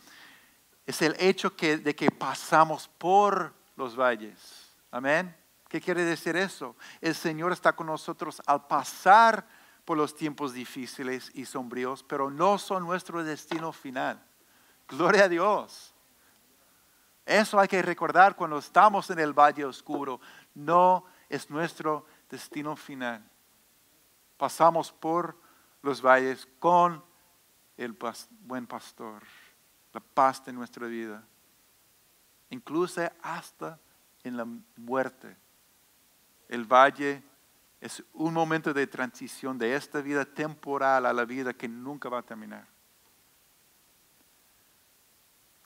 Es 0.87 1.03
el 1.03 1.15
hecho 1.19 1.51
de 1.51 1.95
que 1.95 2.09
pasamos 2.09 2.87
por 2.97 3.53
los 3.75 3.95
valles. 3.95 4.71
Amén. 4.89 5.35
¿Qué 5.67 5.79
quiere 5.79 6.03
decir 6.03 6.35
eso? 6.35 6.75
El 6.99 7.13
Señor 7.13 7.51
está 7.51 7.73
con 7.73 7.85
nosotros 7.85 8.41
al 8.47 8.65
pasar 8.65 9.45
por 9.91 9.97
los 9.97 10.15
tiempos 10.15 10.53
difíciles 10.53 11.29
y 11.33 11.43
sombríos, 11.43 12.01
pero 12.01 12.31
no 12.31 12.57
son 12.57 12.83
nuestro 12.83 13.25
destino 13.25 13.73
final. 13.73 14.23
Gloria 14.87 15.25
a 15.25 15.27
Dios. 15.27 15.93
Eso 17.25 17.59
hay 17.59 17.67
que 17.67 17.81
recordar 17.81 18.37
cuando 18.37 18.57
estamos 18.57 19.09
en 19.09 19.19
el 19.19 19.33
valle 19.33 19.65
oscuro. 19.65 20.21
No 20.55 21.03
es 21.27 21.49
nuestro 21.49 22.05
destino 22.29 22.77
final. 22.77 23.21
Pasamos 24.37 24.93
por 24.93 25.37
los 25.81 26.01
valles 26.01 26.47
con 26.57 27.03
el 27.75 27.93
buen 28.39 28.67
pastor, 28.67 29.21
la 29.91 29.99
paz 29.99 30.45
de 30.45 30.53
nuestra 30.53 30.87
vida, 30.87 31.21
incluso 32.49 33.01
hasta 33.21 33.77
en 34.23 34.37
la 34.37 34.47
muerte. 34.77 35.35
El 36.47 36.63
valle 36.63 37.21
es 37.81 38.03
un 38.13 38.33
momento 38.33 38.73
de 38.73 38.85
transición 38.85 39.57
de 39.57 39.75
esta 39.75 40.01
vida 40.01 40.23
temporal 40.23 41.03
a 41.07 41.11
la 41.11 41.25
vida 41.25 41.51
que 41.51 41.67
nunca 41.67 42.09
va 42.09 42.19
a 42.19 42.23
terminar. 42.23 42.67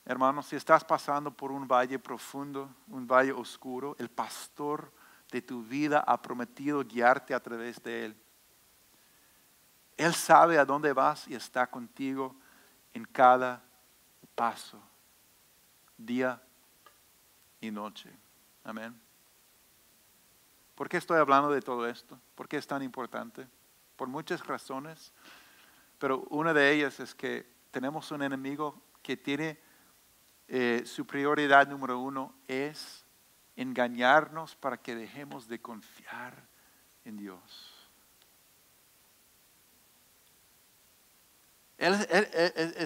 Hermanos, 0.06 0.46
si 0.46 0.56
estás 0.56 0.82
pasando 0.82 1.30
por 1.30 1.52
un 1.52 1.68
valle 1.68 1.98
profundo, 1.98 2.74
un 2.88 3.06
valle 3.06 3.32
oscuro, 3.32 3.94
el 3.98 4.08
pastor 4.08 4.90
de 5.30 5.42
tu 5.42 5.62
vida 5.62 6.00
ha 6.06 6.22
prometido 6.22 6.82
guiarte 6.82 7.34
a 7.34 7.40
través 7.40 7.82
de 7.82 8.06
él. 8.06 8.16
Él 9.96 10.14
sabe 10.14 10.58
a 10.58 10.64
dónde 10.64 10.92
vas 10.94 11.28
y 11.28 11.34
está 11.34 11.66
contigo 11.66 12.34
en 12.94 13.04
cada 13.04 13.62
paso, 14.34 14.80
día 15.98 16.40
y 17.60 17.70
noche. 17.70 18.10
Amén. 18.64 19.05
¿Por 20.76 20.90
qué 20.90 20.98
estoy 20.98 21.18
hablando 21.18 21.50
de 21.50 21.62
todo 21.62 21.88
esto? 21.88 22.20
¿Por 22.34 22.48
qué 22.48 22.58
es 22.58 22.66
tan 22.66 22.82
importante? 22.82 23.48
Por 23.96 24.08
muchas 24.08 24.46
razones, 24.46 25.14
pero 25.98 26.20
una 26.28 26.52
de 26.52 26.70
ellas 26.70 27.00
es 27.00 27.14
que 27.14 27.50
tenemos 27.70 28.10
un 28.10 28.22
enemigo 28.22 28.82
que 29.02 29.16
tiene 29.16 29.58
eh, 30.48 30.82
su 30.84 31.06
prioridad 31.06 31.66
número 31.66 31.98
uno 31.98 32.34
es 32.46 33.06
engañarnos 33.56 34.54
para 34.54 34.76
que 34.76 34.94
dejemos 34.94 35.48
de 35.48 35.62
confiar 35.62 36.46
en 37.06 37.16
Dios. 37.16 37.90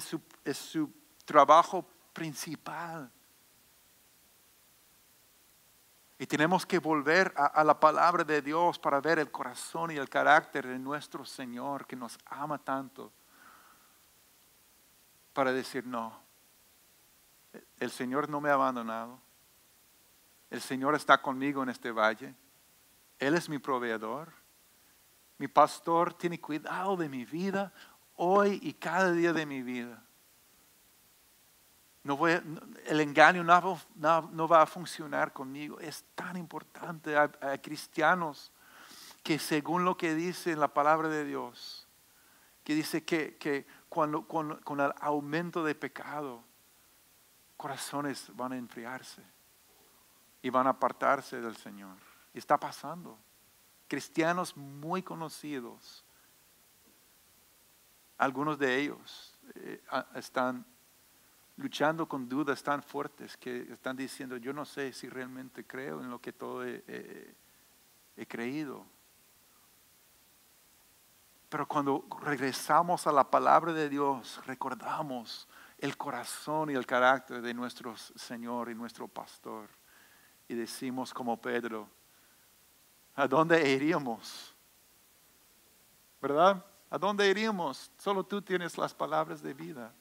su, 0.01 0.21
es 0.45 0.57
su 0.57 0.93
trabajo 1.25 1.85
principal 2.13 3.11
y 6.21 6.27
tenemos 6.27 6.67
que 6.67 6.79
volver 6.79 7.33
a, 7.35 7.65
la 7.65 7.81
palabra 7.81 8.23
de 8.25 8.43
Dios 8.43 8.79
para 8.79 9.01
ver 9.01 9.19
el 9.19 9.31
corazón 9.31 9.91
y 9.91 9.97
el 9.97 10.07
carácter 10.11 10.67
de 10.67 10.79
nuestro 10.79 11.25
Señor 11.25 11.87
que 11.87 11.97
nos 11.97 12.19
ama 12.27 12.59
tanto. 12.59 13.11
Para 15.33 15.51
decir, 15.51 15.87
no, 15.87 16.21
el 17.79 17.91
Señor 17.91 18.29
no 18.29 18.39
me 18.39 18.51
ha 18.51 18.53
abandonado. 18.53 19.19
El 20.51 20.61
Señor 20.61 20.95
está 20.95 21.23
conmigo 21.23 21.63
en 21.63 21.71
este 21.71 21.91
valle. 21.91 22.35
Él 23.19 23.35
es 23.35 23.49
mi 23.49 23.59
proveedor. 23.59 24.31
Mi 25.39 25.49
pastor 25.49 26.13
tiene 26.13 26.39
cuidado 26.39 26.99
de 26.99 27.09
mi 27.09 27.25
vida 27.25 27.73
hoy 28.17 28.61
y 28.63 28.75
cada 28.75 29.11
día 29.13 29.33
de 29.33 29.47
mi 29.47 29.63
vida. 29.63 30.05
No 32.03 32.27
el 32.27 33.01
engaño 33.01 33.45
no, 33.45 34.49
va 34.49 34.63
a 34.63 34.67
funcionar 34.67 35.33
conmigo. 35.33 35.79
Es 35.81 36.05
tan 36.15 36.37
importante. 36.37 37.17
Hay, 37.17 37.59
cristianos 37.59 38.53
que 39.23 39.39
según 39.39 39.85
lo 39.85 39.97
que 39.97 40.15
dice 40.15 40.57
la 40.57 40.69
palabra 40.69 41.09
de 41.09 41.25
Dios, 41.25 41.87
que 42.65 42.75
dice 42.75 43.05
que, 43.05 43.67
cuando, 43.89 44.27
con 44.27 44.81
el 44.81 44.93
aumento 45.01 45.63
de 45.63 45.75
pecado, 45.75 46.43
corazones 47.57 48.31
van 48.35 48.53
a 48.53 48.57
enfriarse 48.57 49.23
y 50.43 50.49
van 50.49 50.67
a 50.67 50.71
apartarse 50.71 51.41
del 51.41 51.57
Señor. 51.57 51.97
Y 52.33 52.39
está 52.39 52.59
pasando. 52.59 53.19
Cristianos 53.89 54.57
muy 54.57 55.03
conocidos, 55.03 56.05
algunos 58.17 58.59
de 58.59 58.79
ellos 58.79 59.35
eh, 59.55 59.83
están 60.15 60.65
luchando 61.61 62.09
con 62.09 62.27
dudas 62.27 62.63
tan 62.63 62.83
fuertes 62.83 63.37
que 63.37 63.71
están 63.71 63.95
diciendo, 63.95 64.39
yo 64.39 64.53
no 64.55 64.65
sé 64.65 64.95
si 64.95 65.11
realmente 65.11 65.67
creo 65.67 66.01
en 66.01 66.09
lo 66.09 66.19
que 66.19 66.33
todo 66.33 66.65
he, 66.67 67.37
creído. 68.27 68.87
Pero 71.51 71.69
cuando 71.69 72.07
regresamos 72.23 73.07
a 73.07 73.13
la 73.13 73.31
palabra 73.31 73.75
de 73.75 73.89
Dios, 73.91 74.41
recordamos 74.47 75.49
el 75.79 75.97
corazón 75.97 76.71
y 76.71 76.75
el 76.75 76.87
carácter 76.87 77.43
de 77.43 77.53
nuestro 77.53 77.95
Señor 77.97 78.71
y 78.71 78.75
nuestro 78.75 79.07
pastor. 79.07 79.69
Y 80.49 80.55
decimos 80.55 81.13
como 81.13 81.39
Pedro, 81.39 81.89
¿a 83.15 83.29
dónde 83.29 83.71
iríamos? 83.71 84.55
¿Verdad? 86.23 86.65
¿A 86.89 86.99
dónde 86.99 87.29
iríamos? 87.29 87.91
Solo 87.99 88.25
tú 88.25 88.41
tienes 88.41 88.79
las 88.79 88.95
palabras 88.95 89.43
de 89.43 89.53
vida, 89.53 89.93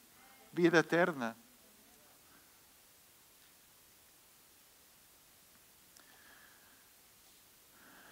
vida 0.53 0.79
eterna. 0.79 1.35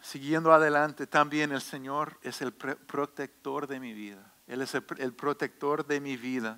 Siguiendo 0.07 0.53
adelante, 0.53 1.05
también 1.05 1.51
el 1.51 1.59
Señor 1.59 2.17
es 2.21 2.41
el 2.41 2.53
protector 2.53 3.67
de 3.67 3.77
mi 3.77 3.91
vida. 3.91 4.31
Él 4.47 4.61
es 4.61 4.73
el, 4.73 5.13
protector 5.13 5.85
de 5.85 5.99
mi 5.99 6.15
vida. 6.15 6.57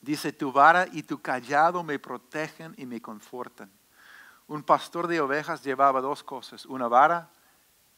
Dice, 0.00 0.32
tu 0.32 0.50
vara 0.50 0.88
y 0.90 1.04
tu 1.04 1.22
callado 1.22 1.84
me 1.84 2.00
protegen 2.00 2.74
y 2.76 2.86
me 2.86 3.00
confortan. 3.00 3.70
Un 4.48 4.64
pastor 4.64 5.06
de 5.06 5.20
ovejas 5.20 5.62
llevaba 5.62 6.00
dos 6.00 6.24
cosas, 6.24 6.66
una 6.66 6.88
vara 6.88 7.30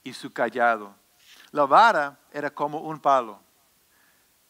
y 0.02 0.12
su 0.12 0.30
callado. 0.30 0.94
La 1.52 1.64
vara 1.64 2.18
era 2.30 2.50
como 2.50 2.80
un 2.80 3.00
palo. 3.00 3.40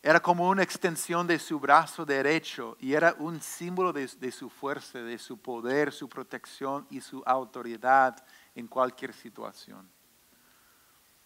Era 0.03 0.21
como 0.21 0.49
una 0.49 0.63
extensión 0.63 1.27
de 1.27 1.39
su 1.39 1.61
brazo 1.61 2.07
derecho 2.07 2.77
y 2.81 2.95
era 2.95 3.15
un 3.19 3.41
símbolo 3.41 3.93
de, 3.93 4.33
su 4.33 4.49
fuerza, 4.49 4.99
de 5.01 5.19
su 5.19 5.39
poder, 5.39 5.93
su 5.93 6.09
protección 6.09 6.87
y 6.89 7.03
su 7.03 7.23
autoridad 7.27 8.17
en 8.55 8.67
cualquier 8.67 9.13
situación. 9.13 9.91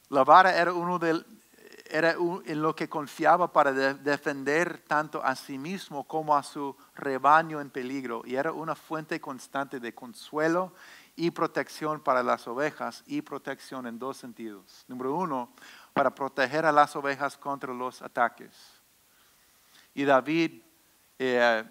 La 0.08 0.24
vara 0.24 0.56
era 0.56 0.72
uno 0.72 0.98
del, 0.98 1.24
era 1.88 2.16
en 2.46 2.62
lo 2.62 2.74
que 2.74 2.88
confiaba 2.88 3.52
para 3.52 3.72
defender 3.72 4.82
tanto 4.88 5.22
a 5.24 5.36
sí 5.36 5.56
mismo 5.56 6.02
como 6.02 6.36
a 6.36 6.42
su 6.42 6.76
rebaño 6.96 7.60
en 7.60 7.70
peligro 7.70 8.22
y 8.24 8.34
era 8.34 8.50
una 8.50 8.74
fuente 8.74 9.20
constante 9.20 9.78
de 9.78 9.94
consuelo 9.94 10.72
y 11.16 11.30
protección 11.30 12.00
para 12.00 12.24
las 12.24 12.48
ovejas 12.48 13.04
y 13.06 13.22
protección 13.22 13.86
en 13.86 13.98
dos 13.98 14.16
sentidos. 14.16 14.84
Número 14.88 15.14
uno, 15.14 15.50
para 15.94 16.14
proteger 16.14 16.66
a 16.66 16.72
las 16.72 16.94
ovejas 16.96 17.38
contra 17.38 17.72
los 17.72 18.02
ataques. 18.02 18.50
Y 19.94 20.04
David 20.04 20.60
eh, 21.18 21.64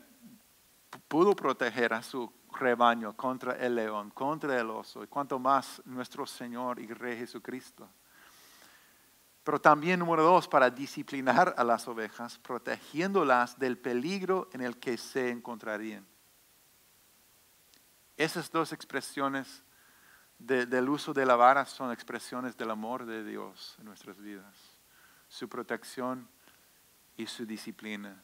pudo 1.10 1.36
proteger 1.36 1.94
a 1.94 2.02
su 2.02 2.32
rebaño 2.54 3.16
contra 3.18 3.54
el 3.58 3.76
león, 3.76 4.12
contra 4.12 4.58
el 4.58 4.70
oso, 4.70 5.04
y 5.04 5.08
cuanto 5.08 5.38
más 5.40 5.82
nuestro 5.86 6.26
Señor 6.26 6.80
y 6.80 6.88
Rey 6.88 7.18
Jesucristo. 7.18 7.90
Pero 9.44 9.60
también, 9.60 10.00
número 10.00 10.24
dos, 10.24 10.48
para 10.48 10.70
disciplinar 10.70 11.54
a 11.58 11.64
las 11.66 11.86
ovejas, 11.90 12.38
protegiéndolas 12.38 13.60
del 13.60 13.78
peligro 13.78 14.50
en 14.54 14.62
el 14.62 14.78
que 14.78 14.98
se 14.98 15.30
encontrarían. 15.30 16.08
Esas 18.16 18.50
dos 18.50 18.72
expresiones 18.72 19.64
del 20.38 20.90
uso 20.90 21.14
de 21.14 21.26
la 21.26 21.36
vara 21.36 21.66
son 21.66 21.92
expresiones 21.92 22.58
del 22.58 22.72
amor 22.72 23.06
de 23.06 23.24
Dios 23.24 23.76
en 23.80 23.86
nuestras 23.86 24.20
vidas. 24.20 24.56
Su 25.28 25.48
protección 25.48 26.28
y 27.18 27.26
su 27.26 27.46
disciplina. 27.46 28.22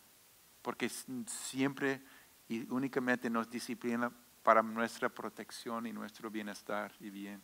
Porque 0.61 0.89
siempre 0.89 2.01
y 2.47 2.71
únicamente 2.71 3.29
nos 3.29 3.49
disciplina 3.49 4.11
para 4.43 4.61
nuestra 4.61 5.09
protección 5.09 5.85
y 5.85 5.93
nuestro 5.93 6.29
bienestar 6.29 6.91
y 6.99 7.09
bien. 7.09 7.41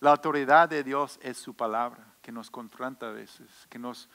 La 0.00 0.10
autoridad 0.10 0.68
de 0.68 0.82
Dios 0.82 1.18
es 1.22 1.38
su 1.38 1.54
palabra, 1.54 2.04
que 2.20 2.32
nos 2.32 2.50
confronta 2.50 3.08
a 3.08 3.12
veces, 3.12 3.48
que 3.70 3.78
nos 3.78 4.08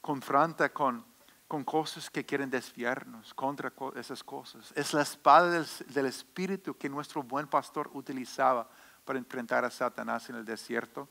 confronta 0.00 0.72
con, 0.72 1.04
con 1.48 1.64
cosas 1.64 2.10
que 2.10 2.24
quieren 2.24 2.50
desviarnos 2.50 3.32
contra 3.34 3.72
esas 3.94 4.24
cosas. 4.24 4.72
Es 4.74 4.92
la 4.92 5.02
espada 5.02 5.50
del, 5.50 5.66
del 5.88 6.06
Espíritu 6.06 6.76
que 6.76 6.88
nuestro 6.88 7.22
buen 7.22 7.46
pastor 7.46 7.90
utilizaba 7.94 8.68
para 9.04 9.18
enfrentar 9.18 9.64
a 9.64 9.70
Satanás 9.70 10.28
en 10.28 10.36
el 10.36 10.44
desierto 10.44 11.08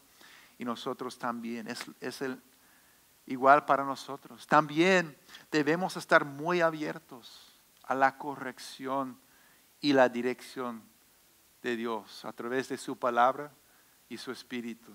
y 0.57 0.65
nosotros 0.65 1.17
también. 1.17 1.67
Es, 1.67 2.21
el, 2.21 2.41
igual 3.25 3.65
para 3.65 3.83
nosotros. 3.83 4.45
También 4.47 5.17
debemos 5.51 5.97
estar 5.97 6.25
muy 6.25 6.61
abiertos 6.61 7.53
a 7.83 7.95
la 7.95 8.17
corrección 8.17 9.19
y 9.79 9.93
la 9.93 10.09
dirección 10.09 10.83
de 11.61 11.75
Dios 11.75 12.25
a 12.25 12.33
través 12.33 12.69
de 12.69 12.77
su 12.77 12.97
palabra 12.97 13.51
y 14.09 14.17
su 14.17 14.31
espíritu. 14.31 14.93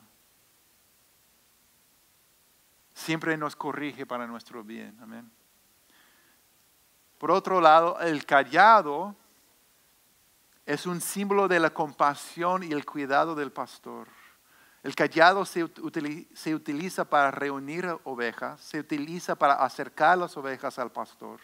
Siempre 3.01 3.39
nos 3.39 3.57
corrige 3.57 4.05
para 4.05 4.27
nuestro 4.27 4.63
bien. 4.63 4.95
Amén. 5.01 5.31
Por 7.17 7.31
otro 7.31 7.59
lado, 7.59 7.99
el 8.01 8.27
callado 8.27 9.17
es 10.67 10.85
un 10.85 11.01
símbolo 11.01 11.49
de 11.49 11.61
la 11.61 11.71
compasión 11.71 12.63
y 12.63 12.73
el 12.73 12.85
cuidado 12.85 13.35
del 13.35 13.53
pastor. 13.53 14.07
El 14.83 14.95
callado 14.95 15.47
se, 15.47 15.65
utiliza 15.65 17.07
para 17.07 17.31
reunir 17.31 17.89
ovejas, 18.05 18.61
se 18.61 18.79
utiliza 18.79 19.35
para 19.35 19.55
acercar 19.55 20.19
las 20.19 20.37
ovejas 20.37 20.79
al 20.79 20.93
pastor. 20.93 21.41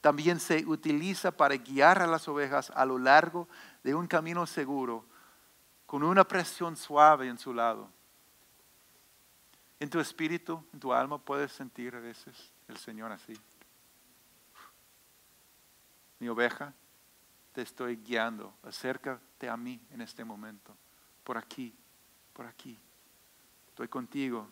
También 0.00 0.40
se 0.40 0.64
utiliza 0.64 1.30
para 1.30 1.56
guiar 1.56 2.00
a 2.00 2.06
las 2.06 2.26
ovejas 2.28 2.72
a 2.74 2.86
lo 2.86 2.98
largo 2.98 3.46
de 3.82 3.94
un 3.94 4.06
camino 4.06 4.46
seguro, 4.46 5.04
con 5.84 6.02
una 6.02 6.24
presión 6.24 6.78
suave 6.78 7.28
en 7.28 7.36
su 7.36 7.52
lado. 7.52 7.90
En 9.84 9.90
tu 9.90 10.00
espíritu, 10.00 10.64
en 10.72 10.80
tu 10.80 10.94
alma, 10.94 11.18
puedes 11.18 11.52
sentir 11.52 11.94
a 11.94 12.00
veces 12.00 12.54
el 12.68 12.78
Señor 12.78 13.12
así. 13.12 13.34
Mi 16.20 16.28
oveja, 16.30 16.72
te 17.52 17.60
estoy 17.60 17.96
guiando. 17.96 18.54
Acércate 18.62 19.46
a 19.46 19.58
mí 19.58 19.78
en 19.90 20.00
este 20.00 20.24
momento. 20.24 20.74
Por 21.22 21.36
aquí, 21.36 21.76
por 22.32 22.46
aquí. 22.46 22.80
Estoy 23.68 23.88
contigo. 23.88 24.48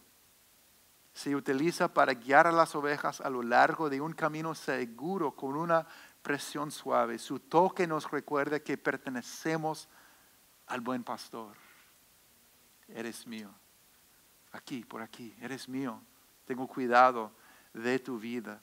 Se 1.14 1.34
utiliza 1.34 1.94
para 1.94 2.12
guiar 2.12 2.46
a 2.46 2.52
las 2.52 2.74
ovejas 2.74 3.22
a 3.22 3.30
lo 3.30 3.42
largo 3.42 3.88
de 3.88 4.02
un 4.02 4.12
camino 4.12 4.54
seguro 4.54 5.34
con 5.34 5.56
una 5.56 5.86
presión 6.20 6.70
suave. 6.70 7.18
Su 7.18 7.40
toque 7.40 7.86
nos 7.86 8.10
recuerda 8.10 8.60
que 8.60 8.76
pertenecemos 8.76 9.88
al 10.66 10.82
buen 10.82 11.02
pastor. 11.02 11.56
Eres 12.86 13.26
mío. 13.26 13.61
Aquí, 14.52 14.84
por 14.84 15.02
aquí. 15.02 15.34
Eres 15.40 15.68
mío. 15.68 16.00
Tengo 16.44 16.66
cuidado 16.66 17.32
de 17.72 17.98
tu 17.98 18.18
vida. 18.18 18.60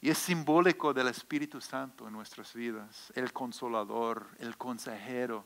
Y 0.00 0.10
es 0.10 0.18
simbólico 0.18 0.92
del 0.92 1.08
Espíritu 1.08 1.60
Santo 1.60 2.06
en 2.06 2.12
nuestras 2.12 2.54
vidas, 2.54 3.12
el 3.14 3.32
consolador, 3.32 4.26
el 4.38 4.56
consejero. 4.56 5.44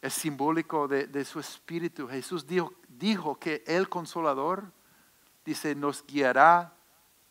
Es 0.00 0.14
simbólico 0.14 0.86
de, 0.86 1.24
su 1.24 1.40
Espíritu. 1.40 2.06
Jesús 2.06 2.46
dijo, 2.46 2.74
dijo 2.88 3.38
que 3.38 3.64
el 3.66 3.88
consolador, 3.88 4.70
dice, 5.44 5.74
nos 5.74 6.06
guiará 6.06 6.74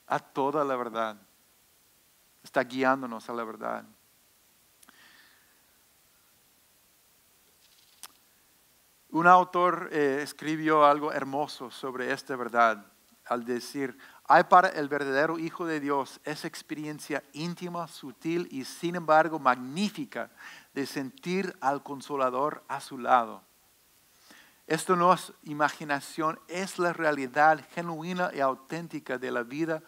a 0.07 0.19
toda 0.19 0.63
la 0.63 0.75
verdad. 0.75 1.21
Está 2.43 2.63
guiándonos 2.63 3.29
a 3.29 3.33
la 3.33 3.43
verdad. 3.43 3.85
Un 9.13 9.27
autor 9.27 9.89
eh, 9.91 10.21
escribió 10.23 10.85
algo 10.85 11.13
hermoso 11.13 11.69
sobre 11.69 12.11
esta 12.11 12.35
verdad 12.35 12.83
al 13.25 13.45
decir, 13.45 13.95
hay 14.27 14.45
para 14.45 14.69
el 14.69 14.89
verdadero 14.89 15.37
Hijo 15.37 15.67
de 15.67 15.79
Dios 15.79 16.19
esa 16.23 16.47
experiencia 16.47 17.21
íntima, 17.31 17.87
sutil 17.87 18.47
y 18.49 18.65
sin 18.65 18.95
embargo 18.95 19.37
magnífica 19.37 20.31
de 20.73 20.87
sentir 20.87 21.55
al 21.61 21.83
Consolador 21.83 22.63
a 22.67 22.81
su 22.81 22.97
lado. 22.97 23.43
Esto 24.65 24.95
no 24.95 25.13
es 25.13 25.31
imaginación, 25.43 26.39
es 26.47 26.79
la 26.79 26.91
realidad 26.91 27.63
genuina 27.75 28.31
y 28.33 28.39
auténtica 28.39 29.19
de 29.19 29.29
la 29.29 29.43
vida 29.43 29.83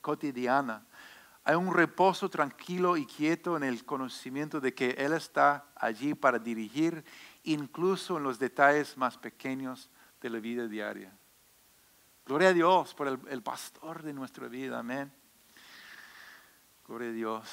cotidiana. 0.00 0.86
Hay 1.42 1.56
un 1.56 1.74
reposo 1.74 2.28
tranquilo 2.28 2.96
y 2.96 3.04
quieto 3.04 3.56
en 3.56 3.64
el 3.64 3.84
conocimiento 3.84 4.60
de 4.60 4.74
que 4.74 4.90
Él 4.90 5.14
está 5.14 5.64
allí 5.74 6.14
para 6.14 6.38
dirigir, 6.38 7.04
incluso 7.52 8.18
en 8.18 8.24
los 8.24 8.38
detalles 8.38 8.96
más 8.96 9.16
pequeños 9.16 9.90
de 10.20 10.30
la 10.30 10.38
vida 10.38 10.66
diaria. 10.66 11.12
Gloria 12.26 12.48
a 12.48 12.52
Dios 12.52 12.94
por 12.94 13.20
el, 13.28 13.42
pastor 13.42 14.02
de 14.02 14.12
nuestra 14.12 14.48
vida, 14.48 14.78
amén. 14.78 15.10
Gloria 16.86 17.08
a 17.08 17.12
Dios. 17.12 17.48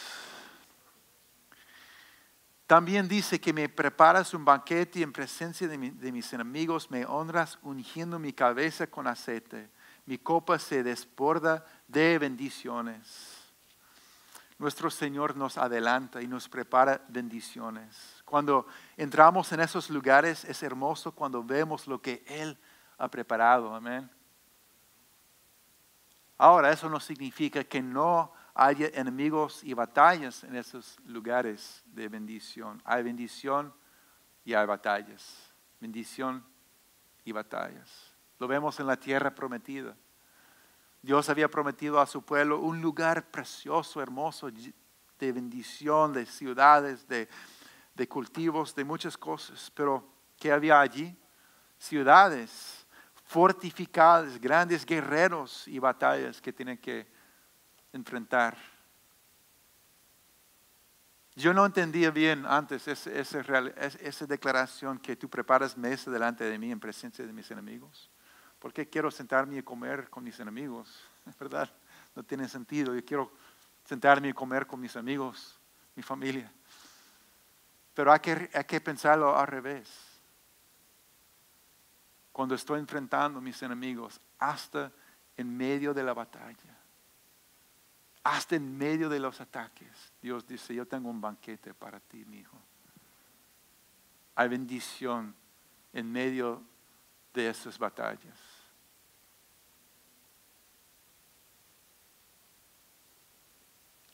También 2.67 3.07
dice 3.07 3.39
que 3.39 3.53
me 3.53 3.69
preparas 3.69 4.33
un 4.33 4.43
banquete 4.43 5.01
en 5.01 5.13
presencia 5.13 5.67
de, 5.67 5.77
mis 5.77 6.33
enemigos, 6.33 6.91
me 6.91 7.05
honras 7.05 7.57
ungiendo 7.61 8.19
mi 8.19 8.33
cabeza 8.33 8.87
con 8.87 9.07
aceite, 9.07 9.69
mi 10.05 10.17
copa 10.17 10.59
se 10.59 10.83
desborda 10.83 11.65
de 11.87 12.17
bendiciones. 12.17 13.45
Nuestro 14.57 14.89
Señor 14.89 15.37
nos 15.37 15.57
adelanta 15.57 16.21
y 16.21 16.27
nos 16.27 16.49
prepara 16.49 17.05
bendiciones. 17.07 18.14
Cuando 18.25 18.65
entramos 18.97 19.51
en 19.51 19.59
esos 19.61 19.89
lugares 19.89 20.43
es 20.45 20.61
hermoso 20.63 21.11
cuando 21.13 21.43
vemos 21.43 21.87
lo 21.87 22.01
que 22.01 22.23
Él 22.27 22.57
ha 22.97 23.07
preparado, 23.07 23.73
amén. 23.73 24.09
Ahora, 26.37 26.71
eso 26.71 26.89
no 26.89 26.99
significa 26.99 27.63
que 27.63 27.81
no 27.81 28.33
haya 28.53 28.87
enemigos 28.93 29.63
y 29.63 29.73
batallas 29.73 30.43
en 30.43 30.55
esos 30.55 30.99
lugares 31.05 31.83
de 31.85 32.09
bendición. 32.09 32.81
Hay 32.83 33.03
bendición 33.03 33.73
y 34.43 34.53
hay 34.53 34.65
batallas. 34.65 35.53
Bendición 35.79 36.43
y 37.23 37.31
batallas. 37.31 38.11
Lo 38.39 38.47
vemos 38.47 38.79
en 38.79 38.87
la 38.87 38.97
tierra 38.97 39.33
prometida. 39.33 39.95
Dios 41.01 41.29
había 41.29 41.49
prometido 41.49 42.01
a 42.01 42.07
su 42.07 42.21
pueblo 42.21 42.59
un 42.59 42.81
lugar 42.81 43.29
precioso, 43.29 44.01
hermoso, 44.01 44.49
de 45.19 45.31
bendición, 45.31 46.11
de 46.13 46.25
ciudades, 46.25 47.07
de, 47.07 47.29
de 47.95 48.07
cultivos, 48.07 48.75
de 48.75 48.83
muchas 48.83 49.17
cosas. 49.17 49.71
Pero, 49.73 50.07
¿qué 50.37 50.51
había 50.51 50.79
allí? 50.79 51.17
Ciudades 51.77 52.85
fortificadas, 53.25 54.39
grandes 54.39 54.85
guerreros 54.85 55.67
y 55.67 55.79
batallas 55.79 56.39
que 56.39 56.53
tienen 56.53 56.77
que 56.77 57.07
enfrentar. 57.91 58.55
Yo 61.35 61.53
no 61.53 61.65
entendía 61.65 62.11
bien 62.11 62.45
antes 62.45 62.87
esa, 62.87 63.11
esa, 63.11 64.25
declaración 64.25 64.99
que 64.99 65.17
tú 65.17 65.29
preparas 65.29 65.77
mesa 65.77 66.09
delante 66.09 66.45
de 66.45 66.57
mí 66.57 66.71
en 66.71 66.79
presencia 66.79 67.25
de 67.25 67.33
mis 67.33 67.51
enemigos. 67.51 68.09
¿Por 68.59 68.71
qué 68.71 68.87
quiero 68.87 69.11
sentarme 69.11 69.57
y 69.57 69.63
comer 69.63 70.09
con 70.09 70.23
mis 70.23 70.39
enemigos? 70.39 71.03
¿Verdad? 71.39 71.69
No 72.15 72.23
tiene 72.23 72.47
sentido. 72.47 72.95
Yo 72.95 73.03
quiero 73.03 73.33
sentarme 73.83 74.29
y 74.29 74.33
comer 74.33 74.65
con 74.65 74.79
mis 74.79 74.95
amigos, 74.95 75.59
mi 75.93 76.03
familia. 76.03 76.51
Pero 77.95 78.11
hay 78.11 78.19
que, 78.19 78.49
hay 78.53 78.63
que 78.65 78.81
pensarlo 78.81 79.35
al 79.35 79.47
revés. 79.47 79.89
Cuando 82.31 82.53
estoy 82.53 82.79
enfrentando 82.79 83.39
a 83.39 83.41
mis 83.41 83.59
enemigos, 83.63 84.19
hasta 84.37 84.91
en 85.37 85.55
medio 85.55 85.93
de 85.93 86.03
la 86.03 86.13
batalla, 86.13 86.77
hasta 88.23 88.57
en 88.57 88.77
medio 88.77 89.07
de 89.07 89.19
los 89.19 89.39
ataques, 89.39 90.13
Dios 90.21 90.45
dice, 90.45 90.75
yo 90.75 90.85
tengo 90.85 91.09
un 91.09 91.21
banquete 91.21 91.73
para 91.73 91.99
ti, 92.01 92.25
mi 92.25 92.39
hijo. 92.39 92.61
Hay 94.35 94.49
bendición 94.49 95.33
en 95.93 96.11
medio 96.11 96.61
de 97.33 97.49
esas 97.49 97.79
batallas. 97.79 98.54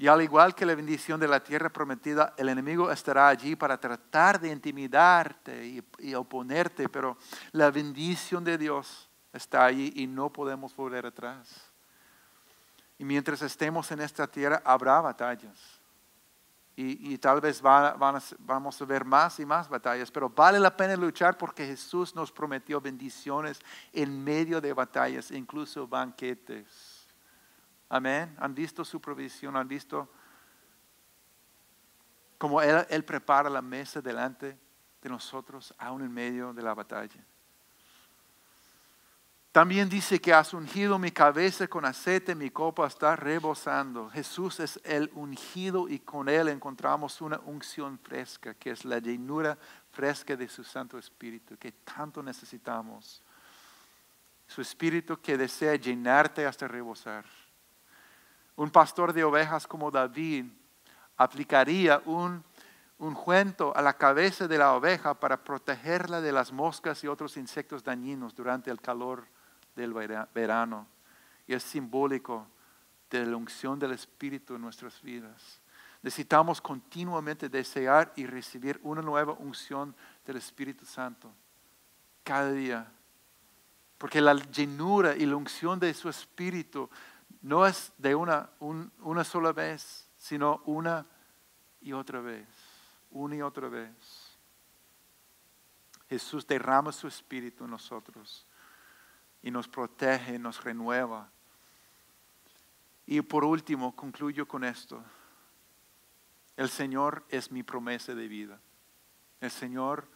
Y 0.02 0.08
al 0.08 0.20
igual 0.24 0.56
que 0.56 0.66
la 0.66 0.74
bendición 0.74 1.20
de 1.20 1.28
la 1.28 1.44
tierra 1.44 1.70
prometida, 1.70 2.34
el 2.36 2.50
enemigo 2.50 2.90
estará 2.90 3.28
allí 3.28 3.56
para 3.56 3.80
tratar 3.80 4.40
de 4.40 4.50
intimidarte 4.50 5.84
y, 6.00 6.16
oponerte, 6.16 6.90
pero 6.90 7.20
la 7.52 7.70
bendición 7.70 8.44
de 8.44 8.58
Dios 8.58 9.08
está 9.32 9.64
allí 9.64 9.94
y 9.98 10.08
no 10.08 10.34
podemos 10.34 10.76
volver 10.76 11.06
atrás. 11.06 11.72
Y 12.98 13.06
mientras 13.06 13.44
estemos 13.44 13.92
en 13.92 14.02
esta 14.02 14.26
tierra, 14.26 14.64
habrá 14.66 15.02
batallas. 15.02 15.60
Y, 16.76 17.16
tal 17.20 17.40
vez 17.40 17.62
vamos 17.62 18.82
a 18.82 18.86
ver 18.86 19.06
más 19.06 19.40
y 19.40 19.46
más 19.46 19.70
batallas, 19.70 20.10
pero 20.10 20.32
vale 20.32 20.60
la 20.60 20.76
pena 20.76 20.96
luchar 20.96 21.38
porque 21.38 21.68
Jesús 21.68 22.16
nos 22.16 22.32
prometió 22.32 22.82
bendiciones 22.82 23.60
en 23.94 24.24
medio 24.24 24.60
de 24.60 24.74
batallas, 24.74 25.30
incluso 25.30 25.88
banquetes. 25.88 26.91
Amén. 27.94 28.34
¿Han 28.40 28.56
visto 28.56 28.86
su 28.86 29.02
provisión? 29.02 29.58
¿Han 29.58 29.68
visto 29.68 30.10
cómo 32.38 32.62
él, 32.62 33.04
prepara 33.04 33.50
la 33.50 33.62
mesa 33.62 34.02
delante 34.02 34.58
de 35.02 35.10
nosotros, 35.10 35.76
aún 35.78 36.02
en 36.02 36.14
medio 36.14 36.54
de 36.54 36.62
la 36.62 36.74
batalla? 36.74 37.22
También 39.52 39.90
dice 39.90 40.22
que 40.22 40.34
has 40.34 40.54
ungido 40.54 40.98
mi 40.98 41.12
cabeza 41.12 41.68
con 41.68 41.84
aceite, 41.84 42.34
mi 42.34 42.50
copa 42.50 42.88
está 42.88 43.18
rebosando. 43.18 44.10
Jesús 44.10 44.62
es 44.62 44.80
el 44.86 45.12
ungido 45.14 45.90
y 45.90 46.00
con 46.00 46.30
él 46.30 46.48
encontramos 46.48 47.20
una 47.20 47.40
unción 47.40 48.00
fresca, 48.00 48.54
que 48.54 48.72
es 48.72 48.86
la 48.86 49.00
llenura 49.00 49.58
fresca 49.92 50.38
de 50.38 50.48
su 50.48 50.64
Santo 50.64 50.98
Espíritu, 50.98 51.58
que 51.58 51.74
tanto 51.74 52.24
necesitamos. 52.24 53.22
Su 54.48 54.62
Espíritu 54.62 55.20
que 55.20 55.38
desea 55.38 55.76
llenarte 55.76 56.46
hasta 56.46 56.70
rebosar. 56.70 57.26
Un 58.62 58.70
pastor 58.70 59.12
de 59.12 59.24
ovejas 59.24 59.66
como 59.66 59.90
David 59.90 60.46
aplicaría 61.18 62.00
un 62.06 62.44
ungüento 63.00 63.76
a 63.76 63.82
la 63.82 63.94
cabeza 63.94 64.48
de 64.48 64.60
la 64.60 64.74
oveja 64.74 65.16
para 65.16 65.44
protegerla 65.44 66.22
de 66.22 66.32
las 66.32 66.52
moscas 66.52 67.04
y 67.04 67.08
otros 67.08 67.38
insectos 67.38 67.84
dañinos 67.84 68.36
durante 68.36 68.70
el 68.70 68.80
calor 68.80 69.26
del 69.76 69.96
verano. 70.32 70.86
Y 71.48 71.56
es 71.56 71.64
simbólico 71.64 72.46
de 73.10 73.26
la 73.26 73.36
unción 73.36 73.80
del 73.80 73.94
Espíritu 73.94 74.54
en 74.54 74.62
nuestras 74.62 75.02
vidas. 75.02 75.60
Necesitamos 76.04 76.62
continuamente 76.62 77.50
desear 77.50 78.14
y 78.16 78.28
recibir 78.28 78.80
una 78.84 79.02
nueva 79.02 79.34
unción 79.34 79.96
del 80.24 80.38
Espíritu 80.38 80.86
Santo 80.86 81.32
cada 82.24 82.52
día. 82.52 82.92
Porque 83.98 84.22
la 84.22 84.36
llenura 84.36 85.16
y 85.16 85.26
la 85.26 85.36
unción 85.36 85.80
de 85.80 85.92
su 85.96 86.10
Espíritu 86.10 86.88
no 87.42 87.66
es 87.66 87.92
de 87.98 88.14
una, 88.16 88.50
una 88.60 89.24
sola 89.24 89.52
vez, 89.52 90.08
sino 90.18 90.62
una 90.66 91.06
y 91.82 91.94
otra 91.94 92.22
vez, 92.22 92.48
una 93.10 93.36
y 93.36 93.42
otra 93.42 93.68
vez. 93.68 94.38
Jesús 96.08 96.46
derrama 96.46 96.92
su 96.92 97.08
espíritu 97.08 97.64
en 97.64 97.72
nosotros 97.72 98.46
y 99.42 99.50
nos 99.50 99.68
protege, 99.68 100.38
nos 100.38 100.64
renueva. 100.64 101.32
Y 103.08 103.22
por 103.22 103.44
último, 103.44 103.96
concluyo 103.96 104.48
con 104.48 104.64
esto. 104.64 105.04
El 106.56 106.70
Señor 106.70 107.26
es 107.30 107.52
mi 107.52 107.64
promesa 107.64 108.14
de 108.14 108.28
vida. 108.28 108.60
El 109.40 109.50
Señor 109.50 110.08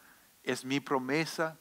es 0.44 0.64
mi 0.64 0.80
promesa 0.80 1.58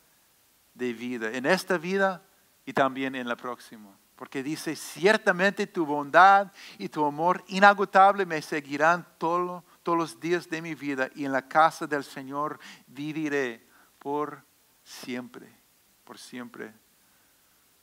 de 0.75 0.93
vida. 0.93 1.31
En 1.33 1.47
esta 1.47 1.79
vida 1.79 2.23
y 2.67 2.73
también 2.75 3.15
en 3.15 3.27
la 3.27 3.37
próxima. 3.37 3.97
Porque 4.17 4.43
dice, 4.43 4.77
ciertamente 4.77 5.67
tu 5.67 5.85
bondad 5.85 6.53
y 6.79 6.89
tu 6.89 7.05
amor 7.05 7.43
inagotable 7.49 8.25
me 8.25 8.41
seguirán 8.43 9.07
todos 9.19 9.63
los 9.85 10.21
días 10.21 10.49
de 10.49 10.63
mi 10.63 10.75
vida 10.75 11.11
y 11.15 11.25
en 11.25 11.33
la 11.33 11.49
casa 11.49 11.87
del 11.87 12.05
Señor 12.05 12.61
viviré 12.87 13.67
por 13.99 14.45
siempre, 14.85 15.49
por 16.05 16.19
siempre. 16.19 16.73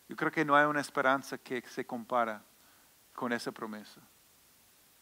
Yo 0.07 0.15
creo 0.15 0.31
que 0.31 0.45
no 0.45 0.55
hay 0.55 0.65
una 0.65 0.81
esperanza 0.81 1.37
que 1.37 1.61
se 1.67 1.85
compara 1.85 2.41
con 3.13 3.33
esa 3.33 3.51
promesa. 3.51 3.99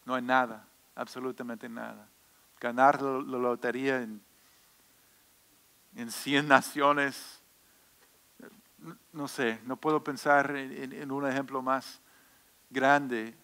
No 0.04 0.14
hay 0.14 0.22
nada, 0.22 0.66
absolutamente 0.94 1.68
nada. 1.68 2.08
Ganar 2.60 3.00
la, 3.00 3.38
lotería 3.38 4.02
en, 4.02 4.20
en 5.94 6.10
100 6.10 6.48
naciones 6.48 7.39
no 9.12 9.28
sé, 9.28 9.60
no 9.64 9.76
puedo 9.76 10.02
pensar 10.02 10.54
en, 10.56 11.10
un 11.10 11.26
ejemplo 11.26 11.62
más 11.62 12.00
grande 12.68 13.36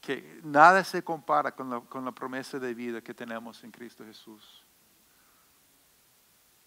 que 0.00 0.40
nada 0.44 0.84
se 0.84 1.02
compara 1.02 1.52
con 1.52 2.04
la, 2.04 2.12
promesa 2.12 2.58
de 2.58 2.74
vida 2.74 3.00
que 3.00 3.14
tenemos 3.14 3.62
en 3.64 3.70
Cristo 3.70 4.04
Jesús. 4.04 4.64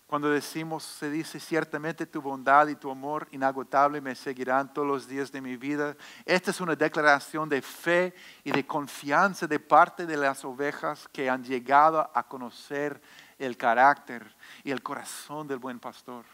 Cuando 0.08 0.30
decimos, 0.30 0.84
se 0.84 1.10
dice 1.10 1.39
ciertamente 1.39 2.06
tu 2.06 2.22
bondad 2.22 2.68
y 2.68 2.76
tu 2.76 2.91
amor 2.91 3.30
inagotable 3.32 4.02
me 4.02 4.14
seguirán 4.14 4.74
todos 4.74 4.86
los 4.86 5.08
días 5.08 5.32
de 5.32 5.39
mi 5.39 5.56
vida. 5.56 5.95
Esta 6.26 6.52
es 6.52 6.60
una 6.60 6.76
declaración 6.76 7.47
de 7.47 7.62
fe 7.62 8.14
y 8.43 8.52
de 8.52 8.68
confianza 8.68 9.47
de 9.47 9.60
parte 9.60 10.06
de 10.06 10.18
las 10.18 10.43
ovejas 10.43 11.08
que 11.14 11.30
han 11.30 11.45
llegado 11.45 12.12
a 12.14 12.24
conocer 12.24 13.02
el 13.39 13.56
carácter 13.56 14.36
y 14.66 14.72
el 14.72 14.84
corazón 14.84 15.47
del 15.47 15.60
buen 15.60 15.80
pastor 15.80 16.26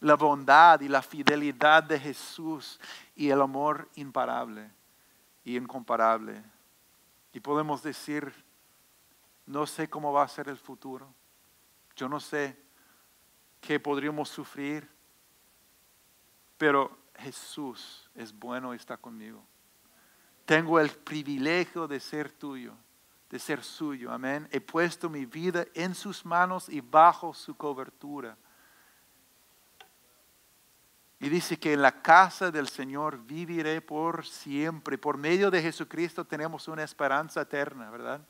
la 0.00 0.16
bondad 0.16 0.80
y 0.80 0.88
la 0.88 1.02
fidelidad 1.02 1.82
de 1.82 2.00
Jesús 2.00 2.80
y 3.14 3.30
el 3.30 3.40
amor 3.40 3.88
imparable 3.96 4.70
y 5.44 5.56
incomparable. 5.56 6.42
Y 7.32 7.40
podemos 7.40 7.82
decir, 7.82 8.32
no 9.46 9.66
sé 9.66 9.88
cómo 9.88 10.12
va 10.12 10.22
a 10.22 10.28
ser 10.28 10.48
el 10.48 10.58
futuro, 10.58 11.12
yo 11.94 12.08
no 12.08 12.18
sé 12.18 12.56
qué 13.60 13.78
podríamos 13.78 14.28
sufrir, 14.28 14.88
pero 16.56 16.98
Jesús 17.16 18.10
es 18.14 18.32
bueno 18.32 18.72
y 18.72 18.76
está 18.76 18.96
conmigo. 18.96 19.44
Tengo 20.46 20.80
el 20.80 20.90
privilegio 20.90 21.86
de 21.86 22.00
ser 22.00 22.32
tuyo, 22.32 22.74
de 23.28 23.38
ser 23.38 23.62
suyo, 23.62 24.10
amén. 24.10 24.48
He 24.50 24.60
puesto 24.60 25.08
mi 25.08 25.26
vida 25.26 25.66
en 25.74 25.94
sus 25.94 26.24
manos 26.24 26.68
y 26.68 26.80
bajo 26.80 27.34
su 27.34 27.54
cobertura. 27.54 28.36
Y 31.20 31.28
dice 31.28 31.58
que 31.58 31.74
en 31.74 31.82
la 31.82 32.00
casa 32.00 32.50
del 32.50 32.68
Señor 32.68 33.22
viviré 33.24 33.82
por 33.82 34.26
siempre. 34.26 34.96
Por 34.96 35.18
medio 35.18 35.50
de 35.50 35.60
Jesucristo 35.60 36.24
tenemos 36.24 36.66
una 36.66 36.82
esperanza 36.82 37.42
eterna, 37.42 37.90
¿verdad? 37.90 38.26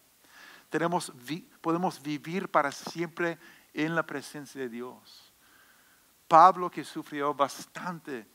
Tenemos, 0.69 1.13
podemos 1.61 2.03
vivir 2.03 2.51
para 2.51 2.73
siempre 2.73 3.39
en 3.73 3.95
la 3.95 4.05
presencia 4.05 4.61
de 4.61 4.69
Dios. 4.69 5.33
Pablo 6.27 6.71
que 6.71 6.85
sufrió 6.85 7.33
bastante 7.33 8.27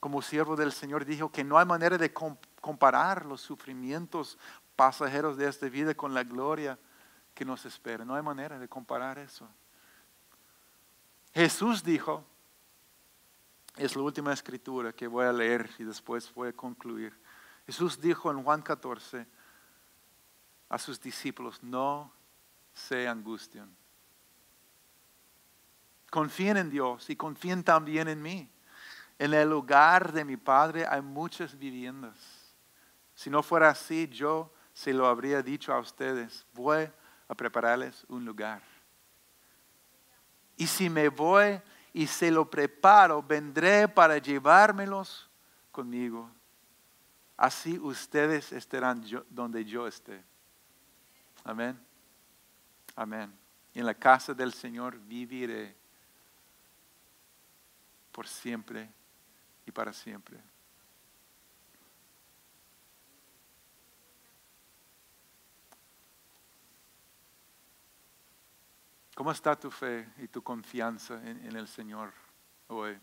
como 0.00 0.22
siervo 0.22 0.54
del 0.54 0.72
Señor 0.72 1.04
dijo 1.04 1.32
que 1.32 1.42
no 1.42 1.58
hay 1.58 1.66
manera 1.66 1.98
de 1.98 2.12
comparar 2.12 3.24
los 3.26 3.40
sufrimientos 3.40 4.38
pasajeros 4.76 5.36
de 5.36 5.48
esta 5.48 5.68
vida 5.68 5.94
con 5.94 6.14
la 6.14 6.22
gloria 6.22 6.78
que 7.34 7.44
nos 7.44 7.64
espera. 7.64 8.04
No 8.04 8.14
hay 8.14 8.22
manera 8.22 8.58
de 8.58 8.68
comparar 8.68 9.18
eso. 9.18 9.48
Jesús 11.34 11.82
dijo, 11.82 12.24
es 13.76 13.94
la 13.94 14.02
última 14.02 14.32
escritura 14.32 14.92
que 14.92 15.06
voy 15.06 15.26
a 15.26 15.32
leer 15.32 15.70
y 15.78 15.84
después 15.84 16.32
voy 16.34 16.48
a 16.48 16.52
concluir. 16.52 17.18
Jesús 17.66 18.00
dijo 18.00 18.30
en 18.30 18.42
Juan 18.42 18.62
14 18.62 19.26
a 20.68 20.78
sus 20.78 21.00
discípulos, 21.00 21.62
no 21.62 22.12
se 22.72 23.06
angustien. 23.06 23.74
Confíen 26.10 26.56
en 26.56 26.70
Dios 26.70 27.10
y 27.10 27.16
confíen 27.16 27.62
también 27.62 28.08
en 28.08 28.22
mí. 28.22 28.50
En 29.18 29.34
el 29.34 29.48
lugar 29.48 30.12
de 30.12 30.24
mi 30.24 30.36
Padre 30.36 30.86
hay 30.88 31.02
muchas 31.02 31.58
viviendas. 31.58 32.16
Si 33.14 33.30
no 33.30 33.42
fuera 33.42 33.70
así, 33.70 34.08
yo 34.08 34.52
se 34.72 34.92
lo 34.92 35.06
habría 35.06 35.42
dicho 35.42 35.72
a 35.72 35.80
ustedes, 35.80 36.46
voy 36.52 36.90
a 37.28 37.34
prepararles 37.34 38.04
un 38.08 38.24
lugar. 38.24 38.62
Y 40.56 40.66
si 40.66 40.88
me 40.88 41.08
voy 41.08 41.60
y 41.96 42.06
se 42.06 42.30
lo 42.30 42.50
preparo, 42.50 43.22
vendré 43.22 43.88
para 43.88 44.18
llevármelos 44.18 45.30
conmigo. 45.72 46.30
Así 47.38 47.78
ustedes 47.78 48.52
estarán 48.52 49.02
donde 49.30 49.64
yo 49.64 49.86
esté. 49.86 50.22
Amén. 51.42 51.80
Amén. 52.94 53.32
En 53.72 53.86
la 53.86 53.94
casa 53.94 54.34
del 54.34 54.52
Señor 54.52 54.98
viviré 54.98 55.74
por 58.12 58.28
siempre 58.28 58.90
y 59.64 59.72
para 59.72 59.94
siempre. 59.94 60.38
¿Cómo 69.16 69.32
está 69.32 69.58
tu 69.58 69.70
fe 69.70 70.06
y 70.18 70.28
tu 70.28 70.42
confianza 70.42 71.14
en, 71.26 71.56
el 71.56 71.66
Señor 71.68 72.12
hoy? 72.66 72.98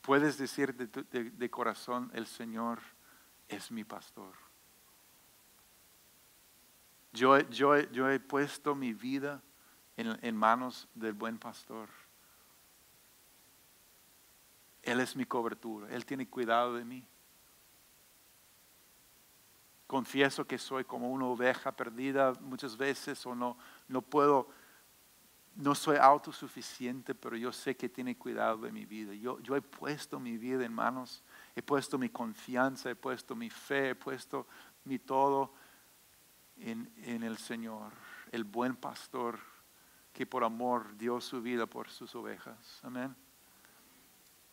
Puedes 0.00 0.38
decir 0.38 0.74
de, 0.74 1.50
corazón, 1.50 2.10
el 2.14 2.26
Señor 2.26 2.80
es 3.48 3.70
mi 3.70 3.84
pastor. 3.84 4.32
Yo, 7.12 7.38
yo, 7.50 7.78
yo 7.90 8.08
he 8.08 8.18
puesto 8.18 8.74
mi 8.74 8.94
vida 8.94 9.42
en, 9.98 10.18
en 10.22 10.34
manos 10.34 10.88
del 10.94 11.12
buen 11.12 11.38
pastor. 11.38 11.90
Él 14.82 15.00
es 15.00 15.14
mi 15.14 15.26
cobertura, 15.26 15.94
Él 15.94 16.06
tiene 16.06 16.26
cuidado 16.26 16.72
de 16.72 16.86
mí. 16.86 17.06
Confieso 19.86 20.46
que 20.46 20.58
soy 20.58 20.84
como 20.84 21.10
una 21.10 21.26
oveja 21.26 21.70
perdida 21.70 22.32
muchas 22.40 22.76
veces 22.76 23.24
o 23.24 23.34
no, 23.36 23.56
no 23.86 24.02
puedo, 24.02 24.48
no 25.54 25.76
soy 25.76 25.96
autosuficiente, 25.96 27.14
pero 27.14 27.36
yo 27.36 27.52
sé 27.52 27.76
que 27.76 27.88
tiene 27.88 28.18
cuidado 28.18 28.58
de 28.58 28.72
mi 28.72 28.84
vida. 28.84 29.14
Yo, 29.14 29.38
yo 29.40 29.54
he 29.54 29.62
puesto 29.62 30.18
mi 30.18 30.38
vida 30.38 30.64
en 30.64 30.72
manos, 30.72 31.22
he 31.54 31.62
puesto 31.62 31.98
mi 31.98 32.08
confianza, 32.08 32.90
he 32.90 32.96
puesto 32.96 33.36
mi 33.36 33.48
fe, 33.48 33.90
he 33.90 33.94
puesto 33.94 34.48
mi 34.84 34.98
todo 34.98 35.54
en, 36.56 36.92
en 37.04 37.22
el 37.22 37.38
Señor, 37.38 37.92
el 38.32 38.42
buen 38.42 38.74
pastor 38.74 39.38
que 40.12 40.26
por 40.26 40.42
amor 40.42 40.96
dio 40.96 41.20
su 41.20 41.40
vida 41.42 41.66
por 41.66 41.90
sus 41.90 42.12
ovejas. 42.16 42.80
Amén. 42.82 43.14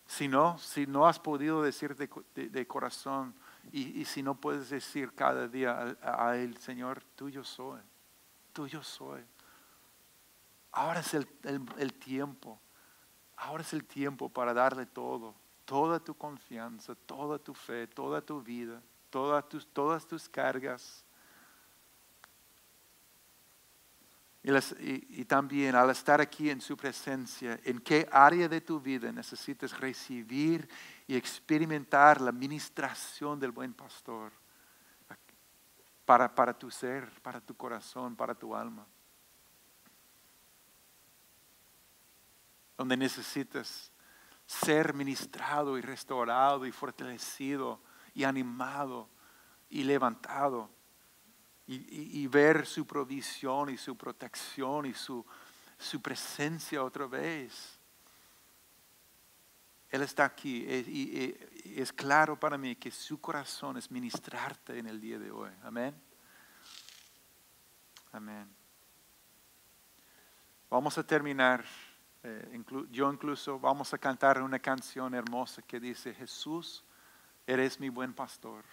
Si 0.06 0.28
no, 0.28 0.60
si 0.60 0.86
no 0.86 1.08
has 1.08 1.20
podido 1.20 1.64
decir 1.64 1.96
de 1.96 2.68
corazón, 2.68 3.34
y, 3.72 4.06
si 4.06 4.22
no 4.22 4.36
puedes 4.36 4.70
decir 4.70 5.14
cada 5.14 5.48
día 5.48 5.98
a, 6.02 6.36
Él, 6.36 6.58
Señor, 6.58 7.04
tuyo 7.16 7.44
soy, 7.44 7.82
tuyo 8.52 8.84
soy. 8.84 9.24
Ahora 10.72 11.00
es 11.00 11.14
el, 11.14 11.28
el, 11.44 11.94
tiempo, 11.94 12.60
ahora 13.38 13.64
es 13.64 13.74
el 13.74 13.86
tiempo 13.86 14.30
para 14.30 14.54
darle 14.54 14.86
todo, 14.86 15.34
toda 15.66 16.00
tu 16.00 16.14
confianza, 16.16 16.96
toda 16.96 17.40
tu 17.40 17.54
fe, 17.54 17.88
toda 17.88 18.22
tu 18.22 18.42
vida, 18.42 18.82
tus, 19.50 19.68
todas 19.68 20.06
tus 20.08 20.28
cargas. 20.28 21.06
Y, 24.44 25.24
también 25.24 25.74
al 25.74 25.90
estar 25.90 26.20
aquí 26.20 26.50
en 26.50 26.60
su 26.60 26.76
presencia, 26.76 27.58
en 27.64 27.80
qué 27.80 28.10
área 28.12 28.50
de 28.50 28.60
tu 28.60 28.78
vida 28.82 29.10
necesitas 29.10 29.80
recibir 29.80 30.68
y 31.08 31.16
experimentar 31.16 32.20
la 32.20 32.34
ministración 32.34 33.40
del 33.40 33.52
buen 33.52 33.74
pastor 33.74 34.34
para, 36.04 36.36
para 36.36 36.54
tu 36.54 36.70
ser, 36.70 37.10
para 37.22 37.40
tu 37.40 37.56
corazón, 37.56 38.18
para 38.18 38.36
tu 38.36 38.54
alma. 38.54 38.86
Donde 42.78 42.98
necesitas 42.98 43.94
ser 44.46 44.94
ministrado 44.94 45.78
y 45.78 45.82
restaurado 45.82 46.66
y 46.66 46.72
fortalecido 46.74 47.80
y 48.14 48.26
animado 48.26 49.08
y 49.70 49.86
levantado 49.86 50.70
y, 51.68 52.28
ver 52.28 52.66
su 52.66 52.86
provisión 52.86 53.70
y 53.70 53.78
su 53.78 53.96
protección 53.96 54.86
y 54.86 54.94
su, 54.94 55.26
su 55.78 56.02
presencia 56.02 56.84
otra 56.84 57.06
vez. 57.08 57.80
Él 59.90 60.02
está 60.02 60.26
aquí 60.26 60.66
y, 60.68 61.38
es 61.80 61.94
claro 61.94 62.40
para 62.40 62.58
mí 62.58 62.76
que 62.76 62.92
su 62.92 63.22
corazón 63.22 63.78
es 63.78 63.90
ministrarte 63.90 64.78
en 64.78 64.88
el 64.88 65.00
día 65.00 65.20
de 65.20 65.32
hoy. 65.32 65.52
Amén. 65.64 65.96
Amén. 68.12 68.48
Vamos 70.70 70.98
a 70.98 71.06
terminar, 71.06 71.64
eh, 72.24 72.64
yo 72.92 73.12
incluso 73.12 73.60
vamos 73.60 73.94
a 73.94 73.98
cantar 73.98 74.42
una 74.42 74.60
canción 74.60 75.14
hermosa 75.14 75.62
que 75.62 75.80
dice, 75.80 76.14
Jesús, 76.14 76.84
eres 77.46 77.80
mi 77.80 77.90
buen 77.90 78.14
pastor. 78.14 78.64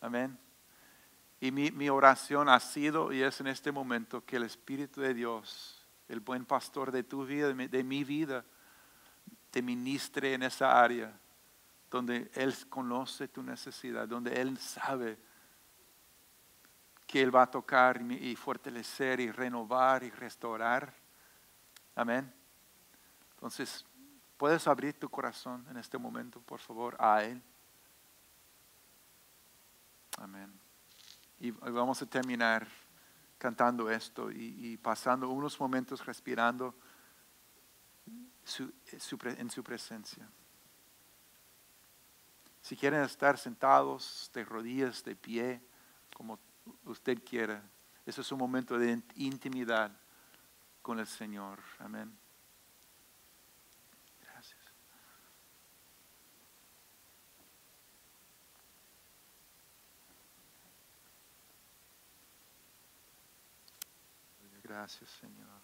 Amén. 0.00 0.38
Y 1.40 1.52
mi, 1.52 1.70
mi 1.70 1.88
oración 1.88 2.48
ha 2.48 2.60
sido 2.60 3.12
y 3.12 3.22
es 3.22 3.40
en 3.40 3.48
este 3.48 3.70
momento 3.72 4.24
que 4.24 4.36
el 4.36 4.44
Espíritu 4.44 5.00
de 5.00 5.14
Dios, 5.14 5.86
el 6.08 6.20
buen 6.20 6.46
pastor 6.46 6.90
de 6.90 7.02
tu 7.02 7.26
vida, 7.26 7.52
de 7.52 7.84
mi 7.84 8.04
vida, 8.04 8.44
te 9.50 9.62
ministre 9.62 10.34
en 10.34 10.42
esa 10.42 10.82
área 10.82 11.18
donde 11.90 12.30
Él 12.34 12.54
conoce 12.68 13.28
tu 13.28 13.42
necesidad, 13.42 14.08
donde 14.08 14.40
Él 14.40 14.58
sabe 14.58 15.18
que 17.06 17.22
Él 17.22 17.34
va 17.34 17.42
a 17.42 17.50
tocar 17.50 18.00
y 18.02 18.34
fortalecer 18.36 19.20
y 19.20 19.30
renovar 19.30 20.02
y 20.02 20.10
restaurar. 20.10 20.92
Amén. 21.94 22.32
Entonces, 23.34 23.84
puedes 24.36 24.66
abrir 24.66 24.98
tu 24.98 25.08
corazón 25.08 25.66
en 25.70 25.76
este 25.76 25.98
momento, 25.98 26.40
por 26.40 26.58
favor, 26.58 26.96
a 26.98 27.22
Él. 27.22 27.42
Amén. 30.18 30.65
Y 31.40 31.50
vamos 31.50 32.00
a 32.02 32.06
terminar 32.06 32.66
cantando 33.38 33.90
esto 33.90 34.30
y, 34.30 34.76
pasando 34.78 35.28
unos 35.28 35.58
momentos 35.60 36.04
respirando 36.04 36.74
en 38.86 39.50
su 39.50 39.62
presencia. 39.62 40.28
Si 42.66 42.76
quieren 42.76 43.02
estar 43.02 43.38
sentados 43.38 44.28
de 44.34 44.44
rodillas, 44.44 45.04
de 45.04 45.14
pie, 45.14 45.60
como 46.12 46.38
usted 46.84 47.22
quiera, 47.22 47.62
ese 48.04 48.22
es 48.22 48.32
un 48.32 48.38
momento 48.38 48.76
de 48.78 49.02
intimidad 49.14 49.92
con 50.82 50.98
el 50.98 51.06
Señor. 51.06 51.60
Amén. 51.78 52.16
Gracias. 54.22 54.60
Gracias, 64.76 65.08
Señor. 65.08 65.55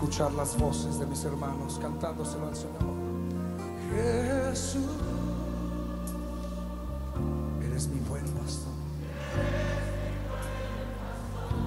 Escuchar 0.00 0.32
las 0.32 0.56
voces 0.56 0.98
de 0.98 1.04
mis 1.04 1.22
hermanos 1.26 1.78
cantándoselo 1.78 2.48
al 2.48 2.56
Señor. 2.56 2.80
Jesús, 3.94 4.80
eres 7.62 7.86
mi 7.88 8.00
buen 8.08 8.24
pastor. 8.24 8.72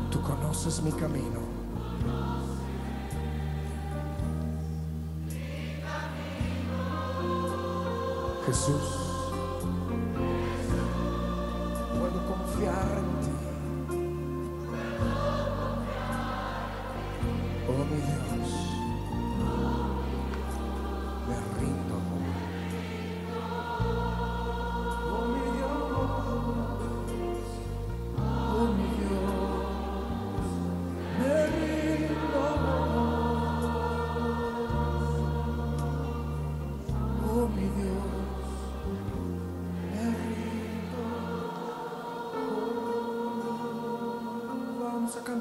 Tú 0.09 0.19
conoces 0.23 0.81
mi 0.81 0.91
camino. 0.93 1.41
Jesús, 8.47 9.02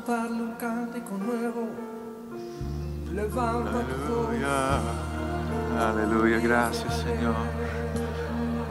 cantarle 0.05 0.43
un 0.43 0.53
cántico 0.53 1.17
nuevo. 1.17 1.69
Levanta. 3.13 3.71
Aleluya. 3.71 4.81
Aleluya, 5.79 6.39
gracias 6.39 6.95
Señor. 6.99 7.35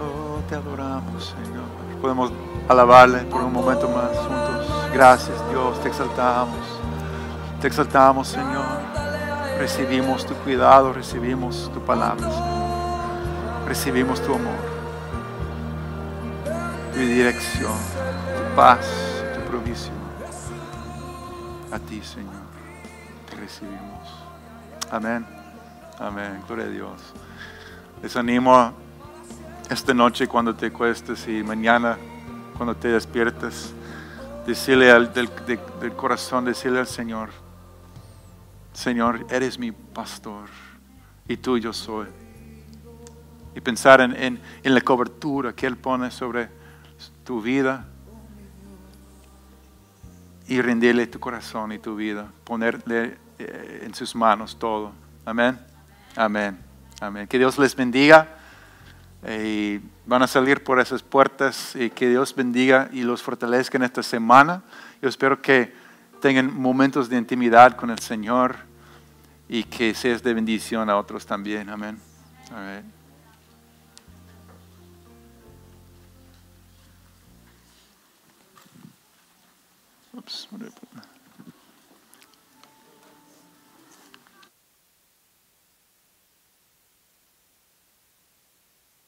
Oh, 0.02 0.40
te 0.50 0.56
adoramos 0.56 1.34
Señor. 1.44 2.02
Podemos 2.02 2.32
alabarle 2.68 3.20
por 3.20 3.44
un 3.44 3.54
momento 3.54 3.88
más 3.90 4.18
juntos. 4.18 4.90
Gracias 4.94 5.38
Dios, 5.50 5.82
te 5.82 5.90
exaltamos. 5.90 6.60
Te 7.62 7.68
exaltamos 7.68 8.28
Señor. 8.28 8.82
Recibimos 9.58 10.26
tu 10.26 10.34
cuidado, 10.36 10.92
recibimos 10.92 11.72
tu 11.74 11.80
palabra. 11.82 12.28
Recibimos 13.68 14.20
tu 14.22 14.34
amor, 14.34 14.60
tu 16.94 17.00
dirección, 17.00 17.72
tu 17.72 18.56
paz. 18.56 19.11
A 21.72 21.80
ti 21.80 22.02
Señor, 22.02 22.34
te 23.30 23.36
recibimos. 23.38 24.08
Amén. 24.90 25.26
Amén. 26.00 26.42
Gloria 26.48 26.66
a 26.66 26.70
Dios. 26.70 27.02
Les 28.02 28.16
animo 28.16 28.74
esta 29.70 29.94
noche 29.94 30.28
cuando 30.28 30.54
te 30.56 30.72
cuestes 30.72 31.28
y 31.28 31.44
mañana 31.44 31.98
cuando 32.58 32.76
te 32.76 32.90
despiertes, 32.90 33.74
decirle 34.46 34.92
al, 34.92 35.14
del, 35.14 35.30
de- 35.48 35.60
del 35.80 35.94
corazón, 35.96 36.46
decirle 36.46 36.80
al 36.80 36.88
Señor, 36.88 37.30
Señor, 38.74 39.26
eres 39.30 39.58
mi 39.58 39.72
pastor 39.72 40.50
y 41.28 41.38
tú 41.38 41.58
yo 41.58 41.72
soy. 41.74 42.08
Y 43.56 43.62
pensar 43.62 44.02
en, 44.02 44.16
en- 44.16 44.42
en 44.64 44.74
la 44.76 44.82
cobertura 44.82 45.54
que 45.54 45.68
Él 45.68 45.78
pone 45.78 46.12
sobre 46.12 46.50
tu 47.24 47.42
vida 47.42 47.86
y 50.52 50.62
rendirle 50.62 51.08
tu 51.08 51.18
corazón 51.18 51.72
y 51.72 51.80
tu 51.80 51.96
vida, 51.96 52.28
ponerle 52.44 53.18
eh, 53.40 53.84
en 53.86 53.96
sus 53.96 54.14
manos 54.14 54.60
todo. 54.60 54.92
Amén. 55.24 55.58
Amén. 56.14 56.60
Amén. 57.00 57.26
Que 57.26 57.38
Dios 57.38 57.58
les 57.58 57.74
bendiga. 57.74 58.36
eh, 59.24 59.80
Y 59.80 59.90
van 60.06 60.24
a 60.24 60.28
salir 60.28 60.62
por 60.62 60.82
esas 60.82 61.04
puertas 61.04 61.74
y 61.74 61.90
que 61.90 62.10
Dios 62.10 62.36
bendiga 62.36 62.90
y 62.92 63.04
los 63.04 63.24
fortalezca 63.24 63.78
en 63.78 63.84
esta 63.84 64.04
semana. 64.04 64.62
Yo 65.02 65.08
espero 65.08 65.42
que 65.42 65.74
tengan 66.20 66.54
momentos 66.54 67.08
de 67.08 67.18
intimidad 67.18 67.78
con 67.78 67.90
el 67.90 68.00
Señor 68.00 68.58
y 69.48 69.64
que 69.64 69.94
seas 69.94 70.22
de 70.22 70.34
bendición 70.34 70.90
a 70.90 70.98
otros 70.98 71.26
también. 71.26 71.70
Amén. 71.70 71.98
All 72.52 73.01
Oops, 80.22 80.48
what 80.52 80.62
did 80.62 80.70
I 80.70 80.72
put? 80.80 80.91